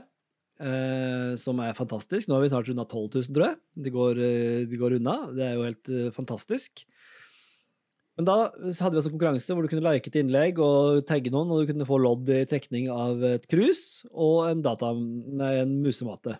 eh, 0.59 1.33
som 1.39 1.59
er 1.63 1.77
fantastisk. 1.77 2.27
Nå 2.27 2.35
har 2.35 2.43
vi 2.43 2.51
snart 2.51 2.69
runda 2.69 2.85
12 2.85 3.07
000, 3.15 3.33
tror 3.35 3.47
jeg. 3.47 3.59
De 3.85 3.93
går, 3.95 4.23
eh, 4.23 4.65
de 4.67 4.79
går 4.79 4.97
unna. 4.99 5.17
Det 5.35 5.45
er 5.45 5.55
jo 5.55 5.67
helt 5.67 5.91
eh, 5.93 6.09
fantastisk. 6.15 6.83
Men 8.17 8.25
da 8.25 8.37
hadde 8.49 8.95
vi 8.95 8.99
også 8.99 9.11
en 9.11 9.13
konkurranse 9.13 9.53
hvor 9.53 9.63
du 9.63 9.69
kunne 9.69 9.85
like 9.85 10.09
et 10.09 10.17
innlegg 10.17 10.57
og 10.63 11.03
tagge 11.05 11.29
noen, 11.29 11.51
og 11.53 11.61
du 11.61 11.69
kunne 11.69 11.85
få 11.85 11.99
lodd 12.01 12.31
i 12.33 12.41
trekning 12.49 12.89
av 12.89 13.21
et 13.23 13.45
krus 13.51 14.01
og 14.09 14.47
en, 14.49 14.63
data, 14.65 14.89
nei, 14.97 15.53
en 15.61 15.77
musemate. 15.83 16.39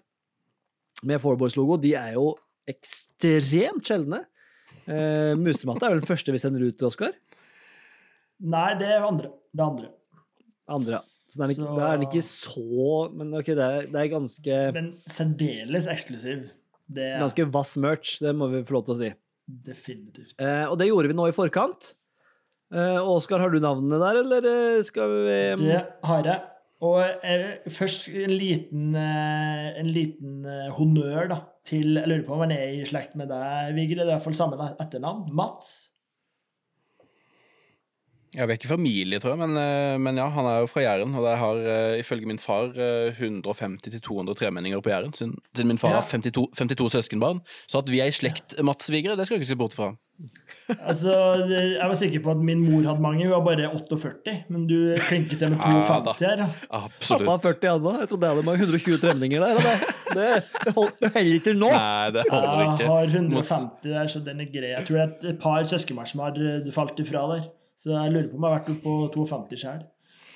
Med 1.06 1.22
Fourboys-logo. 1.22 1.78
De 1.78 1.94
er 1.94 2.16
jo 2.18 2.32
ekstremt 2.68 3.86
sjeldne. 3.86 4.24
Eh, 4.88 5.34
musematte 5.36 5.86
er 5.86 5.94
vel 5.94 6.02
den 6.02 6.10
første 6.10 6.34
vi 6.34 6.42
sender 6.42 6.64
ut, 6.64 6.84
Oskar? 6.88 7.14
Nei, 8.40 8.74
det 8.78 8.88
er 8.94 9.06
andre. 9.08 9.32
Det 9.54 9.62
er 9.64 9.70
andre. 9.72 9.90
Andre. 10.70 11.00
Så 11.28 11.40
det 11.40 11.44
er, 11.48 11.54
ikke, 11.56 11.66
Så- 11.66 11.76
det 11.76 11.88
er 11.88 12.04
ikke 12.06 12.24
så 12.24 13.16
Men 13.18 13.34
ok, 13.36 13.46
det 13.46 13.66
er, 13.68 13.82
det 13.92 13.96
er 14.02 14.12
ganske, 14.14 14.58
Men 14.74 14.94
særdeles 15.12 15.88
eksklusiv. 15.92 16.50
Det 16.88 17.08
ganske 17.20 17.46
vass 17.52 17.76
merch, 17.78 18.20
det 18.24 18.32
må 18.36 18.48
vi 18.50 18.62
få 18.64 18.78
lov 18.78 18.86
til 18.86 18.94
å 18.96 18.98
si. 19.02 19.14
definitivt. 19.48 20.34
Eh, 20.40 20.66
og 20.70 20.78
det 20.80 20.88
gjorde 20.90 21.08
vi 21.08 21.14
nå 21.16 21.26
i 21.30 21.32
forkant. 21.36 21.94
Eh, 22.74 23.00
Oskar, 23.00 23.40
har 23.40 23.50
du 23.50 23.60
navnene 23.64 23.98
der, 24.00 24.18
eller 24.22 24.48
eh, 24.78 24.84
skal 24.84 25.10
vi 25.26 25.38
Det 25.66 25.86
har 26.04 26.24
jeg. 26.24 26.42
Og 26.84 27.00
eh, 27.24 27.58
først 27.72 28.08
en 28.14 28.34
liten, 28.38 28.96
eh, 28.96 29.80
en 29.80 29.88
liten 29.88 30.46
eh, 30.46 30.70
honnør 30.78 31.30
da, 31.32 31.38
til 31.66 31.96
Jeg 31.96 32.08
lurer 32.08 32.26
på 32.28 32.34
om 32.36 32.40
han 32.46 32.52
er 32.52 32.68
i 32.76 32.84
slekt 32.86 33.16
med 33.16 33.30
deg, 33.32 33.74
Vigre. 33.76 34.04
Det 34.04 34.08
er 34.08 34.12
i 34.12 34.16
hvert 34.18 34.26
fall 34.28 34.34
samme 34.38 34.70
etternavn. 34.80 35.32
Mats. 35.34 35.90
Ja, 38.38 38.46
Vi 38.46 38.54
er 38.54 38.60
ikke 38.60 38.70
familie, 38.70 39.18
tror 39.20 39.34
jeg, 39.34 39.40
men, 39.42 39.58
eh, 39.58 39.98
men 39.98 40.20
ja, 40.22 40.28
han 40.30 40.46
er 40.46 40.60
jo 40.62 40.68
fra 40.70 40.84
Jæren. 40.84 41.16
Og 41.18 41.26
jeg 41.26 41.38
har 41.42 41.62
eh, 41.74 42.00
ifølge 42.04 42.30
min 42.30 42.38
far 42.38 42.70
eh, 42.78 43.18
150-200 43.18 44.38
tremenninger 44.38 44.82
på 44.82 44.94
Jæren, 44.94 45.14
siden, 45.14 45.38
siden 45.56 45.68
min 45.74 45.82
far 45.82 45.96
Ja. 45.96 46.02
har 46.02 46.10
52, 46.12 46.52
52 46.58 46.92
søskenbarn. 46.92 47.42
Så 47.68 47.82
at 47.82 47.90
vi 47.90 48.00
er 48.00 48.12
i 48.12 48.14
slekt 48.14 48.54
Mats-svigere, 48.62 49.18
det 49.18 49.26
skal 49.26 49.36
jeg 49.36 49.42
ikke 49.42 49.56
se 49.56 49.64
bort 49.64 49.74
fra. 49.74 49.96
Altså, 50.68 51.14
jeg 51.48 51.86
var 51.88 51.94
sikker 51.94 52.22
på 52.26 52.32
at 52.34 52.38
min 52.38 52.62
mor 52.66 52.82
hadde 52.90 53.02
mange, 53.02 53.26
hun 53.26 53.34
var 53.34 53.44
bare 53.46 53.68
48. 53.74 54.44
Men 54.50 54.68
du 54.68 54.96
klinket 55.08 55.40
til 55.40 55.50
med 55.54 55.58
Ja, 55.62 55.82
52 55.82 56.26
her. 56.26 56.38
Ja. 56.38 56.48
Pappa 56.48 56.78
har 56.78 56.86
Absolutt. 56.86 57.46
40 57.46 57.76
ennå. 57.76 57.94
Jeg 58.00 58.10
trodde 58.10 58.26
jeg 58.26 58.36
hadde 58.36 58.46
mange 58.46 58.64
120 58.66 58.98
tremninger 59.02 59.46
der. 59.46 59.54
Det, 60.08 60.44
det, 60.66 60.74
holder 60.74 61.20
ikke 61.22 61.44
til 61.50 61.58
nå. 61.62 61.70
Nei, 61.74 62.10
det 62.16 62.24
holder 62.32 62.82
Jeg 62.82 62.90
har 62.90 63.14
150 63.14 63.70
der, 63.84 64.08
så 64.08 64.20
den 64.26 64.42
er 64.42 64.50
grei. 64.54 64.74
Jeg 64.74 64.86
tror 64.88 64.98
det 64.98 65.30
er 65.30 65.34
et 65.36 65.40
par 65.42 65.64
søskenbarn 65.64 66.10
som 66.10 66.26
har 66.26 66.38
eh, 66.42 66.74
falt 66.74 67.00
ifra 67.04 67.26
der. 67.34 67.48
Så 67.78 67.94
jeg 67.94 68.14
lurer 68.14 68.28
på 68.32 68.40
om 68.40 68.46
jeg 68.46 68.52
har 68.52 68.60
vært 68.60 68.74
oppe 68.74 68.98
på 69.14 69.24
52 69.30 69.62
sjøl. 69.62 69.86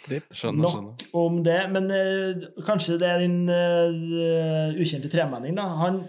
Skjønner, 0.02 0.66
skjønner. 0.72 1.06
Om 1.18 1.44
det. 1.46 1.60
Men 1.74 1.92
uh, 1.94 2.48
kanskje 2.66 2.98
det 3.02 3.10
er 3.10 3.22
din 3.22 3.44
uh, 3.50 4.80
ukjente 4.82 5.12
tremenning, 5.14 5.58
da. 5.58 5.68
Han, 5.82 6.04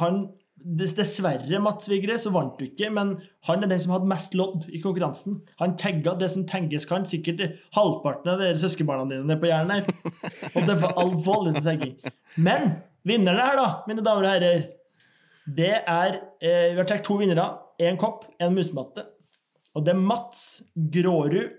han 0.00 0.22
Dessverre, 0.60 1.56
Mats 1.64 1.88
Vigre, 1.88 2.18
så 2.20 2.28
vant 2.34 2.58
du 2.58 2.66
ikke, 2.66 2.90
men 2.92 3.14
han 3.48 3.64
er 3.64 3.70
den 3.70 3.80
som 3.80 3.94
hadde 3.94 4.10
mest 4.10 4.34
lodd 4.36 4.66
i 4.68 4.80
konkurransen. 4.82 5.38
Han 5.60 5.72
tagga 5.80 6.12
det 6.20 6.28
som 6.34 6.44
tagges 6.48 6.84
kan. 6.88 7.06
Sikkert 7.08 7.40
halvparten 7.76 8.28
av 8.28 8.42
dere 8.42 8.60
søskenbarna 8.60 9.06
dine 9.08 9.38
på 9.40 9.48
Jæren 9.48 9.72
her. 9.72 9.88
Og 10.52 10.68
det 10.68 10.76
var 10.82 10.98
alvorlig 11.00 11.62
tagging. 11.64 11.96
Men 12.36 12.74
vinnerne 13.08 13.40
her, 13.40 13.56
da, 13.56 13.70
mine 13.88 14.04
damer 14.04 14.26
og 14.26 14.34
herrer, 14.34 14.68
det 15.50 15.72
er 15.80 16.20
eh, 16.44 16.74
Vi 16.74 16.76
har 16.76 16.84
trukket 16.84 17.08
to 17.08 17.16
vinnere. 17.22 17.48
Én 17.80 17.96
kopp, 17.96 18.28
én 18.36 18.52
musematte. 18.52 19.06
Og 19.76 19.84
det 19.86 19.92
er 19.94 20.00
Mats 20.02 20.40
Grårud 20.74 21.52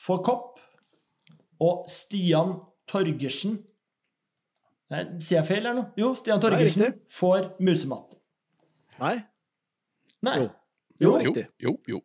for 0.00 0.22
kopp, 0.24 0.60
og 1.62 1.84
Stian 1.90 2.56
Torgersen 2.90 3.60
Nei, 4.92 5.02
sier 5.24 5.38
jeg 5.38 5.46
feil 5.48 5.64
her 5.64 5.72
nå? 5.76 5.82
Jo, 5.96 6.10
Stian 6.18 6.40
Torgersen 6.42 6.82
Nei, 6.82 6.90
får 7.08 7.46
musematte. 7.64 8.18
Nei, 9.00 9.14
Nei. 10.26 10.34
Jo. 10.42 10.48
Jo. 11.00 11.02
Jo, 11.02 11.12
riktig. 11.18 11.46
jo, 11.64 11.72
jo. 11.88 12.00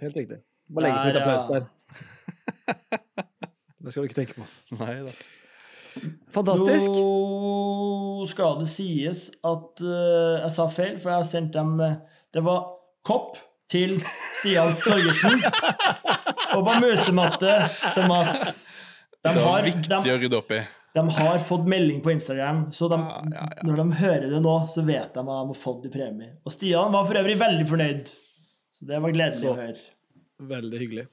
helt 0.00 0.16
riktig. 0.16 0.38
Bare 0.70 0.88
legge 0.88 1.02
på 1.02 1.10
litt 1.10 1.20
applaus 1.20 1.46
der. 1.50 1.68
Det 3.80 3.92
skal 3.92 4.02
du 4.02 4.06
ikke 4.08 4.18
tenke 4.18 4.34
på. 4.38 4.44
Nei 4.80 4.96
da. 5.04 5.12
Fantastisk. 6.34 6.96
Nå 6.96 8.26
skal 8.30 8.58
det 8.60 8.68
sies 8.70 9.22
at 9.46 9.82
uh, 9.84 10.40
jeg 10.40 10.50
sa 10.54 10.66
feil, 10.70 10.98
for 11.00 11.12
jeg 11.12 11.22
har 11.22 11.26
sendt 11.26 11.56
dem 11.56 11.80
eh, 11.82 11.96
Det 12.30 12.42
var 12.46 12.60
kopp 13.06 13.38
til 13.70 13.96
Stian 14.02 14.74
Torgersen 14.82 15.38
og 16.56 16.64
var 16.66 16.80
musematte 16.82 17.54
til 17.94 18.08
Mats. 18.10 18.58
De 19.20 19.28
Det 19.30 19.34
var 19.36 19.46
har, 19.60 19.66
viktig 19.68 19.88
de, 19.92 19.98
å 20.14 20.18
rydde 20.24 20.38
opp 20.40 20.52
i. 20.56 20.60
de 20.96 21.04
har 21.20 21.38
fått 21.46 21.66
melding 21.70 22.00
på 22.02 22.10
Instagram, 22.14 22.64
så 22.74 22.88
de, 22.90 22.98
Ja, 22.98 23.20
ja, 23.36 23.46
ja. 23.60 23.66
når 23.68 23.76
de 23.82 23.98
hører 24.00 24.26
det 24.32 24.40
nå, 24.42 24.56
så 24.72 24.82
vet 24.88 25.14
de 25.14 25.22
hva 25.26 25.38
de 25.44 25.52
har 25.52 25.60
fått 25.60 25.86
i 25.86 25.92
premie. 25.94 26.32
Og 26.44 26.54
Stian 26.54 26.90
var 26.94 27.06
for 27.06 27.20
øvrig 27.20 27.36
veldig 27.40 27.66
fornøyd. 27.70 28.10
Så 28.78 28.88
det 28.88 29.00
var 29.04 29.12
gledelig 29.14 29.42
Så. 29.44 29.52
å 29.52 29.58
høre. 29.60 29.82
Veldig 30.50 30.78
hyggelig. 30.80 31.06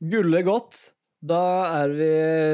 Gullet 0.00 0.44
godt. 0.46 0.78
Da 1.18 1.38
vi, 1.90 2.08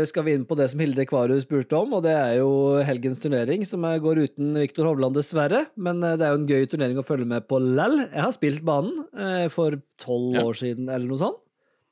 skal 0.09 0.25
vi 0.25 0.33
inn 0.39 0.47
på 0.49 0.57
det 0.57 0.71
som 0.73 0.81
Hilde 0.81 1.05
Kvaru 1.05 1.35
spurte 1.43 1.77
om, 1.77 1.91
og 1.99 2.05
det 2.07 2.15
er 2.17 2.39
jo 2.39 2.49
helgens 2.87 3.21
turnering, 3.21 3.67
som 3.69 3.85
går 3.85 4.23
uten 4.25 4.55
Viktor 4.57 4.89
Hovland, 4.89 5.13
dessverre. 5.19 5.67
Men 5.77 6.01
eh, 6.01 6.15
det 6.17 6.25
er 6.25 6.33
jo 6.33 6.39
en 6.41 6.47
gøy 6.49 6.65
turnering 6.73 7.01
å 7.01 7.05
følge 7.05 7.29
med 7.29 7.45
på 7.51 7.59
lell. 7.61 7.99
Jeg 8.07 8.23
har 8.25 8.33
spilt 8.33 8.63
banen 8.65 9.03
eh, 9.13 9.49
for 9.53 9.77
tolv 10.01 10.39
år 10.41 10.57
siden, 10.63 10.89
eller 10.89 11.11
noe 11.11 11.21
sånt. 11.21 11.41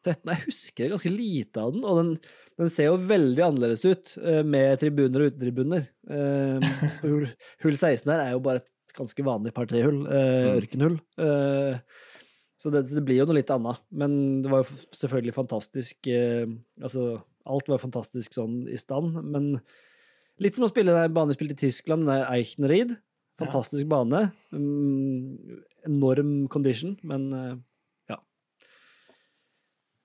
13, 0.02 0.32
Jeg 0.32 0.42
husker 0.48 0.88
ganske 0.96 1.12
lite 1.14 1.60
av 1.62 1.74
den, 1.76 1.84
og 1.86 1.98
den, 2.00 2.08
den 2.58 2.70
ser 2.72 2.88
jo 2.88 2.96
veldig 3.06 3.44
annerledes 3.50 3.84
ut 3.86 4.14
eh, 4.24 4.40
med 4.42 4.80
tribuner 4.80 5.22
og 5.26 5.28
uten 5.34 5.44
tribuner. 5.44 5.84
Eh, 6.08 6.72
hull, 7.04 7.28
hull 7.66 7.76
16 7.78 8.08
her 8.10 8.24
er 8.24 8.32
jo 8.32 8.40
bare 8.48 8.64
et 8.64 8.96
ganske 8.96 9.28
vanlig 9.28 9.52
par 9.54 9.68
tre-hull, 9.70 10.00
eh, 10.08 10.40
Mm. 10.42 10.56
ørkenhull. 10.56 10.96
Så 12.62 12.70
det, 12.70 12.84
det 12.92 13.02
blir 13.02 13.18
jo 13.18 13.26
noe 13.26 13.40
litt 13.40 13.50
annet. 13.50 13.80
Men 13.90 14.12
det 14.44 14.50
var 14.52 14.62
jo 14.62 14.76
selvfølgelig 14.94 15.34
fantastisk 15.34 16.06
eh, 16.10 16.44
Altså, 16.78 17.16
alt 17.42 17.70
var 17.70 17.82
fantastisk 17.82 18.36
sånn 18.36 18.60
i 18.70 18.78
stand, 18.78 19.16
men 19.26 19.56
litt 20.42 20.54
som 20.54 20.68
å 20.68 20.70
spille 20.70 20.94
en 20.94 21.14
banen 21.14 21.34
vi 21.38 21.48
i 21.50 21.58
Tyskland, 21.58 22.06
den 22.06 22.12
der 22.12 22.28
Eichenried. 22.30 22.94
Fantastisk 23.42 23.88
bane. 23.90 24.28
Um, 24.54 25.34
enorm 25.88 26.46
condition, 26.52 26.94
men 27.02 27.26
uh, 27.34 27.56
ja. 28.12 28.20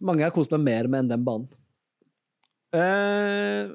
Mange 0.02 0.26
har 0.26 0.34
kost 0.34 0.54
meg 0.56 0.66
mer 0.66 0.90
med 0.90 1.06
enn 1.06 1.12
den 1.14 1.26
banen. 1.28 1.50
Eh, 2.76 3.70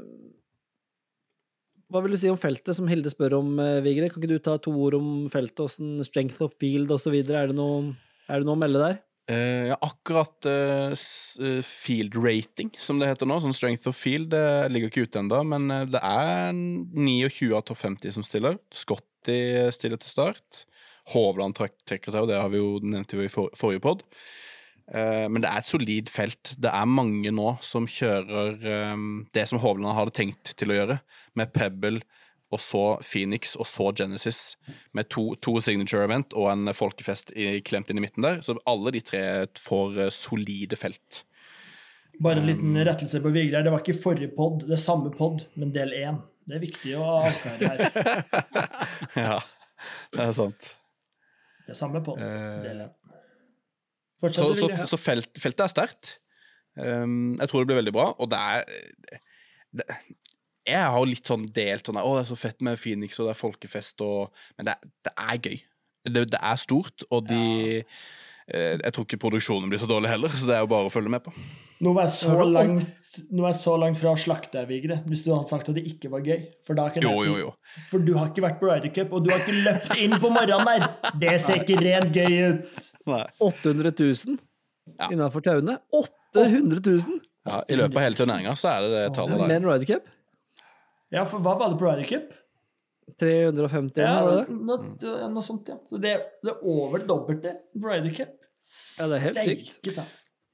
hva 1.93 2.03
vil 2.03 2.15
du 2.15 2.19
si 2.21 2.31
om 2.33 2.41
feltet, 2.41 2.75
som 2.77 2.89
Hilde 2.91 3.11
spør 3.13 3.39
om, 3.39 3.55
eh, 3.63 3.81
Vigre? 3.85 4.11
Kan 4.11 4.23
ikke 4.23 4.33
du 4.35 4.43
ta 4.43 4.57
to 4.61 4.73
ord 4.85 4.97
om 4.99 5.09
feltet, 5.33 5.63
åssen 5.65 6.01
strength 6.07 6.43
of 6.45 6.57
field 6.61 6.93
osv.? 6.93 7.15
Er, 7.23 7.53
det 7.53 7.57
noe- 7.57 7.95
er 8.29 8.41
det 8.41 8.49
noe 8.49 8.59
å 8.59 8.63
melde 8.63 8.83
der? 8.83 9.01
Uh, 9.31 9.71
ja, 9.71 9.77
akkurat 9.87 10.49
uh, 10.51 11.63
field 11.65 12.17
rating, 12.19 12.73
som 12.83 12.99
det 12.99 13.09
heter 13.13 13.29
nå, 13.29 13.39
sånn 13.43 13.57
strength 13.57 13.89
of 13.91 13.97
field, 13.97 14.33
det 14.35 14.73
ligger 14.75 14.91
ikke 14.91 15.07
ute 15.07 15.23
ennå, 15.23 15.41
men 15.47 15.71
det 15.93 16.03
er 16.03 16.53
29 16.53 17.53
av 17.57 17.65
topp 17.69 17.81
50 17.85 18.19
som 18.19 18.27
stiller. 18.27 18.59
Scotty 18.75 19.39
stiller 19.75 20.03
til 20.03 20.11
start. 20.11 20.65
Hovland 21.11 21.57
trekker 21.59 22.13
seg, 22.13 22.25
og 22.25 22.31
det 22.31 22.39
har 22.39 22.51
vi 22.53 22.61
jo 22.61 22.79
nevnt 22.83 23.15
i 23.15 23.29
for, 23.33 23.53
forrige 23.59 23.83
pod. 23.83 24.03
Uh, 24.93 25.29
men 25.31 25.41
det 25.43 25.51
er 25.51 25.63
et 25.63 25.71
solid 25.71 26.11
felt. 26.13 26.55
Det 26.61 26.71
er 26.71 26.91
mange 26.91 27.31
nå 27.35 27.55
som 27.65 27.87
kjører 27.89 28.59
um, 28.93 29.23
det 29.35 29.47
som 29.49 29.63
Hovland 29.63 29.97
hadde 29.97 30.15
tenkt 30.19 30.55
til 30.59 30.75
å 30.75 30.81
gjøre, 30.81 30.99
med 31.39 31.55
Pebble 31.55 32.03
og 32.53 32.61
så 32.61 32.83
Phoenix 33.05 33.55
og 33.57 33.67
så 33.69 33.89
Genesis, 33.97 34.57
med 34.97 35.09
to, 35.13 35.33
to 35.43 35.57
signature 35.65 36.05
event 36.05 36.37
og 36.39 36.51
en 36.53 36.73
folkefest 36.77 37.33
i, 37.35 37.61
klemt 37.65 37.91
inn 37.91 38.01
i 38.01 38.05
midten 38.05 38.25
der. 38.25 38.41
Så 38.45 38.59
alle 38.69 38.93
de 38.95 39.03
tre 39.05 39.23
får 39.61 40.01
eh, 40.07 40.13
solide 40.15 40.79
felt. 40.79 41.23
Bare 42.23 42.43
en 42.43 42.49
liten 42.51 42.77
rettelse 42.85 43.23
på 43.25 43.33
Vigre 43.33 43.59
her. 43.59 43.67
Det 43.67 43.73
var 43.73 43.83
ikke 43.85 43.99
forrige 44.03 44.35
pod, 44.37 44.67
det 44.69 44.77
er 44.77 44.85
samme 44.85 45.13
pod, 45.17 45.47
men 45.57 45.73
del 45.75 45.95
én. 45.97 46.21
Det 46.49 46.59
er 46.59 46.63
viktig 46.63 46.95
å 46.99 47.09
avklare 47.23 47.71
her. 47.71 48.47
ja, 49.25 49.37
det 50.13 50.25
er 50.27 50.35
sant. 50.37 50.73
Det 51.67 51.75
er 51.75 51.79
samme 51.79 52.03
pod, 52.05 52.21
Eh, 52.21 52.59
del 52.67 52.85
én. 52.87 52.99
Så, 54.23 54.53
så, 54.55 54.69
så 54.87 54.99
felt, 55.01 55.33
feltet 55.43 55.65
er 55.65 55.71
sterkt. 55.73 56.17
Um, 56.79 57.35
jeg 57.41 57.51
tror 57.51 57.65
det 57.65 57.73
blir 57.73 57.81
veldig 57.81 57.95
bra, 57.97 58.05
og 58.23 58.29
det 58.31 58.39
er 58.39 58.61
det, 59.77 59.87
Jeg 60.69 60.79
har 60.79 60.99
jo 61.01 61.09
litt 61.11 61.27
sånn 61.27 61.45
delt 61.51 61.89
sånn 61.89 61.97
Å, 61.99 62.07
det 62.15 62.23
er 62.23 62.29
så 62.31 62.37
fett 62.39 62.61
med 62.63 62.79
Phoenix, 62.79 63.17
og 63.19 63.27
det 63.27 63.33
er 63.35 63.41
folkefest, 63.41 64.03
og 64.07 64.31
Men 64.59 64.69
det, 64.71 64.77
det 65.09 65.13
er 65.19 65.39
gøy. 65.43 65.57
Det, 66.07 66.25
det 66.35 66.39
er 66.39 66.57
stort, 66.61 67.05
og 67.11 67.27
de 67.29 67.43
eh, 67.83 68.79
Jeg 68.79 68.93
tror 68.95 69.07
ikke 69.09 69.19
produksjonen 69.25 69.71
blir 69.73 69.83
så 69.83 69.89
dårlig 69.91 70.11
heller, 70.13 70.35
så 70.35 70.47
det 70.51 70.57
er 70.59 70.65
jo 70.65 70.71
bare 70.71 70.87
å 70.91 70.93
følge 70.95 71.11
med 71.15 71.25
på. 71.27 71.33
Nå 71.83 71.93
var 71.97 72.07
jeg 72.07 72.15
så 72.15 72.45
langt, 72.47 73.19
nå 73.35 73.43
er 73.43 73.49
jeg 73.51 73.59
så 73.59 73.73
langt 73.83 73.99
fra 73.99 74.13
å 74.15 74.19
slakte 74.23 74.61
deg, 74.61 74.69
Vigre, 74.71 75.01
hvis 75.11 75.25
du 75.27 75.33
hadde 75.35 75.49
sagt 75.51 75.71
at 75.73 75.75
det 75.75 75.83
ikke 75.91 76.13
var 76.13 76.23
gøy. 76.23 76.45
For, 76.63 76.79
da 76.79 76.85
kan 76.95 77.03
Jo, 77.03 77.17
jeg 77.19 77.25
si, 77.25 77.33
jo, 77.33 77.49
jo. 77.49 77.81
for 77.91 78.05
du 78.07 78.13
har 78.15 78.31
ikke 78.31 78.45
vært 78.45 78.61
på 78.61 78.69
Ryder 78.71 78.93
Cup, 78.95 79.17
og 79.19 79.25
du 79.27 79.33
har 79.33 79.43
ikke 79.43 79.57
løpt 79.67 79.97
inn 79.99 80.15
på 80.23 80.31
morgenen 80.31 80.71
der. 80.71 81.11
Det 81.25 81.35
ser 81.43 81.65
ikke 81.65 81.81
rent 81.83 82.15
gøy 82.15 82.39
ut. 82.53 82.87
Nei. 83.11 83.25
800 83.51 83.95
000 83.99 84.39
Ja. 84.99 85.07
innafor 85.15 85.43
tauene. 85.47 85.77
800 85.95 86.81
000 86.87 87.21
Ja, 87.51 87.61
I 87.67 87.77
løpet 87.79 87.99
av 87.99 88.03
hele 88.07 88.19
turneringa 88.19 88.55
så 88.59 88.71
er 88.77 88.87
det 88.87 88.91
det 88.95 89.05
tallet 89.19 89.39
der. 89.43 89.51
Men 89.51 89.67
Ryder 89.67 89.91
Cup. 89.91 90.07
Ja, 91.13 91.25
for 91.29 91.43
hva 91.45 91.55
var 91.61 91.73
det 91.73 91.79
på 91.81 91.87
Ryder 91.89 92.09
Cup? 92.09 92.31
350 93.21 94.01
Ja, 94.01 94.13
var 94.25 94.37
det 94.39 94.45
det? 94.47 94.55
noe, 94.69 95.27
noe 95.35 95.45
sånt, 95.45 95.69
ja. 95.69 95.77
Så 95.89 95.99
det, 96.01 96.15
det 96.45 96.53
er 96.55 96.63
over 96.73 97.03
det 97.03 97.09
dobbelte 97.11 97.57
på 97.75 97.91
Ryder 97.91 98.15
Cup. 98.17 98.37
Ja, 98.99 99.09
det 99.11 99.19
er 99.19 99.25
helt 99.27 99.43
sykt. 99.43 99.99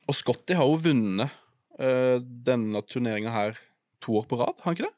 Og 0.09 0.17
Scotty 0.17 0.57
har 0.57 0.67
jo 0.67 0.79
vunnet 0.89 1.31
uh, 1.79 2.17
denne 2.49 2.81
turneringa 2.89 3.31
her 3.35 3.59
to 4.03 4.17
år 4.23 4.27
på 4.31 4.39
rad, 4.41 4.57
har 4.63 4.71
han 4.71 4.79
ikke 4.79 4.89
det? 4.89 4.95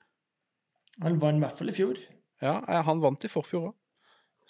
Han 1.03 1.19
vant 1.21 1.41
i 1.41 1.45
hvert 1.45 1.59
fall 1.59 1.73
i 1.73 1.77
fjor. 1.77 2.01
Ja, 2.45 2.55
han 2.87 3.01
vant 3.03 3.25
i 3.25 3.31
forfjor 3.33 3.71
òg. 3.71 3.77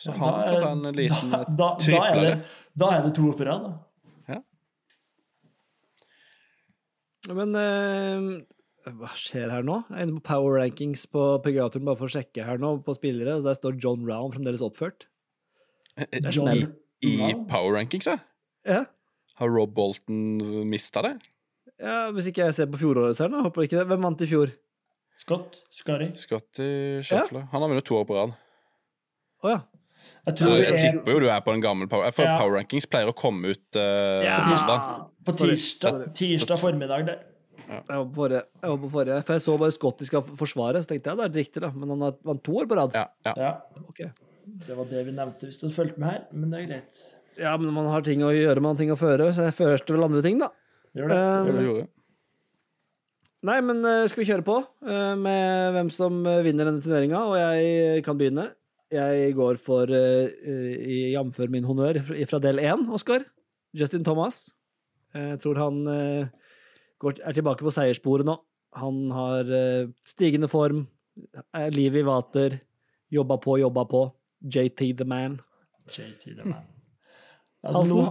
Så 0.00 0.12
Ja, 0.12 0.16
han 0.20 0.32
da 0.34 0.44
kan 0.46 0.62
ta 0.62 0.70
en 0.90 0.96
liten 0.96 1.30
da, 1.34 1.40
da, 1.44 1.54
da, 1.56 1.66
er 1.74 1.82
triplere. 1.84 2.30
det, 2.30 2.78
da 2.82 2.88
er 2.96 3.02
det 3.06 3.12
to 3.18 3.26
år 3.30 3.36
på 3.38 3.46
rad, 3.48 3.66
da. 3.66 3.72
Ja. 4.34 4.40
Men 7.36 7.54
eh, 7.60 8.28
hva 8.86 9.10
skjer 9.18 9.50
her 9.52 9.62
nå? 9.66 9.80
Jeg 9.90 9.98
er 9.98 10.06
inne 10.08 10.20
på 10.20 10.24
Power 10.30 10.56
Rankings 10.60 11.02
på 11.12 11.24
PGA-turen 11.44 11.84
bare 11.88 11.98
for 12.00 12.08
å 12.08 12.14
sjekke 12.14 12.44
her 12.46 12.60
nå 12.62 12.74
på 12.86 12.94
spillere, 12.96 13.36
og 13.38 13.44
der 13.44 13.56
står 13.58 13.76
John 13.82 14.06
Round 14.08 14.34
fremdeles 14.36 14.62
oppført. 14.64 15.06
Er 16.00 16.30
John 16.32 16.48
I, 16.54 16.64
I 17.04 17.34
power 17.50 17.74
rankings, 17.76 18.06
ja. 18.08 18.16
Ja. 18.64 18.84
Har 19.40 19.48
Rob 19.52 19.74
Bolton 19.76 20.38
mista 20.70 21.02
det? 21.04 21.14
ja, 21.80 22.10
Hvis 22.12 22.28
ikke 22.30 22.44
jeg 22.46 22.54
ser 22.56 22.68
på 22.72 22.80
fjoråret, 22.80 23.16
så 23.16 23.28
håper 23.28 23.62
jeg 23.64 23.70
ikke 23.70 23.80
det. 23.82 23.86
Hvem 23.90 24.04
vant 24.08 24.20
i 24.24 24.28
fjor? 24.30 24.52
Scott, 25.20 25.58
Skari. 25.72 26.10
Scotty 26.16 26.70
Scheffler. 27.04 27.44
Han 27.52 27.60
har 27.64 27.68
vunnet 27.72 27.84
to 27.88 27.98
år 27.98 28.06
på 28.08 28.16
rad. 28.16 28.32
Å 29.44 29.52
ja. 29.52 29.60
Jeg 30.24 30.38
Så 30.40 30.50
jeg 30.56 30.68
er 30.72 30.78
tipper 30.80 31.12
jo 31.12 31.20
du 31.20 31.26
er 31.28 31.40
på 31.44 31.52
den 31.52 31.60
gamle 31.64 31.88
Power, 31.88 32.08
for 32.16 32.24
Ja. 32.24 32.38
Power 32.40 32.56
Rankings 32.56 32.86
pleier 32.88 33.10
å 33.12 33.16
komme 33.16 33.52
ut 33.52 33.76
uh, 33.76 34.24
Ja. 34.24 34.38
på 34.40 34.52
tirsdag. 34.54 34.86
på 35.28 35.34
tirsdag, 35.36 35.98
tirsdag 36.16 36.60
formiddag 36.60 37.04
der. 37.08 37.20
Jeg 37.70 37.86
var 38.00 38.06
på 38.10 38.16
forrige, 38.18 38.42
jeg 38.62 38.70
var 38.72 38.90
forrige 38.94 39.20
for 39.28 39.36
jeg 39.36 39.42
så 39.44 39.54
bare 39.60 39.74
Scotty 39.76 40.04
skal 40.08 40.22
forsvare, 40.40 40.82
så 40.82 40.90
tenkte 40.90 41.10
jeg 41.12 41.20
det 41.20 41.26
er 41.28 41.38
riktig, 41.38 41.62
da. 41.62 41.70
Men 41.74 41.92
han 41.94 42.00
har 42.08 42.16
vant 42.26 42.42
to 42.46 42.56
år 42.58 42.66
på 42.70 42.78
rad. 42.80 42.96
Ja, 42.98 43.06
ja. 43.28 43.34
Ja, 43.38 43.52
Okay. 43.88 44.10
det 44.66 44.76
var 44.76 44.84
det 44.90 45.04
vi 45.06 45.12
nevnte 45.14 45.46
hvis 45.46 45.60
du 45.60 45.66
hadde 45.68 45.76
fulgt 45.76 45.98
med 46.02 46.08
her, 46.10 46.24
men 46.32 46.50
det 46.50 46.60
er 46.62 46.66
greit. 46.72 47.00
Ja, 47.38 47.56
men 47.56 47.72
man 47.72 47.86
har 47.92 48.02
ting 48.02 48.24
å 48.26 48.32
gjøre, 48.34 48.60
man 48.60 48.74
har 48.74 48.80
ting 48.82 48.90
å 48.92 48.98
føre, 48.98 49.30
så 49.32 49.46
jeg 49.46 49.54
førte 49.60 49.94
vel 49.94 50.04
andre 50.08 50.22
ting, 50.26 50.38
da. 50.42 50.48
Gjør 50.98 51.08
det. 51.14 51.18
gjør 51.20 51.58
Det 51.60 51.66
gjorde 51.68 51.82
jeg. 51.84 51.88
Nei, 53.48 53.58
men 53.64 53.78
eh, 53.88 54.04
skal 54.10 54.20
vi 54.20 54.28
kjøre 54.28 54.44
på 54.44 54.56
eh, 54.84 55.14
med 55.16 55.72
hvem 55.76 55.90
som 55.94 56.18
eh, 56.28 56.42
vinner 56.44 56.68
denne 56.68 56.82
turneringa? 56.84 57.22
Og 57.30 57.38
jeg 57.40 58.02
kan 58.04 58.18
begynne. 58.20 58.50
Jeg 58.92 59.32
går 59.38 59.56
for, 59.62 59.86
jf. 59.86 61.38
min 61.48 61.64
honnør 61.64 62.00
fra- 62.02 62.26
fra 62.26 62.40
del 62.42 62.58
én, 62.58 62.82
Oskar. 62.92 63.22
Justin 63.72 64.02
Thomas. 64.04 64.48
Jeg 65.14 65.38
tror 65.40 65.56
han 65.62 65.78
eh, 65.86 66.26
går, 67.00 67.20
er 67.24 67.36
tilbake 67.36 67.66
på 67.66 67.72
seiersporet 67.74 68.28
nå. 68.28 68.36
Han 68.78 69.10
har 69.14 69.48
eh, 69.50 69.90
stigende 70.06 70.50
form, 70.50 70.84
er 71.56 71.72
liv 71.74 71.96
i 71.98 72.06
vater, 72.06 72.60
jobba 73.10 73.40
på, 73.42 73.58
jobba 73.64 73.86
på. 73.90 74.04
JT 74.40 74.92
the 74.96 75.04
man. 75.04 75.40
JT, 75.90 76.36
the 76.36 76.44
man. 76.44 76.66
Altså, 77.60 77.82
nå, 77.84 78.04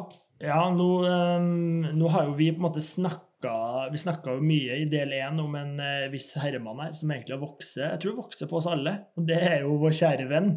ja, 0.45 0.59
nå, 0.69 0.87
um, 1.09 1.79
nå 1.97 2.09
har 2.13 2.27
jo 2.27 2.35
vi 2.37 2.51
på 2.53 2.59
en 2.59 2.65
måte 2.67 2.83
snakka 2.85 3.87
Vi 3.89 3.97
snakka 3.97 4.35
jo 4.35 4.43
mye 4.45 4.75
i 4.77 4.83
del 4.91 5.15
én 5.17 5.39
om 5.41 5.55
en 5.57 5.71
uh, 5.81 6.05
viss 6.13 6.27
herremann 6.37 6.83
her 6.83 6.91
som 6.93 7.09
egentlig 7.09 7.33
har 7.33 7.41
vokst 7.41 7.79
Jeg 7.81 7.97
tror 8.03 8.19
vokser 8.19 8.51
på 8.51 8.59
oss 8.59 8.67
alle. 8.69 8.93
Og 9.17 9.25
det 9.25 9.39
er 9.41 9.63
jo 9.63 9.79
vår 9.81 9.95
kjære 10.03 10.29
venn, 10.29 10.51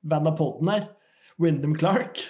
venn 0.00 0.30
av 0.32 0.38
poden 0.38 0.72
her, 0.72 0.88
Wyndham 1.36 1.76
Clark. 1.76 2.24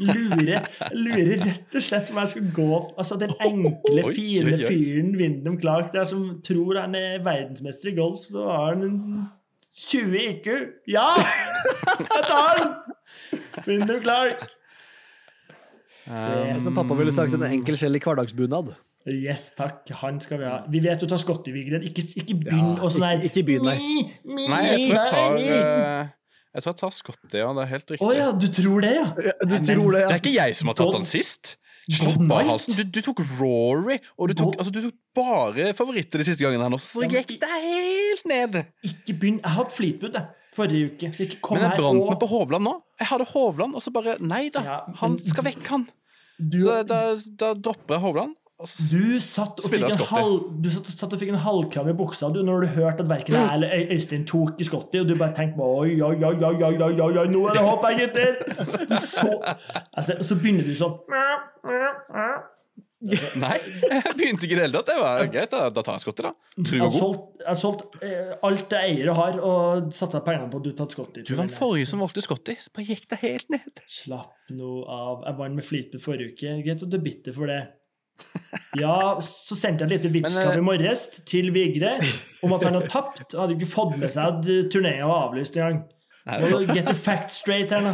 Lurer, 0.00 0.66
lurer 0.94 1.42
rett 1.44 1.74
og 1.78 1.82
slett 1.84 2.10
om 2.12 2.18
jeg 2.22 2.28
skal 2.32 2.46
gå 2.56 2.68
Altså 2.98 3.16
den 3.20 3.32
enkle, 3.44 4.04
fine 4.14 4.52
oi, 4.54 4.58
oi. 4.58 4.68
fyren 4.68 5.10
Wyndham 5.18 5.58
Clark 5.60 5.92
der 5.92 6.04
som 6.10 6.26
tror 6.46 6.80
han 6.80 6.94
er 6.98 7.18
verdensmester 7.24 7.90
i 7.92 7.96
golf, 7.98 8.22
så 8.28 8.44
har 8.50 8.74
han 8.74 8.82
en 8.88 9.26
20 9.88 10.18
IQ. 10.18 10.46
Ja! 10.90 11.06
Jeg 11.98 12.24
tar 12.28 12.58
den! 12.58 12.72
Wyndham 13.66 14.00
Clark. 14.02 14.46
Eh, 16.08 16.58
Som 16.64 16.74
pappa 16.74 16.94
ville 16.98 17.12
sagt, 17.12 17.34
en 17.36 17.44
enkel 17.46 17.76
skjell 17.78 17.98
i 17.98 18.00
hverdagsbunad. 18.02 18.72
Yes, 19.08 19.50
takk. 19.56 19.86
Han 20.02 20.18
skal 20.20 20.40
vi 20.42 20.44
ha. 20.48 20.56
Vi 20.68 20.80
vet 20.84 21.00
du 21.00 21.06
tar 21.08 21.20
Scotty 21.20 21.52
Vigren. 21.54 21.84
Ikke, 21.86 22.02
ikke 22.20 22.34
begynn 22.42 22.74
Ja, 22.76 22.88
sånn 22.92 23.04
her. 23.06 23.20
ikke- 23.22 23.30
ikke 23.40 23.46
begynn, 23.46 23.64
nei. 23.64 23.78
Nei, 24.24 24.62
jeg 24.66 24.80
tror 24.82 24.96
jeg 24.98 25.12
tar 25.12 25.34
nei. 25.38 26.08
Jeg 26.58 26.64
tror 26.66 26.72
jeg 26.74 26.80
tar 26.82 26.94
Scotty, 26.96 27.38
ja. 27.38 27.48
Det 27.54 27.62
er 27.64 27.70
helt 27.70 27.90
riktig. 27.94 28.02
Å 28.04 28.12
ja, 28.16 28.28
du 28.34 28.46
tror 28.50 28.82
det, 28.84 28.92
ja? 28.96 29.06
Du 29.14 29.54
Nei, 29.54 29.60
tror 29.68 29.94
det, 29.94 30.00
Det 30.08 30.14
er 30.16 30.22
ikke 30.22 30.34
jeg 30.34 30.56
som 30.58 30.70
har 30.72 30.78
tatt 30.80 30.96
han 30.98 31.06
sist. 31.06 31.52
Slapp 31.88 32.18
av. 32.20 32.42
Halsen. 32.50 32.74
Du, 32.76 32.82
du 32.92 32.98
tok 33.06 33.22
Rory, 33.38 33.96
og 34.18 34.28
du 34.28 34.34
tok, 34.36 34.58
altså, 34.60 34.72
du 34.74 34.80
tok 34.88 34.96
bare 35.16 35.70
favoritter 35.78 36.20
de 36.20 36.26
siste 36.26 36.44
gangene 36.44 36.66
her 36.66 36.72
nå, 36.74 36.80
så 36.82 37.06
gikk 37.08 37.30
det 37.40 37.48
helt 37.62 38.26
ned. 38.28 38.58
Ikke 38.84 39.14
begynn. 39.14 39.38
Jeg 39.40 39.54
hadde 39.54 39.72
Fleetwood 39.72 40.18
jeg, 40.18 40.26
forrige 40.58 40.90
uke. 40.90 41.12
Så 41.16 41.24
ikke 41.24 41.38
kom 41.48 41.56
Men 41.56 41.64
jeg 41.70 41.80
brant 41.80 42.02
og 42.02 42.10
meg 42.12 42.20
på 42.20 42.28
Hovland 42.34 42.68
nå. 42.68 42.74
Jeg 43.00 43.10
hadde 43.14 43.28
Hovland, 43.30 43.78
og 43.78 43.84
så 43.86 43.94
bare 43.94 44.18
Nei 44.20 44.42
da, 44.52 44.64
Ja, 44.66 44.76
han 45.00 45.16
skal 45.22 45.48
vekk, 45.48 45.64
han. 45.72 45.86
du, 46.36 46.58
Så 46.66 46.76
da, 46.90 47.00
da 47.40 47.54
dropper 47.56 47.96
jeg 47.96 48.04
Hovland. 48.04 48.36
Og 48.58 48.66
så, 48.66 48.84
du 48.90 49.20
satt 49.22 49.60
og 49.62 49.70
fikk 49.70 49.84
en, 49.86 50.00
halv, 50.10 50.38
du 50.58 50.66
satt, 50.74 50.88
satt 50.90 51.12
og 51.14 51.20
fikk 51.20 51.30
en 51.30 51.38
halvkram 51.44 51.92
i 51.92 51.94
buksa 51.94 52.26
du, 52.34 52.40
når 52.42 52.64
du 52.64 52.72
hørte 52.74 53.04
at 53.04 53.10
verken 53.12 53.36
jeg 53.38 53.54
eller 53.54 53.94
Øystein 53.94 54.24
tok 54.26 54.58
i 54.58 54.66
Scotty, 54.66 54.98
og 54.98 55.06
du 55.06 55.14
bare 55.14 55.30
tenkte 55.36 55.62
oi, 55.62 55.94
oi, 56.02 56.16
oi, 56.26 56.34
oi, 56.34 56.56
oi, 56.66 56.74
oi, 56.74 56.92
oi, 57.06 57.12
oi, 57.22 57.26
nå 57.30 57.44
er 57.46 57.54
det 57.54 57.62
håp 57.62 57.86
her, 57.86 58.00
gutter! 58.02 58.98
Så, 58.98 59.30
altså, 59.94 60.18
så 60.26 60.38
begynner 60.42 60.66
du 60.66 60.74
sånn 60.74 60.98
nei, 62.98 63.54
jeg 63.62 64.14
begynte 64.18 64.42
ikke 64.42 64.56
i 64.56 64.58
det 64.58 64.64
hele 64.64 64.74
tatt. 64.80 64.88
Det 64.90 64.96
var 64.98 65.28
greit, 65.30 65.52
da, 65.52 65.68
da 65.70 65.84
tar 65.86 65.94
jeg 65.94 66.02
Scotty, 66.02 66.24
da. 66.26 66.32
Jeg 66.58 66.80
har 66.82 66.88
og 66.88 66.96
god. 66.96 67.18
jeg 67.38 67.46
har 67.46 67.58
solgt 67.60 67.98
eh, 68.02 68.32
alt 68.48 68.74
jeg 68.74 68.96
eier 68.96 69.12
og 69.12 69.18
har, 69.20 69.38
og 69.38 69.92
satsa 69.94 70.22
pengene 70.26 70.50
på 70.50 70.58
at 70.58 70.66
du 70.66 70.72
tatt 70.80 70.96
Scotty. 70.96 71.22
Du 71.22 71.36
var 71.36 71.44
den 71.46 71.54
forrige 71.54 71.86
som 71.92 72.02
valgte 72.02 72.26
Scotty, 72.26 72.56
så 72.58 72.74
bare 72.74 72.88
gikk 72.90 73.06
det 73.12 73.20
helt 73.22 73.54
ned. 73.54 73.84
Slapp 74.00 74.50
nå 74.50 74.80
av. 74.82 75.22
Jeg 75.28 75.38
vant 75.44 75.60
med 75.60 75.68
Fleetwood 75.68 76.02
forrige 76.02 76.34
uke. 76.34 76.56
Greit 76.66 76.82
er 76.82 77.04
bitter 77.06 77.38
for 77.38 77.54
det. 77.54 77.60
Ja, 78.78 79.18
så 79.24 79.56
sendte 79.58 79.84
jeg 79.84 79.88
et 79.88 79.94
lite 79.98 80.10
vitskap 80.14 80.54
eh, 80.54 80.60
i 80.60 80.64
morges 80.64 81.06
til 81.28 81.50
Vigre 81.54 81.92
om 82.44 82.54
at 82.56 82.66
han 82.66 82.78
hadde 82.78 82.90
tapt. 82.92 83.24
Han 83.32 83.40
hadde 83.44 83.56
ikke 83.58 83.70
fått 83.70 83.96
med 84.00 84.10
seg 84.12 84.34
at 84.34 84.40
turneen 84.72 85.06
var 85.08 85.28
avlyst 85.28 85.58
engang. 85.58 85.78
Må 86.28 86.60
Get 86.68 86.86
the 86.88 86.96
facts 86.96 87.34
straight 87.40 87.70
her 87.72 87.82
nå. 87.84 87.92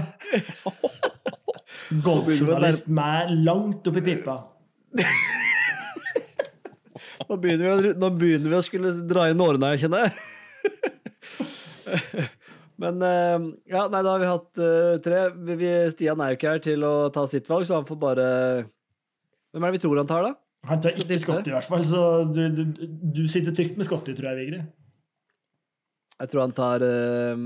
Golfjournalist 2.07 2.87
meg 2.93 3.31
langt 3.47 3.87
opp 3.87 3.97
i 4.01 4.05
pipa. 4.05 4.37
Nå 7.25 7.37
begynner, 7.41 7.64
vi 7.64 7.70
å, 7.93 7.95
nå 7.99 8.09
begynner 8.18 8.51
vi 8.53 8.59
å 8.59 8.64
skulle 8.64 8.91
dra 9.09 9.22
inn 9.31 9.43
årene 9.43 9.66
her, 9.72 9.81
kjenner 9.85 10.07
jeg. 10.07 10.14
Men 12.83 13.03
eh, 13.07 13.39
ja, 13.70 13.85
nei, 13.87 14.03
da 14.03 14.11
har 14.11 14.22
vi 14.22 14.29
hatt 14.29 14.61
eh, 14.61 14.95
tre. 15.05 15.20
Vi, 15.37 15.57
vi, 15.61 15.70
Stian 15.95 16.20
er 16.20 16.33
jo 16.33 16.37
ikke 16.39 16.53
her 16.57 16.62
til 16.64 16.81
å 16.87 16.95
ta 17.14 17.22
sitt 17.31 17.49
valg, 17.51 17.64
så 17.68 17.79
han 17.79 17.89
får 17.89 17.99
bare 18.03 18.27
Hvem 19.55 19.62
er 19.62 19.70
det 19.70 19.78
vi 19.78 19.82
tror 19.84 20.00
han 20.00 20.09
tar, 20.11 20.24
da? 20.26 20.34
Han 20.66 20.80
tar 20.82 20.96
ikke 20.98 21.18
Scotty, 21.22 21.52
i 21.52 21.55
hvert 21.55 21.68
fall, 21.68 21.84
så 21.86 22.00
du, 22.26 22.40
du, 22.57 22.62
du 23.14 23.20
sitter 23.30 23.55
trygt 23.55 23.76
med 23.78 23.86
Scotty, 23.86 24.14
tror 24.18 24.32
jeg, 24.32 24.38
Vigri. 24.40 24.62
Jeg 26.14 26.30
tror 26.32 26.40
han 26.44 26.55
tar 26.57 26.82
uh, 26.82 27.44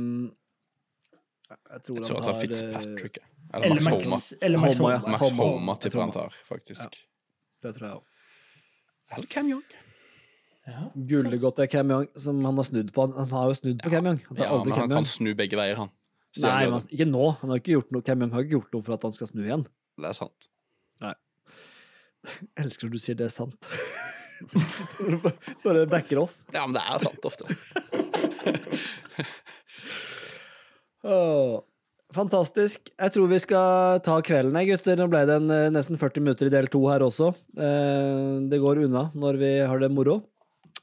Jeg 1.49 1.83
tror 1.85 1.99
Jeg 1.99 2.05
han 2.05 2.07
tror 2.07 2.15
han 2.15 2.15
tar 2.15 2.23
tar 2.23 2.33
eh, 2.33 2.41
Fitzpatrick. 2.45 3.19
jeg. 3.21 3.29
Eller 3.55 3.67
Eller 3.67 3.85
Max 3.85 4.07
Homa. 4.07 4.21
eller 4.41 4.59
Max 4.63 4.79
Homa, 4.79 4.91
ja. 4.93 4.99
Homa. 4.99 5.13
Max 5.13 5.21
Homa. 5.25 5.45
Homa 5.53 5.77
tipper 5.83 6.01
han 6.01 6.15
tar, 6.17 6.35
faktisk. 6.49 6.99
Det 7.65 7.75
tror 7.77 7.87
jeg 7.89 7.97
òg. 7.97 8.03
Eller 9.17 9.31
Cam 9.33 9.53
Young. 9.53 9.65
Ja. 10.69 10.83
Gullegodt 11.13 11.63
er 11.65 11.71
Cam 11.73 11.91
Young, 11.91 12.09
som 12.17 12.45
han 12.45 12.61
har 12.61 12.69
snudd 12.69 12.93
på. 12.93 13.07
Han, 13.17 13.31
har 13.33 13.49
jo 13.53 13.57
snudd 13.57 13.81
på 13.85 13.93
Cam 13.93 14.11
Young. 14.11 14.21
Han 14.29 14.43
Ja, 14.45 14.53
men 14.65 14.77
han 14.77 14.93
kan 14.93 15.09
snu 15.09 15.33
begge 15.35 15.57
veier, 15.61 15.81
han. 15.81 15.93
Nei, 16.45 16.69
men 16.69 16.93
ikke 16.93 17.09
nå. 17.09 17.25
Han 17.41 17.53
har 17.53 17.61
ikke 17.63 17.77
gjort 17.79 17.93
noe, 17.97 18.05
Cam 18.05 18.25
Young 18.25 18.37
har 18.37 18.45
ikke 18.45 18.59
gjort 18.59 18.77
noe 18.77 18.85
for 18.85 18.97
at 18.99 19.09
han 19.09 19.17
skal 19.17 19.33
snu 19.33 19.43
igjen. 19.47 19.65
Det 19.99 20.13
er 20.13 20.17
sant. 20.17 20.51
Jeg 22.57 22.65
elsker 22.67 22.89
når 22.89 22.93
du 22.97 23.03
sier 23.03 23.17
det 23.19 23.27
er 23.29 23.35
sant. 23.35 23.69
Bare 25.65 25.87
backer 25.91 26.21
off. 26.25 26.35
Ja, 26.55 26.65
men 26.67 26.75
det 26.77 26.83
er 26.85 26.99
sant 27.03 27.25
ofte. 27.27 27.45
oh, 31.09 31.59
fantastisk. 32.15 32.91
Jeg 32.95 33.15
tror 33.15 33.31
vi 33.33 33.41
skal 33.43 34.01
ta 34.07 34.19
kvelden, 34.25 34.57
jeg, 34.63 34.73
gutter. 34.77 34.99
Nå 35.01 35.09
ble 35.13 35.25
det 35.29 35.37
en, 35.41 35.51
eh, 35.55 35.69
nesten 35.75 35.99
40 36.01 36.25
minutter 36.25 36.47
i 36.51 36.55
del 36.55 36.71
to 36.73 36.81
her 36.91 37.01
også. 37.07 37.33
Eh, 37.59 38.35
det 38.51 38.63
går 38.63 38.85
unna 38.87 39.03
når 39.15 39.41
vi 39.43 39.53
har 39.67 39.79
det 39.83 39.91
moro. 39.95 40.21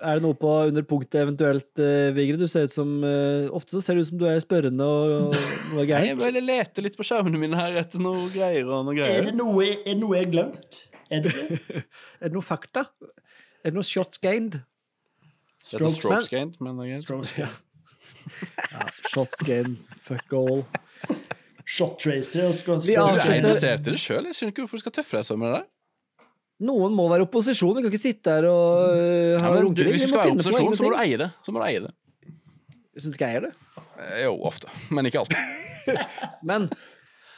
Er 0.03 0.17
det 0.19 0.25
noe 0.25 0.35
på 0.35 0.49
under 0.67 0.83
punktet 0.83 1.21
eventuelt, 1.23 1.69
eh, 1.79 2.09
Vigre? 2.11 2.35
Du 2.41 2.47
ser 2.51 2.65
ut 2.67 2.73
som 2.73 2.89
eh, 3.07 3.45
Ofte 3.55 3.77
så 3.77 3.79
ser 3.79 3.95
det 3.95 4.03
ut 4.03 4.09
som 4.09 4.19
du 4.19 4.25
er 4.27 4.41
spørrende 4.43 4.83
og, 4.83 5.31
og 5.31 5.35
noe 5.71 5.85
er 5.85 6.03
Jeg 6.09 6.17
bare 6.19 6.41
leter 6.43 6.83
litt 6.83 6.97
på 6.99 7.05
skjermene 7.07 7.39
mine 7.39 7.55
her 7.55 7.77
etter 7.79 8.03
noe 8.03 8.25
greier 8.33 8.67
og 8.67 8.83
noe 8.89 8.95
Er 8.97 8.99
greier. 8.99 9.23
det 9.29 9.37
noe, 9.39 9.63
er 9.63 9.79
det 9.87 9.95
noe 10.01 10.17
jeg 10.17 10.25
har 10.27 10.33
glemt? 10.33 10.81
Er 11.11 11.21
det 11.25 11.33
det? 11.35 11.59
Er 12.21 12.29
det 12.29 12.33
noe 12.33 12.45
fakta? 12.45 12.85
Er 13.63 13.71
det 13.71 13.75
noe 13.77 13.85
shots 13.85 14.17
gained? 14.23 14.59
Det 15.65 15.79
heter 15.79 15.89
strokes 15.95 16.27
gained, 16.29 16.57
men. 16.61 16.79
Strokes, 17.01 17.31
ja. 17.41 17.47
Shots 19.11 19.41
gained, 19.45 19.77
fuck 20.05 20.33
all. 20.37 20.63
Shot 21.65 21.95
tracer 22.01 22.45
og 22.49 22.53
skal, 22.57 22.77
Vi 22.85 22.93
Du 22.93 22.99
er 22.99 23.05
avslutter- 23.07 23.39
interessert 23.39 23.87
i 23.87 23.89
det 23.95 23.99
sjøl. 24.01 24.27
Jeg 24.29 24.37
skjønner 24.37 24.53
ikke 24.53 24.65
hvorfor 24.65 24.77
du 24.77 24.83
skal 24.83 24.93
tøffe 24.99 25.17
deg 25.17 25.25
sånn 25.25 25.39
med 25.41 25.53
det. 25.55 25.61
der. 25.63 25.71
Noen 26.69 26.93
må 26.95 27.07
være 27.11 27.25
opposisjon. 27.25 27.73
Vi 27.75 27.81
kan 27.83 27.91
ikke 27.91 28.03
sitte 28.05 28.35
her 28.37 28.45
og 28.47 28.93
uh, 28.93 29.39
ha 29.41 29.47
Ja, 29.49 29.49
men 29.55 29.65
du, 29.65 29.67
runkering. 29.71 29.91
hvis 29.95 30.05
du 30.05 30.11
skal 30.11 30.21
være 30.21 30.35
opposisjon, 30.37 30.75
så 30.77 30.85
må 30.85 30.91
du 30.93 30.99
eie 31.01 31.17
det. 31.19 31.29
Så 31.43 31.51
må 31.55 31.59
du 31.59 31.65
eie 31.67 31.81
det. 31.83 31.91
Jeg 32.95 33.03
syns 33.03 33.17
ikke 33.17 33.27
jeg 33.31 33.41
er 33.41 33.47
det. 33.49 33.53
Eh, 34.05 34.21
Jo, 34.23 34.35
ofte. 34.47 34.69
Men 34.93 35.09
ikke 35.09 35.19
alltid. 35.25 35.97
Men 36.49 36.69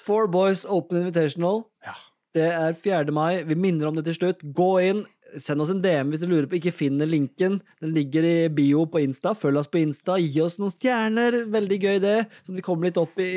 Four 0.05 0.27
Boys 0.31 0.65
Open 0.69 0.99
Invitational, 1.01 1.63
Ja. 1.87 1.95
Det 2.37 2.47
er 2.47 2.77
4. 2.77 3.13
mai. 3.15 3.43
Vi 3.47 3.57
minner 3.57 3.89
om 3.89 3.97
det 3.97 4.05
til 4.07 4.19
slutt. 4.19 4.45
Gå 4.55 4.71
inn. 4.85 5.03
Send 5.35 5.61
oss 5.61 5.71
en 5.73 5.81
DM 5.83 6.13
hvis 6.13 6.23
du 6.23 6.29
lurer 6.31 6.47
på 6.49 6.59
ikke 6.59 6.75
finner 6.75 7.09
linken. 7.09 7.59
Den 7.83 7.93
ligger 7.95 8.25
i 8.25 8.37
bio 8.53 8.85
på 8.89 9.01
Insta. 9.03 9.35
Følg 9.37 9.61
oss 9.61 9.69
på 9.71 9.81
Insta. 9.81 10.15
Gi 10.21 10.41
oss 10.43 10.57
noen 10.61 10.73
stjerner. 10.73 11.43
Veldig 11.51 11.83
gøy, 11.83 11.99
det. 12.03 12.17
Så 12.45 12.55
vi 12.55 12.65
kommer 12.65 12.87
litt 12.87 12.99
opp 13.01 13.19
i, 13.19 13.29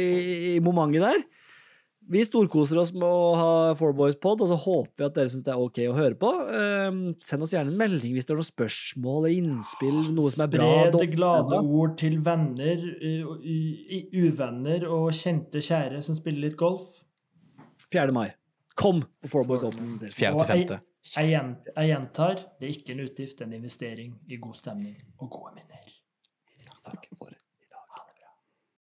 i, 0.54 0.56
momentet 0.64 1.04
der. 1.06 1.22
Vi 2.10 2.24
storkoser 2.26 2.78
oss 2.80 2.90
med 2.94 3.06
å 3.06 3.34
ha 3.38 3.50
Four 3.78 3.92
Boys 3.94 4.16
Pod, 4.18 4.40
og 4.42 4.48
så 4.50 4.56
håper 4.58 4.98
vi 4.98 5.06
at 5.06 5.14
dere 5.14 5.30
syns 5.30 5.44
det 5.46 5.52
er 5.52 5.60
ok 5.62 5.78
å 5.92 5.94
høre 5.94 6.16
på. 6.18 6.30
Ehm, 6.58 7.02
send 7.22 7.46
oss 7.46 7.52
gjerne 7.54 7.70
en 7.70 7.78
melding 7.78 8.16
hvis 8.16 8.26
det 8.26 8.34
er 8.34 8.40
noen 8.40 8.48
spørsmål 8.48 9.20
eller 9.20 9.36
innspill, 9.36 10.00
noe 10.16 10.32
som 10.34 10.46
er 10.46 10.50
bra. 10.56 10.70
Spre 10.88 11.04
det 11.04 11.12
glade 11.12 11.60
ord 11.60 11.94
til 12.00 12.18
venner, 12.26 12.82
uh, 13.04 13.46
uvenner 14.24 14.88
og 14.90 15.12
kjente 15.20 15.62
kjære 15.62 16.02
som 16.06 16.18
spiller 16.18 16.48
litt 16.48 16.58
golf. 16.58 16.88
4. 17.94 18.10
mai. 18.16 18.30
Kom 18.80 19.02
på 19.20 19.28
Four 19.28 19.48
Boys 19.48 19.66
Open. 19.68 19.98
Fjerde 20.08 20.44
til 20.44 20.52
femte. 20.54 20.80
Jeg, 21.16 21.56
gjentar, 21.90 22.40
det 22.60 22.68
er 22.68 22.76
ikke 22.76 22.94
en 22.94 23.04
utgift, 23.06 23.38
det 23.38 23.44
er 23.44 23.50
en 23.50 23.58
investering 23.60 24.16
i 24.28 24.40
god 24.40 24.56
stemning 24.56 24.96
og 25.18 25.30
gode 25.32 25.54
minner. 25.58 25.92
Takk 26.84 27.06
for 27.16 27.32
det. 27.32 27.39